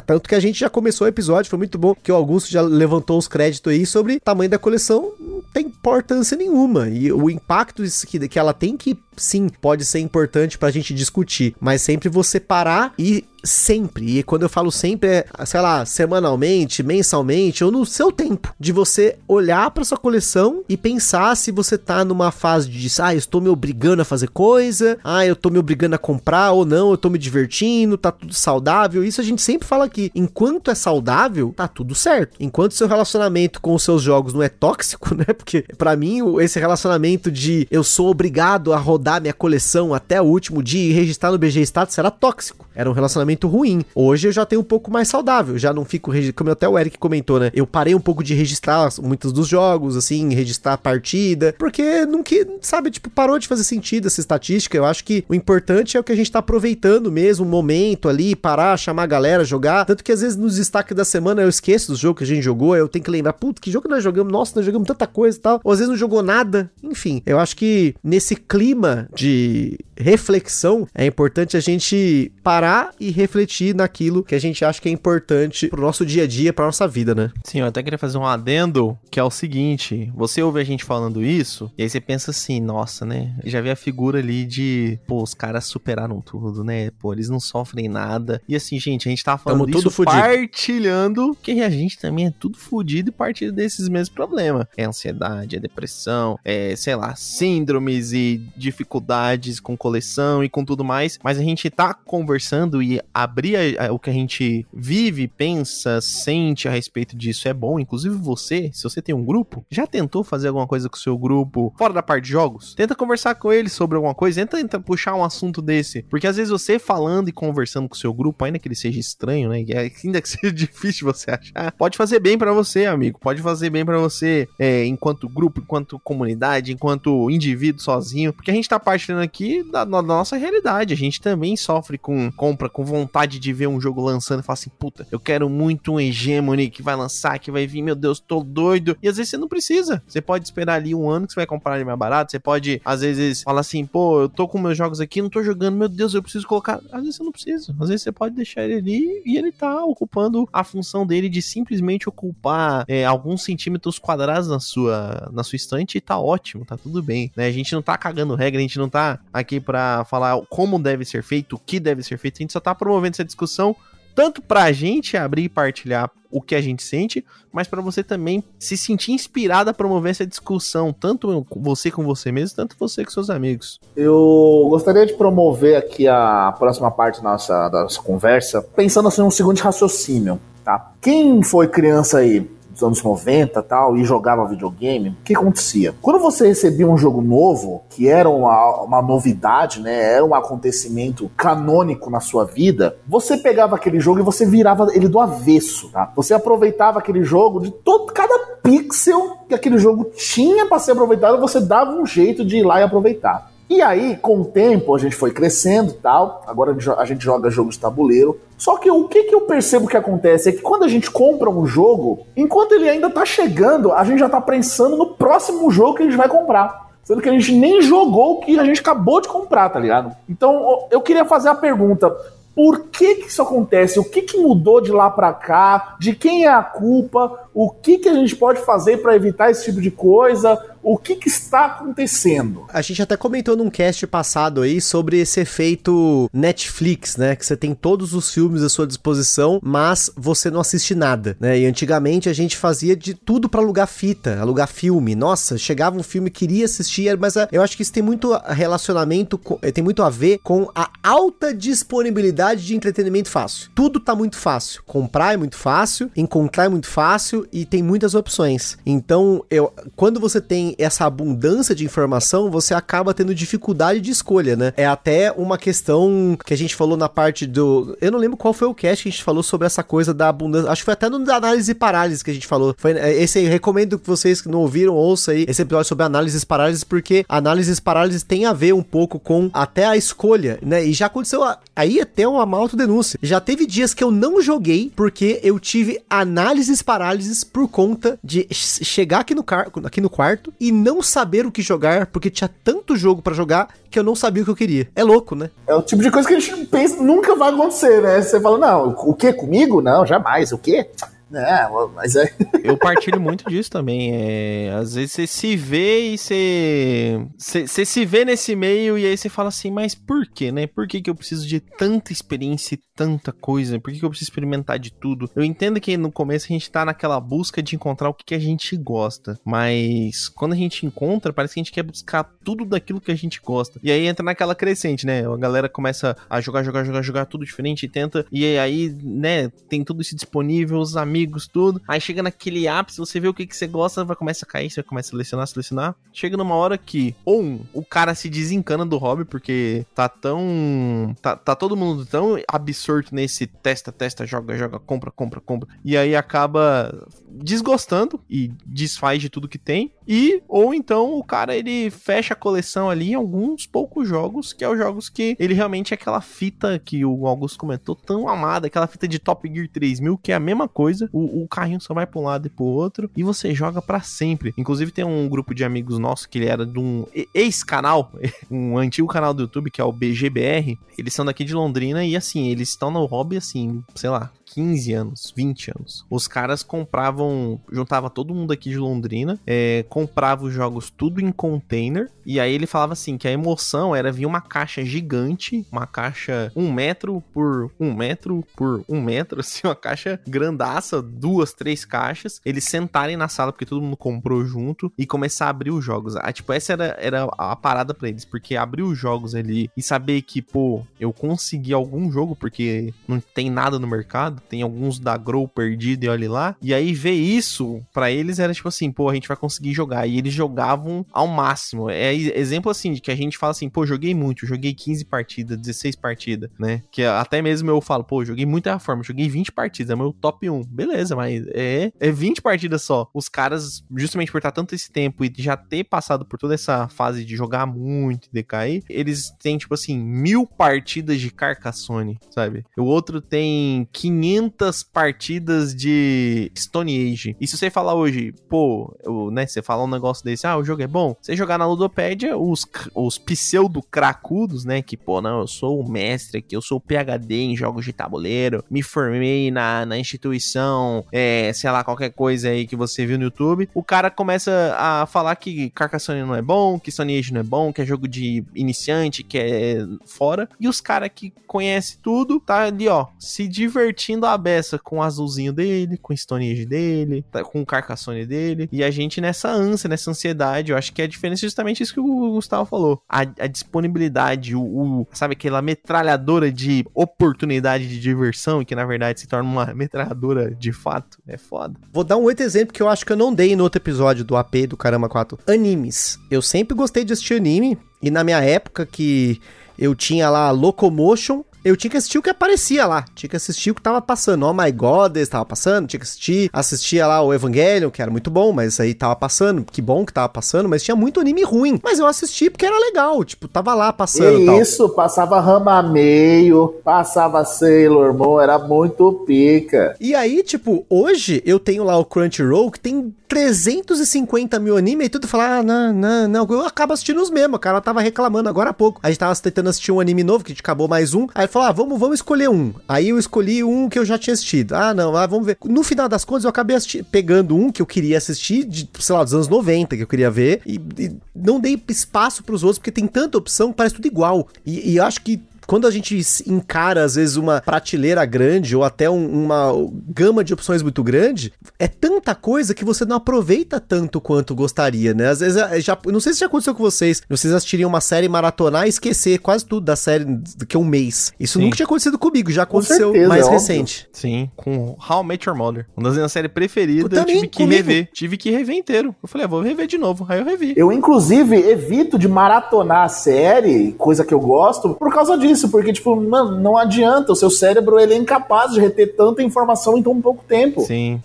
[0.07, 2.63] tanto que a gente já começou o episódio, foi muito bom que o Augusto já
[2.63, 6.89] levantou os créditos aí sobre tamanho da coleção, não tem importância nenhuma.
[6.89, 7.83] E o impacto
[8.29, 12.95] que ela tem que sim, pode ser importante pra gente discutir, mas sempre você parar
[12.99, 18.13] e sempre, e quando eu falo sempre é, sei lá, semanalmente, mensalmente, ou no seu
[18.13, 22.89] tempo, de você olhar para sua coleção e pensar se você tá numa fase de,
[23.01, 26.53] ah, eu estou me obrigando a fazer coisa, ah, eu tô me obrigando a comprar
[26.53, 29.03] ou não, eu tô me divertindo, tá tudo saudável.
[29.03, 30.11] Isso a gente sempre fala aqui.
[30.15, 32.37] Enquanto é saudável, tá tudo certo.
[32.39, 35.25] Enquanto seu relacionamento com os seus jogos não é tóxico, né?
[35.25, 40.21] Porque para mim esse relacionamento de eu sou obrigado a rodar rodar minha coleção até
[40.21, 42.67] o último dia e registrar no BG Status era tóxico.
[42.75, 43.85] Era um relacionamento ruim.
[43.95, 45.59] Hoje eu já tenho um pouco mais saudável.
[45.59, 46.11] Já não fico.
[46.35, 47.51] Como até o Eric comentou, né?
[47.55, 51.55] Eu parei um pouco de registrar muitos dos jogos, assim, registrar a partida.
[51.59, 54.77] Porque que, sabe, tipo, parou de fazer sentido essa estatística.
[54.77, 58.09] Eu acho que o importante é o que a gente tá aproveitando mesmo, o momento
[58.09, 59.85] ali, parar, chamar a galera, jogar.
[59.85, 62.43] Tanto que às vezes nos destaques da semana eu esqueço dos jogos que a gente
[62.43, 62.77] jogou.
[62.77, 64.33] Eu tenho que lembrar, puta, que jogo nós jogamos?
[64.33, 65.61] Nossa, nós jogamos tanta coisa e tal.
[65.63, 66.71] Ou às vezes não jogou nada.
[66.83, 73.75] Enfim, eu acho que nesse clima de reflexão, é importante a gente parar e refletir
[73.75, 76.87] naquilo que a gente acha que é importante pro nosso dia a dia, pra nossa
[76.87, 77.31] vida, né?
[77.45, 80.85] Sim, eu até queria fazer um adendo, que é o seguinte, você ouve a gente
[80.85, 83.35] falando isso, e aí você pensa assim, nossa, né?
[83.45, 86.91] Já vi a figura ali de, pô, os caras superaram tudo, né?
[86.99, 88.41] Pô, eles não sofrem nada.
[88.49, 92.31] E assim, gente, a gente tá falando Tamo isso partilhando que a gente também é
[92.31, 94.67] tudo fudido e partilha desses mesmos problemas.
[94.77, 100.83] É ansiedade, é depressão, é, sei lá, síndromes e dificuldades com coleção e com tudo
[100.83, 105.29] mais, mas a gente tá conversando e abrir a, a, o que a gente vive,
[105.29, 107.79] pensa, sente a respeito disso é bom.
[107.79, 111.19] Inclusive você, se você tem um grupo, já tentou fazer alguma coisa com o seu
[111.19, 112.75] grupo fora da parte de jogos?
[112.75, 116.37] Tenta conversar com eles sobre alguma coisa, tenta, tenta puxar um assunto desse, porque às
[116.37, 119.59] vezes você falando e conversando com o seu grupo, ainda que ele seja estranho, né,
[120.05, 123.85] ainda que seja difícil você achar, pode fazer bem para você, amigo, pode fazer bem
[123.85, 129.23] para você é, enquanto grupo, enquanto comunidade, enquanto indivíduo sozinho, porque a gente tá partilhando
[129.23, 130.93] aqui da, da, nossa realidade.
[130.93, 134.55] A gente também sofre com compra, com vontade de ver um jogo lançando e falar
[134.55, 138.21] assim, puta, eu quero muito um Hegemony que vai lançar, que vai vir, meu Deus,
[138.21, 138.97] tô doido.
[139.03, 140.03] E às vezes você não precisa.
[140.07, 142.31] Você pode esperar ali um ano que você vai comprar ele mais barato.
[142.31, 145.43] Você pode, às vezes, falar assim, pô, eu tô com meus jogos aqui, não tô
[145.43, 146.81] jogando, meu Deus, eu preciso colocar.
[146.93, 147.75] Às vezes você não precisa.
[147.81, 151.41] Às vezes você pode deixar ele ali e ele tá ocupando a função dele de
[151.41, 156.77] simplesmente ocupar é, alguns centímetros quadrados na sua, na sua estante e tá ótimo, tá
[156.77, 157.33] tudo bem.
[157.35, 157.47] Né?
[157.47, 161.05] A gente não tá cagando regra, a gente não tá aqui para falar como deve
[161.05, 163.75] ser feito, o que deve ser feito, a gente só tá promovendo essa discussão
[164.15, 168.43] tanto pra gente abrir e partilhar o que a gente sente, mas para você também
[168.59, 173.11] se sentir inspirado a promover essa discussão, tanto você com você mesmo, tanto você com
[173.11, 173.79] seus amigos.
[173.95, 179.21] Eu gostaria de promover aqui a próxima parte da nossa, da nossa conversa, pensando assim
[179.21, 180.93] num segundo raciocínio, tá?
[181.03, 182.51] Quem foi criança aí
[182.83, 185.95] anos 90 tal, e jogava videogame, o que acontecia?
[186.01, 190.15] Quando você recebia um jogo novo, que era uma, uma novidade, né?
[190.15, 195.09] Era um acontecimento canônico na sua vida, você pegava aquele jogo e você virava ele
[195.09, 196.11] do avesso, tá?
[196.17, 201.41] Você aproveitava aquele jogo de todo cada pixel que aquele jogo tinha para ser aproveitado,
[201.41, 203.52] você dava um jeito de ir lá e aproveitar.
[203.69, 206.43] E aí, com o tempo, a gente foi crescendo tal.
[206.47, 208.39] Agora a gente joga jogos de tabuleiro.
[208.59, 211.49] Só que o que, que eu percebo que acontece é que quando a gente compra
[211.49, 215.95] um jogo, enquanto ele ainda tá chegando, a gente já tá pensando no próximo jogo
[215.95, 216.91] que a gente vai comprar.
[217.03, 220.15] Sendo que a gente nem jogou o que a gente acabou de comprar, tá ligado?
[220.29, 222.15] Então eu queria fazer a pergunta:
[222.55, 223.99] por que, que isso acontece?
[223.99, 225.97] O que, que mudou de lá para cá?
[225.99, 227.49] De quem é a culpa?
[227.55, 230.63] O que, que a gente pode fazer para evitar esse tipo de coisa?
[230.83, 232.67] O que, que, está acontecendo?
[232.69, 237.37] A gente até comentou num cast passado aí sobre esse efeito Netflix, né?
[237.37, 241.59] Que você tem todos os filmes à sua disposição, mas você não assiste nada, né?
[241.59, 245.15] E antigamente a gente fazia de tudo para alugar fita, alugar filme.
[245.15, 249.41] Nossa, chegava um filme, queria assistir, mas ah, eu acho que isso tem muito relacionamento,
[249.63, 253.71] eh, tem muito a ver com a alta disponibilidade de entretenimento fácil.
[253.75, 254.83] Tudo tá muito fácil.
[254.85, 258.77] Comprar é muito fácil, encontrar é muito fácil e tem muitas opções.
[258.85, 264.57] Então, eu, quando você tem essa abundância de informação, você acaba tendo dificuldade de escolha,
[264.57, 264.73] né?
[264.77, 267.97] É até uma questão que a gente falou na parte do.
[268.01, 270.29] Eu não lembro qual foi o cast que a gente falou sobre essa coisa da
[270.29, 270.71] abundância.
[270.71, 272.75] Acho que foi até no da análise e parálise que a gente falou.
[272.77, 276.05] Foi é, esse aí, recomendo que vocês que não ouviram, ouça aí esse episódio sobre
[276.05, 280.85] análises parálises, porque análises parálises tem a ver um pouco com até a escolha, né?
[280.85, 281.43] E já aconteceu
[281.75, 283.19] aí até uma autodenúncia.
[283.23, 288.47] Já teve dias que eu não joguei porque eu tive análises parálises por conta de
[288.51, 292.49] chegar aqui no, car aqui no quarto e não saber o que jogar, porque tinha
[292.63, 294.89] tanto jogo para jogar que eu não sabia o que eu queria.
[294.95, 295.51] É louco, né?
[295.67, 298.23] É o tipo de coisa que a gente pensa nunca vai acontecer, né?
[298.23, 299.83] Você fala, não, o que comigo?
[299.83, 300.53] Não, jamais.
[300.53, 300.89] O quê?
[301.35, 302.33] É, mas é.
[302.63, 304.11] Eu partilho muito disso também.
[304.15, 307.85] É, às vezes você se vê e você, você.
[307.85, 310.67] Se vê nesse meio e aí você fala assim, mas por quê, né?
[310.67, 313.81] Por que, que eu preciso de tanta experiência e tanta coisa?
[313.81, 315.29] Por que, que eu preciso experimentar de tudo?
[315.35, 318.35] Eu entendo que no começo a gente tá naquela busca de encontrar o que, que
[318.35, 319.39] a gente gosta.
[319.45, 323.17] Mas quando a gente encontra, parece que a gente quer buscar tudo daquilo que a
[323.17, 323.81] gente gosta.
[323.83, 325.27] E aí entra naquela crescente, né?
[325.27, 328.25] A galera começa a jogar, jogar, jogar, jogar tudo diferente e tenta.
[328.31, 331.81] E aí, né, tem tudo isso disponível, os amigos amigos, tudo.
[331.87, 334.71] Aí chega naquele ápice, você vê o que, que você gosta, vai começar a cair,
[334.71, 335.95] você começa a selecionar, selecionar.
[336.13, 341.15] Chega numa hora que, ou um, o cara se desencana do hobby, porque tá tão.
[341.21, 345.69] Tá, tá todo mundo tão absorto nesse testa, testa, joga, joga, compra, compra, compra.
[345.85, 349.93] E aí acaba desgostando e desfaz de tudo que tem.
[350.07, 354.65] E, ou então o cara ele fecha a coleção ali em alguns poucos jogos, que
[354.65, 358.67] é os jogos que ele realmente é aquela fita que o Augusto comentou, tão amada,
[358.67, 361.95] aquela fita de Top Gear 3000, que é a mesma coisa, o, o carrinho só
[361.95, 364.53] vai pra um lado e pro outro, e você joga para sempre.
[364.59, 368.13] Inclusive tem um grupo de amigos nossos que ele era de um ex-canal,
[368.51, 372.17] um antigo canal do YouTube, que é o BGBR, eles são daqui de Londrina, e
[372.17, 376.05] assim, eles estão no hobby assim, sei lá, 15 anos, 20 anos.
[376.11, 381.33] Os caras compravam, juntava todo mundo aqui de Londrina, é, comprava os jogos tudo em
[381.33, 385.87] container, e aí ele falava assim, que a emoção era vir uma caixa gigante, uma
[385.87, 391.85] caixa um metro por um metro por um metro, assim, uma caixa grandaça, duas, três
[391.85, 395.85] caixas, eles sentarem na sala, porque todo mundo comprou junto, e começar a abrir os
[395.85, 396.15] jogos.
[396.17, 399.83] Ah, tipo, essa era, era a parada pra eles, porque abrir os jogos ali e
[399.83, 404.99] saber que, pô, eu consegui algum jogo, porque não tem nada no mercado, tem alguns
[404.99, 406.57] da Grow perdido e olha lá.
[406.61, 410.07] E aí ver isso, para eles era tipo assim, pô, a gente vai conseguir jogar.
[410.07, 411.89] E eles jogavam ao máximo.
[411.89, 415.59] É exemplo assim, de que a gente fala assim, pô, joguei muito, joguei 15 partidas,
[415.59, 416.83] 16 partidas, né?
[416.91, 420.49] Que até mesmo eu falo, pô, joguei muita forma, joguei 20 partidas, é meu top
[420.49, 420.65] 1.
[420.65, 423.09] Beleza, mas é, é 20 partidas só.
[423.15, 426.89] Os caras, justamente por estar tanto esse tempo e já ter passado por toda essa
[426.89, 432.65] fase de jogar muito e decair, eles têm, tipo assim, mil partidas de Carcassonne, sabe?
[432.77, 437.37] O outro tem 500 500 partidas de Stone Age.
[437.39, 440.65] E se você falar hoje, pô, eu, né, você falar um negócio desse, ah, o
[440.65, 445.47] jogo é bom, você jogar na Ludopédia, os, os pseudo-cracudos, né, que, pô, não, eu
[445.47, 449.85] sou o mestre aqui, eu sou o PHD em jogos de tabuleiro, me formei na,
[449.85, 454.11] na instituição, é, sei lá, qualquer coisa aí que você viu no YouTube, o cara
[454.11, 457.83] começa a falar que Carcassonne não é bom, que Stone Age não é bom, que
[457.83, 462.89] é jogo de iniciante, que é fora, e os caras que conhecem tudo, tá ali,
[462.89, 467.43] ó, se divertindo a beça com o azulzinho dele, com o Stone Age dele, tá,
[467.43, 468.69] com o Carcassonne dele.
[468.71, 471.83] E a gente nessa ânsia, nessa ansiedade, eu acho que é a diferença é justamente
[471.83, 473.03] isso que o Gustavo falou.
[473.09, 479.21] A, a disponibilidade, o, o, sabe, aquela metralhadora de oportunidade de diversão, que na verdade
[479.21, 481.19] se torna uma metralhadora de fato.
[481.27, 481.79] É foda.
[481.93, 484.25] Vou dar um outro exemplo que eu acho que eu não dei no outro episódio
[484.25, 485.39] do AP do Caramba 4.
[485.47, 486.19] Animes.
[486.31, 487.79] Eu sempre gostei de assistir anime.
[488.03, 489.41] E na minha época que
[489.79, 493.05] eu tinha lá Locomotion, eu tinha que assistir o que aparecia lá.
[493.15, 494.47] Tinha que assistir o que tava passando.
[494.47, 495.87] Oh My God, tava passando.
[495.87, 496.51] Tinha que assistir.
[496.53, 499.65] Assistia lá o Evangelion, que era muito bom, mas aí tava passando.
[499.65, 501.81] Que bom que tava passando, mas tinha muito anime ruim.
[501.83, 503.25] Mas eu assisti porque era legal.
[503.25, 504.39] Tipo, tava lá passando.
[504.39, 509.97] E isso, passava Rama Meio, passava Sailor Moon, era muito pica.
[510.01, 515.09] E aí, tipo, hoje eu tenho lá o Crunchyroll que tem 350 mil anime e
[515.09, 516.47] tudo fala, ah, não, não, não.
[516.51, 517.59] Eu acabo assistindo os mesmos.
[517.61, 519.01] Cara tava reclamando agora há pouco.
[519.03, 521.27] A gente tava tentando assistir um anime novo, que a gente acabou mais um.
[521.35, 522.75] Aí falou: ah, vamos, vamos escolher um.
[522.87, 524.75] Aí eu escolhi um que eu já tinha assistido.
[524.75, 525.57] Ah, não, ah, vamos ver.
[525.65, 526.77] No final das contas, eu acabei
[527.11, 530.31] pegando um que eu queria assistir, de, sei lá, dos anos 90, que eu queria
[530.31, 534.47] ver, e, e não dei espaço pros outros, porque tem tanta opção parece tudo igual.
[534.67, 539.09] E, e acho que quando a gente encara, às vezes, uma prateleira grande ou até
[539.09, 539.73] um, uma
[540.09, 545.15] gama de opções muito grande, é tanta coisa que você não aproveita tanto quanto gostaria,
[545.15, 545.29] né?
[545.29, 548.29] Às vezes, é, já, não sei se já aconteceu com vocês, vocês assistiriam uma série
[548.29, 551.33] maratonar e esquecer quase tudo da série do que um mês.
[551.39, 551.65] Isso Sim.
[551.65, 554.09] nunca tinha acontecido comigo, já aconteceu certeza, mais é recente.
[554.13, 555.87] Sim, com How I Met Your Mother.
[555.97, 557.89] Uma das minhas séries preferidas, eu, eu tive que comigo.
[557.89, 558.09] rever.
[558.13, 559.15] Tive que rever inteiro.
[559.23, 560.27] Eu falei, ah, vou rever de novo.
[560.29, 560.75] Aí eu revi.
[560.77, 565.69] Eu, inclusive, evito de maratonar a série, coisa que eu gosto, por causa disso isso,
[565.69, 569.97] porque, tipo, mano, não adianta, o seu cérebro ele é incapaz de reter tanta informação
[569.97, 570.83] em tão pouco tempo.
[570.83, 571.23] Sim.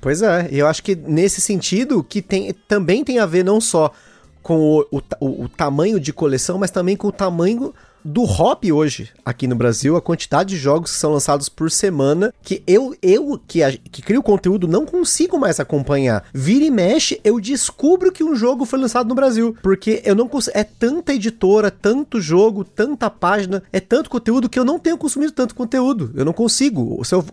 [0.00, 3.60] Pois é, e eu acho que nesse sentido que tem, também tem a ver não
[3.60, 3.90] só
[4.42, 7.74] com o, o, o, o tamanho de coleção, mas também com o tamanho
[8.06, 12.32] do hobby hoje aqui no Brasil, a quantidade de jogos que são lançados por semana,
[12.42, 13.60] que eu, eu que,
[13.90, 16.24] que crio conteúdo, não consigo mais acompanhar.
[16.32, 20.28] Vira e mexe, eu descubro que um jogo foi lançado no Brasil, porque eu não
[20.28, 20.56] consigo.
[20.56, 25.32] É tanta editora, tanto jogo, tanta página, é tanto conteúdo que eu não tenho consumido
[25.32, 26.12] tanto conteúdo.
[26.14, 27.04] Eu não consigo.
[27.04, 27.24] Se eu,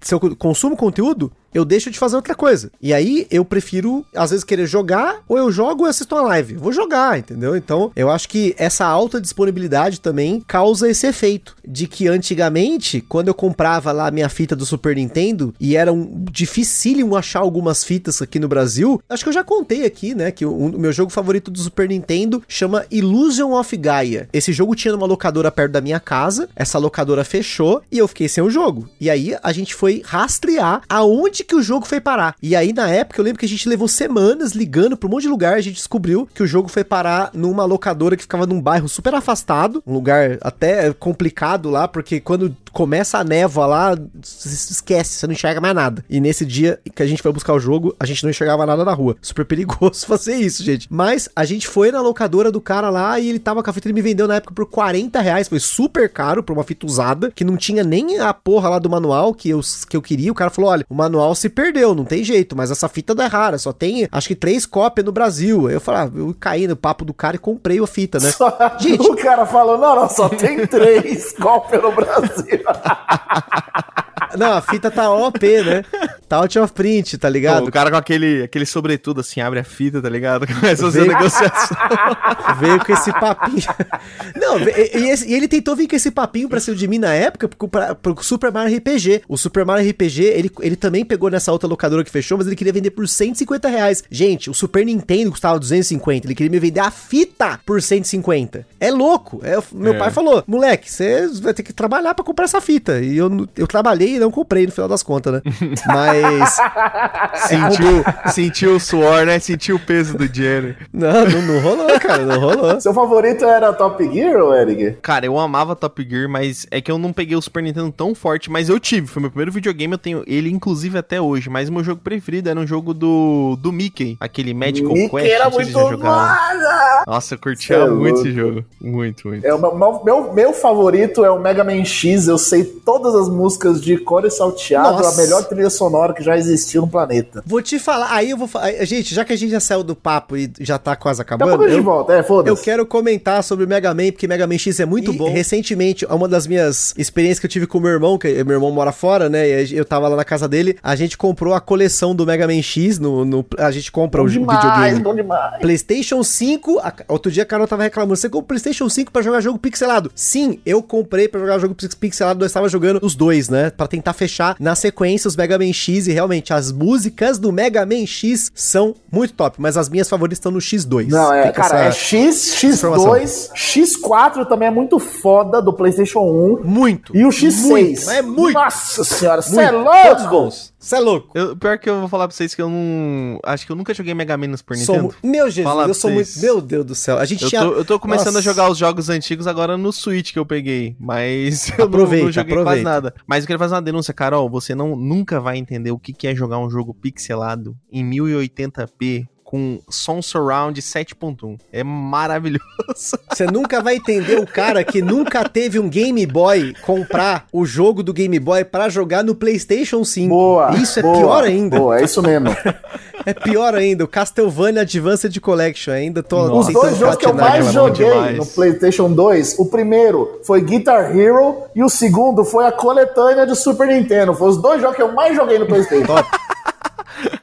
[0.00, 2.70] se eu consumo conteúdo, eu deixo de fazer outra coisa.
[2.80, 6.54] E aí eu prefiro, às vezes, querer jogar, ou eu jogo ou assisto uma live.
[6.54, 7.56] vou jogar, entendeu?
[7.56, 11.56] Então, eu acho que essa alta disponibilidade também causa esse efeito.
[11.66, 16.24] De que antigamente, quando eu comprava lá minha fita do Super Nintendo, e era um
[16.30, 20.30] dificílimo achar algumas fitas aqui no Brasil, acho que eu já contei aqui, né?
[20.30, 24.28] Que o, o meu jogo favorito do Super Nintendo chama Illusion of Gaia.
[24.32, 28.28] Esse jogo tinha numa locadora perto da minha casa, essa locadora fechou e eu fiquei
[28.28, 28.88] sem o jogo.
[29.00, 32.36] E aí a gente foi rastrear aonde onde que o jogo foi parar.
[32.42, 35.22] E aí, na época, eu lembro que a gente levou semanas ligando pra um monte
[35.22, 38.60] de lugar, a gente descobriu que o jogo foi parar numa locadora que ficava num
[38.60, 44.72] bairro super afastado, um lugar até complicado lá, porque quando começa a névoa lá, você
[44.72, 46.04] esquece, você não enxerga mais nada.
[46.08, 48.84] E nesse dia que a gente foi buscar o jogo, a gente não enxergava nada
[48.84, 49.16] na rua.
[49.20, 50.88] Super perigoso fazer isso, gente.
[50.90, 53.88] Mas a gente foi na locadora do cara lá e ele tava com a fita,
[53.88, 55.48] ele me vendeu na época por 40 reais.
[55.48, 58.90] Foi super caro pra uma fita usada, que não tinha nem a porra lá do
[58.90, 60.32] manual que eu, que eu queria.
[60.32, 63.24] O cara falou: olha, o manual se perdeu, não tem jeito, mas essa fita não
[63.24, 65.68] é rara, só tem acho que três cópias no Brasil.
[65.68, 68.30] Aí eu falei, ah, eu caí no papo do cara e comprei a fita, né?
[68.30, 68.56] Só...
[68.78, 72.62] Gente, o cara falou: não, não, só tem três cópias no Brasil.
[74.38, 75.84] Não, a fita tá OP, né?
[76.32, 77.64] Tá out of print, tá ligado?
[77.64, 80.46] Pô, o cara com aquele, aquele sobretudo assim, abre a fita, tá ligado?
[80.48, 81.12] Começa a fazer Veio...
[81.12, 81.76] negociação.
[82.58, 83.62] Veio com esse papinho.
[84.40, 87.48] Não, e, e, ele tentou vir com esse papinho pra cima de mim na época
[87.48, 89.24] pro, pra, pro Super Mario RPG.
[89.28, 92.56] O Super Mario RPG, ele, ele também pegou nessa outra locadora que fechou, mas ele
[92.56, 94.02] queria vender por 150 reais.
[94.10, 98.66] Gente, o Super Nintendo custava 250, ele queria me vender a fita por 150.
[98.80, 99.42] É louco.
[99.44, 99.98] É, meu é.
[99.98, 103.00] pai falou, moleque, você vai ter que trabalhar pra comprar essa fita.
[103.00, 105.42] E eu, eu trabalhei e não comprei no final das contas, né?
[105.86, 106.21] Mas.
[107.48, 109.38] sentiu, sentiu o suor, né?
[109.38, 110.74] Sentiu o peso do dinheiro.
[110.92, 112.78] Não, não, não rolou, cara, não rolou.
[112.80, 114.98] Seu favorito era Top Gear ou Eric?
[115.02, 118.14] Cara, eu amava Top Gear, mas é que eu não peguei o Super Nintendo tão
[118.14, 119.06] forte, mas eu tive.
[119.06, 121.48] Foi meu primeiro videogame, eu tenho ele, inclusive, até hoje.
[121.50, 125.30] Mas meu jogo preferido era um jogo do, do Mickey, aquele Magical Mickey Quest.
[125.30, 127.04] Era muito massa!
[127.06, 128.64] Nossa, eu curtia é muito esse jogo.
[128.80, 129.46] Muito, muito.
[129.46, 132.28] É, o meu, meu, meu favorito é o Mega Man X.
[132.28, 135.20] Eu sei todas as músicas de cor e salteado, Nossa.
[135.20, 137.42] a melhor trilha sonora que já existiu no planeta.
[137.46, 138.72] Vou te falar, aí eu vou falar.
[138.84, 141.64] Gente, já que a gente já saiu do papo e já tá quase acabando.
[141.64, 144.80] Eu, de volta, é, eu quero comentar sobre o Mega Man, porque Mega Man X
[144.80, 145.30] é muito e, bom.
[145.30, 148.92] Recentemente, uma das minhas experiências que eu tive com meu irmão, que meu irmão mora
[148.92, 149.64] fora, né?
[149.64, 152.62] E eu tava lá na casa dele, a gente comprou a coleção do Mega Man
[152.62, 153.24] X no.
[153.24, 155.00] no a gente compra bom o demais, videogame.
[155.00, 155.60] Bom demais.
[155.60, 156.78] PlayStation 5.
[156.78, 159.58] A, outro dia a Carol tava reclamando: você comprou o PlayStation 5 pra jogar jogo
[159.58, 160.10] pixelado?
[160.14, 163.70] Sim, eu comprei pra jogar jogo pixelado, nós estava jogando os dois, né?
[163.70, 167.84] Pra tentar fechar na sequência os Mega Man X e realmente as músicas do Mega
[167.84, 171.08] Man X são muito top, mas as minhas favoritas estão no X2.
[171.08, 176.64] Não, é, cara, é X, X2, X4 também é muito foda do PlayStation 1.
[176.64, 177.16] Muito.
[177.16, 177.60] E o X6.
[177.62, 178.54] Muito, é muito.
[178.54, 180.08] Nossa senhora, você é louco.
[180.08, 180.71] Todos bons.
[180.82, 181.30] Você é louco.
[181.38, 183.38] Eu, pior que eu vou falar pra vocês que eu não.
[183.44, 185.14] Acho que eu nunca joguei Mega Man no Super sou, Nintendo.
[185.22, 186.28] Meu Jesus, Falar eu sou muito.
[186.40, 187.18] Meu Deus do céu.
[187.18, 187.60] A gente eu tinha.
[187.62, 188.38] Tô, eu tô começando Nossa.
[188.40, 190.96] a jogar os jogos antigos agora no Switch que eu peguei.
[190.98, 192.64] Mas eu aproveita, não, não joguei aproveita.
[192.64, 193.14] quase nada.
[193.28, 194.50] Mas eu quero fazer uma denúncia, Carol.
[194.50, 199.28] Você não, nunca vai entender o que, que é jogar um jogo pixelado em 1080p
[199.52, 201.58] com som surround 7.1.
[201.70, 202.62] É maravilhoso.
[203.30, 208.02] Você nunca vai entender o cara que nunca teve um Game Boy comprar o jogo
[208.02, 210.26] do Game Boy para jogar no PlayStation 5.
[210.30, 210.74] Boa.
[210.76, 211.78] Isso é boa, pior ainda.
[211.78, 212.48] Boa, é isso mesmo.
[213.26, 214.04] é pior ainda.
[214.04, 219.12] O Castlevania Advanced Collection ainda tô Os dois jogos que eu mais joguei no PlayStation
[219.12, 224.32] 2, o primeiro foi Guitar Hero e o segundo foi a coletânea do Super Nintendo.
[224.32, 226.06] Foi os dois jogos que eu mais joguei no PlayStation.
[226.06, 226.26] Top.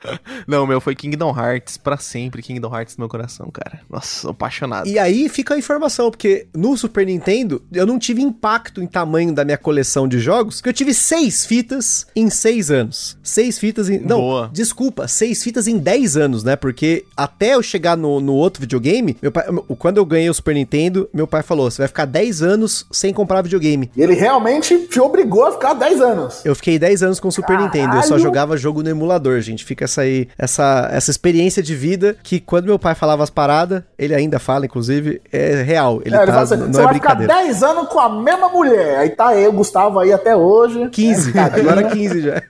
[0.48, 3.82] Não, meu, foi Kingdom Hearts, para sempre Kingdom Hearts no meu coração, cara.
[3.90, 4.88] Nossa, apaixonado.
[4.88, 9.34] E aí fica a informação, porque no Super Nintendo eu não tive impacto em tamanho
[9.34, 13.18] da minha coleção de jogos, porque eu tive seis fitas em seis anos.
[13.24, 14.00] Seis fitas em.
[14.00, 14.50] Não, Boa.
[14.54, 16.56] desculpa, seis fitas em dez anos, né?
[16.56, 19.46] Porque até eu chegar no, no outro videogame, meu pai,
[19.78, 23.14] quando eu ganhei o Super Nintendo, meu pai falou: você vai ficar dez anos sem
[23.14, 23.92] comprar videogame.
[23.96, 26.46] E ele realmente te obrigou a ficar dez anos.
[26.46, 27.66] Eu fiquei dez anos com o Super Caralho.
[27.66, 27.96] Nintendo.
[27.98, 29.66] Eu só jogava jogo no emulador, gente.
[29.66, 33.84] Fica essa aí, essa, essa experiência de vida que quando meu pai falava as paradas,
[33.98, 36.02] ele ainda fala, inclusive, é real.
[36.06, 38.50] Ele, é, ele tá, assim, não você é vai ficar 10 anos com a mesma
[38.50, 39.00] mulher.
[39.00, 40.90] Aí tá eu, Gustavo, aí até hoje.
[40.90, 42.42] 15, é, agora 15 já.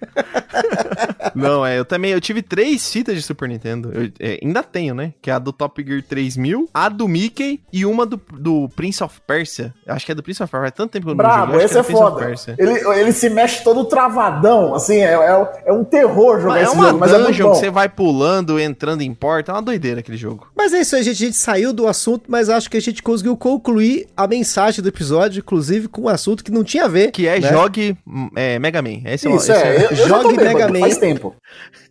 [1.36, 3.91] Não, é, eu também, eu tive três fitas de Super Nintendo.
[3.94, 5.14] Eu, é, ainda tenho, né?
[5.22, 9.03] Que é a do Top Gear 3000, a do Mickey e uma do, do Prince
[9.03, 9.74] of Persia.
[9.88, 11.66] Acho que é do Prince of Persia, faz tanto tempo que eu não Bravo, joguei.
[11.66, 12.34] esse é, é foda.
[12.57, 16.78] Ele, ele se mexe todo travadão, assim, é, é, é um terror jogar mas esse
[16.78, 17.51] é jogo, mas é bom.
[17.51, 20.47] que você vai pulando, entrando em porta, é uma doideira aquele jogo.
[20.56, 23.01] Mas é isso aí, gente, a gente saiu do assunto, mas acho que a gente
[23.01, 27.11] conseguiu concluir a mensagem do episódio, inclusive com um assunto que não tinha a ver.
[27.11, 27.49] Que é né?
[27.49, 27.97] jogue
[28.35, 29.01] é, Mega Man.
[29.06, 29.88] Esse é isso, é, é.
[29.91, 30.80] Eu, jogue Mega Man.
[30.80, 31.35] Faz tempo.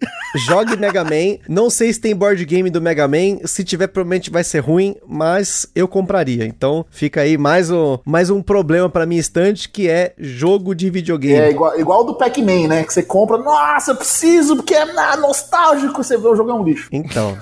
[0.47, 1.39] Jogue Mega Man.
[1.49, 3.39] Não sei se tem board game do Mega Man.
[3.47, 6.45] Se tiver, provavelmente vai ser ruim, mas eu compraria.
[6.45, 10.91] Então fica aí mais um, mais um problema para minha estante, que é jogo de
[10.91, 11.41] videogame.
[11.41, 12.85] É igual, igual do Pac-Man, né?
[12.85, 14.93] Que você compra, nossa, eu preciso, porque é
[15.29, 16.03] nostálgico.
[16.03, 16.89] Você vê o jogo é um lixo.
[16.91, 17.37] Então.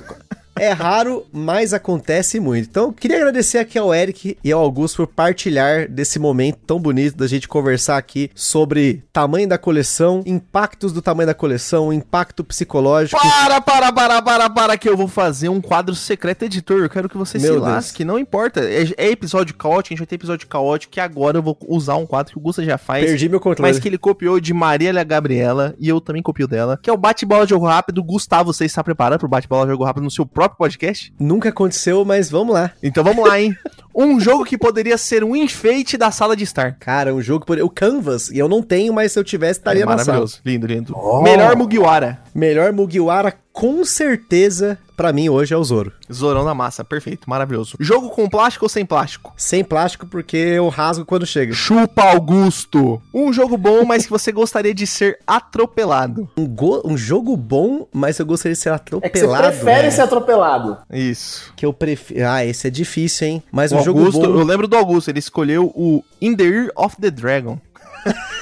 [0.58, 2.68] É raro, mas acontece muito.
[2.68, 7.16] Então, queria agradecer aqui ao Eric e ao Augusto por partilhar desse momento tão bonito
[7.16, 13.20] da gente conversar aqui sobre tamanho da coleção, impactos do tamanho da coleção, impacto psicológico.
[13.20, 16.80] Para, para, para, para, para, que eu vou fazer um quadro secreto editor.
[16.82, 18.60] Eu quero que você Meu se lasque, não importa.
[18.60, 21.96] É, é, episódio caótico, a gente vai ter episódio caótico, que agora eu vou usar
[21.96, 23.04] um quadro que o Gusta já faz.
[23.04, 23.70] Perdi meu controle.
[23.70, 26.96] Mas que ele copiou de Marília Gabriela, e eu também copio dela, que é o
[26.96, 28.02] bate-bola de jogo rápido.
[28.02, 31.12] Gustavo, você está preparado pro bate-bola de jogo rápido no seu próprio próprio podcast?
[31.18, 32.70] Nunca aconteceu, mas vamos lá.
[32.82, 33.56] Então vamos lá, hein?
[33.94, 36.76] um jogo que poderia ser um enfeite da sala de estar.
[36.78, 37.64] Cara, um jogo que poderia...
[37.64, 40.04] O Canvas, e eu não tenho, mas se eu tivesse, estaria é na sala.
[40.04, 40.94] Maravilhoso, lindo, lindo.
[40.96, 41.22] Oh.
[41.22, 42.20] Melhor Mugiwara.
[42.34, 45.90] Melhor Mugiwara, com certeza, para mim hoje é o Zoro.
[46.12, 47.74] Zorão na massa, perfeito, maravilhoso.
[47.80, 49.32] Jogo com plástico ou sem plástico?
[49.34, 51.54] Sem plástico, porque eu rasgo quando chega.
[51.54, 53.00] Chupa Augusto!
[53.14, 56.28] Um jogo bom, mas que você gostaria de ser atropelado.
[56.36, 56.54] Um,
[56.84, 59.06] um jogo bom, mas eu gostaria de ser atropelado.
[59.06, 59.90] É que você prefere né?
[59.90, 60.76] ser atropelado.
[60.92, 61.50] Isso.
[61.56, 62.28] Que eu prefiro.
[62.28, 63.42] Ah, esse é difícil, hein?
[63.50, 64.22] Mas o um jogo bom.
[64.22, 67.58] Eu lembro do Augusto, ele escolheu o In the Ear of the Dragon.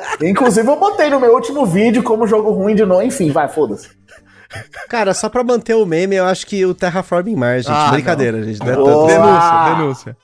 [0.22, 3.02] Inclusive, eu botei no meu último vídeo como jogo ruim de novo.
[3.02, 3.88] Enfim, vai, foda-se.
[4.88, 7.74] Cara, só pra manter o meme, eu acho que o Terraforming Mars, gente.
[7.74, 8.44] Ah, Brincadeira, não.
[8.44, 8.60] gente.
[8.60, 9.06] Não é tanto.
[9.06, 10.16] Denúncia, denúncia.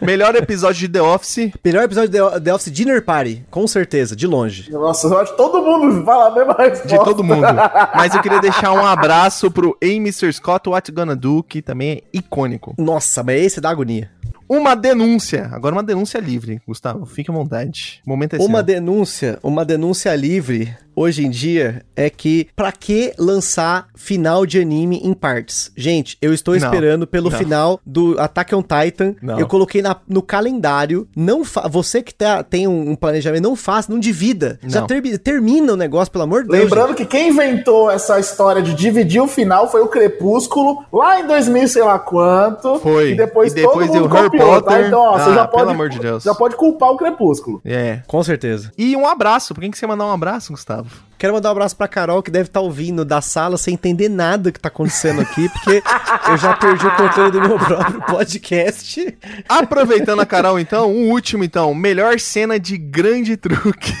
[0.00, 1.52] Melhor episódio de The Office.
[1.62, 4.70] Melhor episódio de The Office Dinner Party, com certeza, de longe.
[4.70, 6.88] Nossa, eu acho que todo mundo fala a mesma resposta.
[6.88, 7.46] De todo mundo.
[7.94, 10.32] Mas eu queria deixar um abraço pro Hey Mr.
[10.32, 12.74] Scott What Gonna Do, que também é icônico.
[12.78, 14.10] Nossa, mas esse dá agonia.
[14.48, 15.48] Uma denúncia.
[15.52, 17.04] Agora uma denúncia livre, Gustavo.
[17.06, 18.00] Fique à vontade.
[18.06, 18.62] O momento é Uma seu.
[18.66, 25.00] denúncia, uma denúncia livre hoje em dia é que pra que lançar final de anime
[25.04, 25.70] em partes?
[25.76, 27.38] Gente, eu estou esperando não, pelo não.
[27.38, 29.14] final do Attack on Titan.
[29.20, 29.38] Não.
[29.38, 31.06] Eu coloquei na, no calendário.
[31.14, 34.58] Não Você que tá, tem um, um, planejamento, não faça, não divida.
[34.66, 36.64] Já ter, termina o negócio, pelo amor de Deus.
[36.64, 36.98] Lembrando gente.
[36.98, 41.68] que quem inventou essa história de dividir o final foi o Crepúsculo, lá em 2000,
[41.68, 42.78] sei lá quanto.
[42.78, 43.10] Foi.
[43.10, 44.60] E depois, e depois todo mundo Harry copiou, tá?
[44.62, 44.80] Potter.
[44.80, 44.86] Tá?
[44.86, 46.22] Então, ó, ah, você já pode, pelo amor de Deus.
[46.22, 47.60] Já pode culpar o Crepúsculo.
[47.64, 48.72] É, com certeza.
[48.78, 49.54] E um abraço.
[49.54, 50.85] Por quem que você mandar um abraço, Gustavo?
[51.18, 54.08] Quero mandar um abraço pra Carol, que deve estar tá ouvindo da sala sem entender
[54.08, 55.82] nada que tá acontecendo aqui, porque
[56.28, 59.18] eu já perdi o controle do meu próprio podcast.
[59.48, 61.74] Aproveitando a Carol, então, um último, então.
[61.74, 63.94] Melhor cena de grande truque.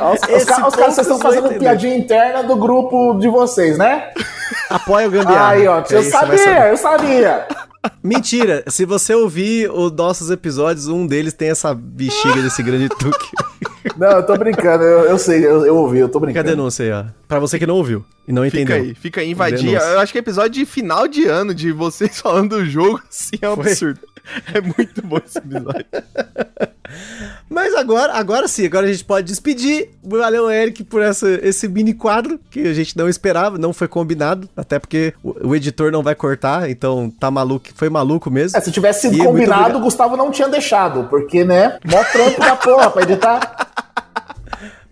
[0.00, 4.10] Os, os, os caras, estão fazendo piadinha interna do grupo de vocês, né?
[4.70, 5.50] Apoia o Gambiarra.
[5.50, 7.46] Aí, ó, eu sabia, eu sabia.
[8.02, 13.28] Mentira, se você ouvir os nossos episódios, um deles tem essa bexiga desse grande tuque.
[13.96, 16.44] Não, eu tô brincando, eu, eu sei, eu, eu, ouvi, eu tô brincando.
[16.44, 17.04] Fica a denúncia aí, ó.
[17.26, 18.76] Pra você que não ouviu e não fica entendeu.
[18.76, 19.72] Aí, fica aí, invadir.
[19.74, 23.36] Eu acho que é episódio de final de ano, de vocês falando do jogo, assim,
[23.40, 23.66] é um Foi.
[23.66, 24.00] absurdo.
[24.54, 25.86] É muito bom esse episódio.
[27.48, 29.90] Mas agora, agora sim, agora a gente pode despedir.
[30.02, 34.48] Valeu, Eric, por essa, esse mini quadro que a gente não esperava, não foi combinado,
[34.56, 38.56] até porque o, o editor não vai cortar, então tá maluco, foi maluco mesmo.
[38.56, 42.40] É, se tivesse sido e combinado, o Gustavo não tinha deixado, porque, né, mó trampo
[42.40, 43.68] da porra pra editar.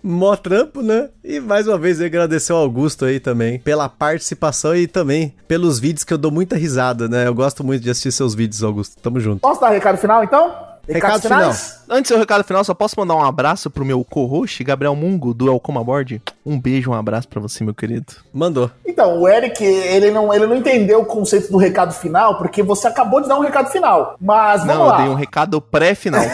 [0.07, 1.09] Mó trampo, né?
[1.24, 5.81] E mais uma vez eu agradecer ao Augusto aí também pela participação e também pelos
[5.81, 7.27] vídeos que eu dou muita risada, né?
[7.27, 8.95] Eu gosto muito de assistir seus vídeos, Augusto.
[9.03, 9.41] Tamo junto.
[9.41, 10.55] Posso dar recado final então?
[10.89, 11.53] Recado final.
[11.91, 15.49] Antes do recado final, só posso mandar um abraço pro meu co-host, Gabriel Mungo, do
[15.49, 16.23] Elcoma Board.
[16.45, 18.12] Um beijo, um abraço para você, meu querido.
[18.33, 18.70] Mandou.
[18.87, 22.87] Então, o Eric, ele não, ele não entendeu o conceito do recado final, porque você
[22.87, 24.15] acabou de dar um recado final.
[24.20, 24.93] Mas vamos não, lá.
[24.93, 26.23] Não, eu dei um recado pré-final.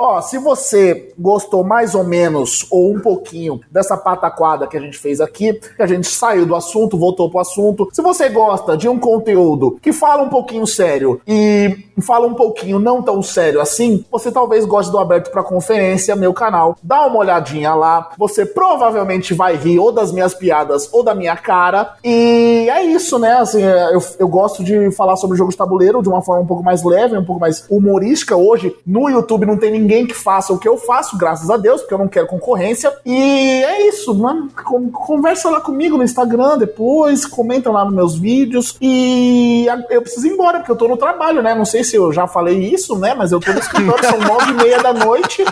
[0.00, 4.96] Ó, se você gostou mais ou menos ou um pouquinho dessa pataquada que a gente
[4.96, 7.88] fez aqui, que a gente saiu do assunto, voltou pro assunto.
[7.92, 12.78] Se você gosta de um conteúdo que fala um pouquinho sério e fala um pouquinho
[12.78, 16.76] não tão sério assim, você talvez goste do Aberto para Conferência, meu canal.
[16.80, 18.10] Dá uma olhadinha lá.
[18.16, 21.94] Você provavelmente vai rir ou das minhas piadas ou da minha cara.
[22.04, 23.32] E é isso, né?
[23.32, 26.46] Assim, é, eu, eu gosto de falar sobre jogos de tabuleiro de uma forma um
[26.46, 28.36] pouco mais leve, um pouco mais humorística.
[28.36, 31.80] Hoje, no YouTube, não tem ninguém que faça o que eu faço, graças a Deus,
[31.80, 32.92] porque eu não quero concorrência.
[33.04, 33.16] E
[33.64, 34.50] é isso, mano.
[34.92, 38.76] Conversa lá comigo no Instagram depois, comenta lá nos meus vídeos.
[38.80, 41.54] E eu preciso ir embora, porque eu tô no trabalho, né?
[41.54, 43.14] Não sei se eu já falei isso, né?
[43.14, 45.44] Mas eu tô no escritório, são nove e meia da noite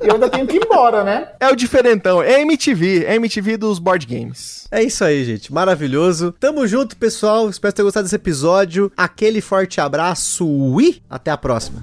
[0.00, 1.28] e eu ainda tenho que ir embora, né?
[1.40, 4.66] É o diferentão, é MTV, é MTV dos board games.
[4.70, 5.52] É isso aí, gente.
[5.52, 6.32] Maravilhoso.
[6.38, 7.48] Tamo junto, pessoal.
[7.48, 8.90] Espero ter gostado desse episódio.
[8.96, 10.46] Aquele forte abraço
[10.80, 11.82] e até a próxima.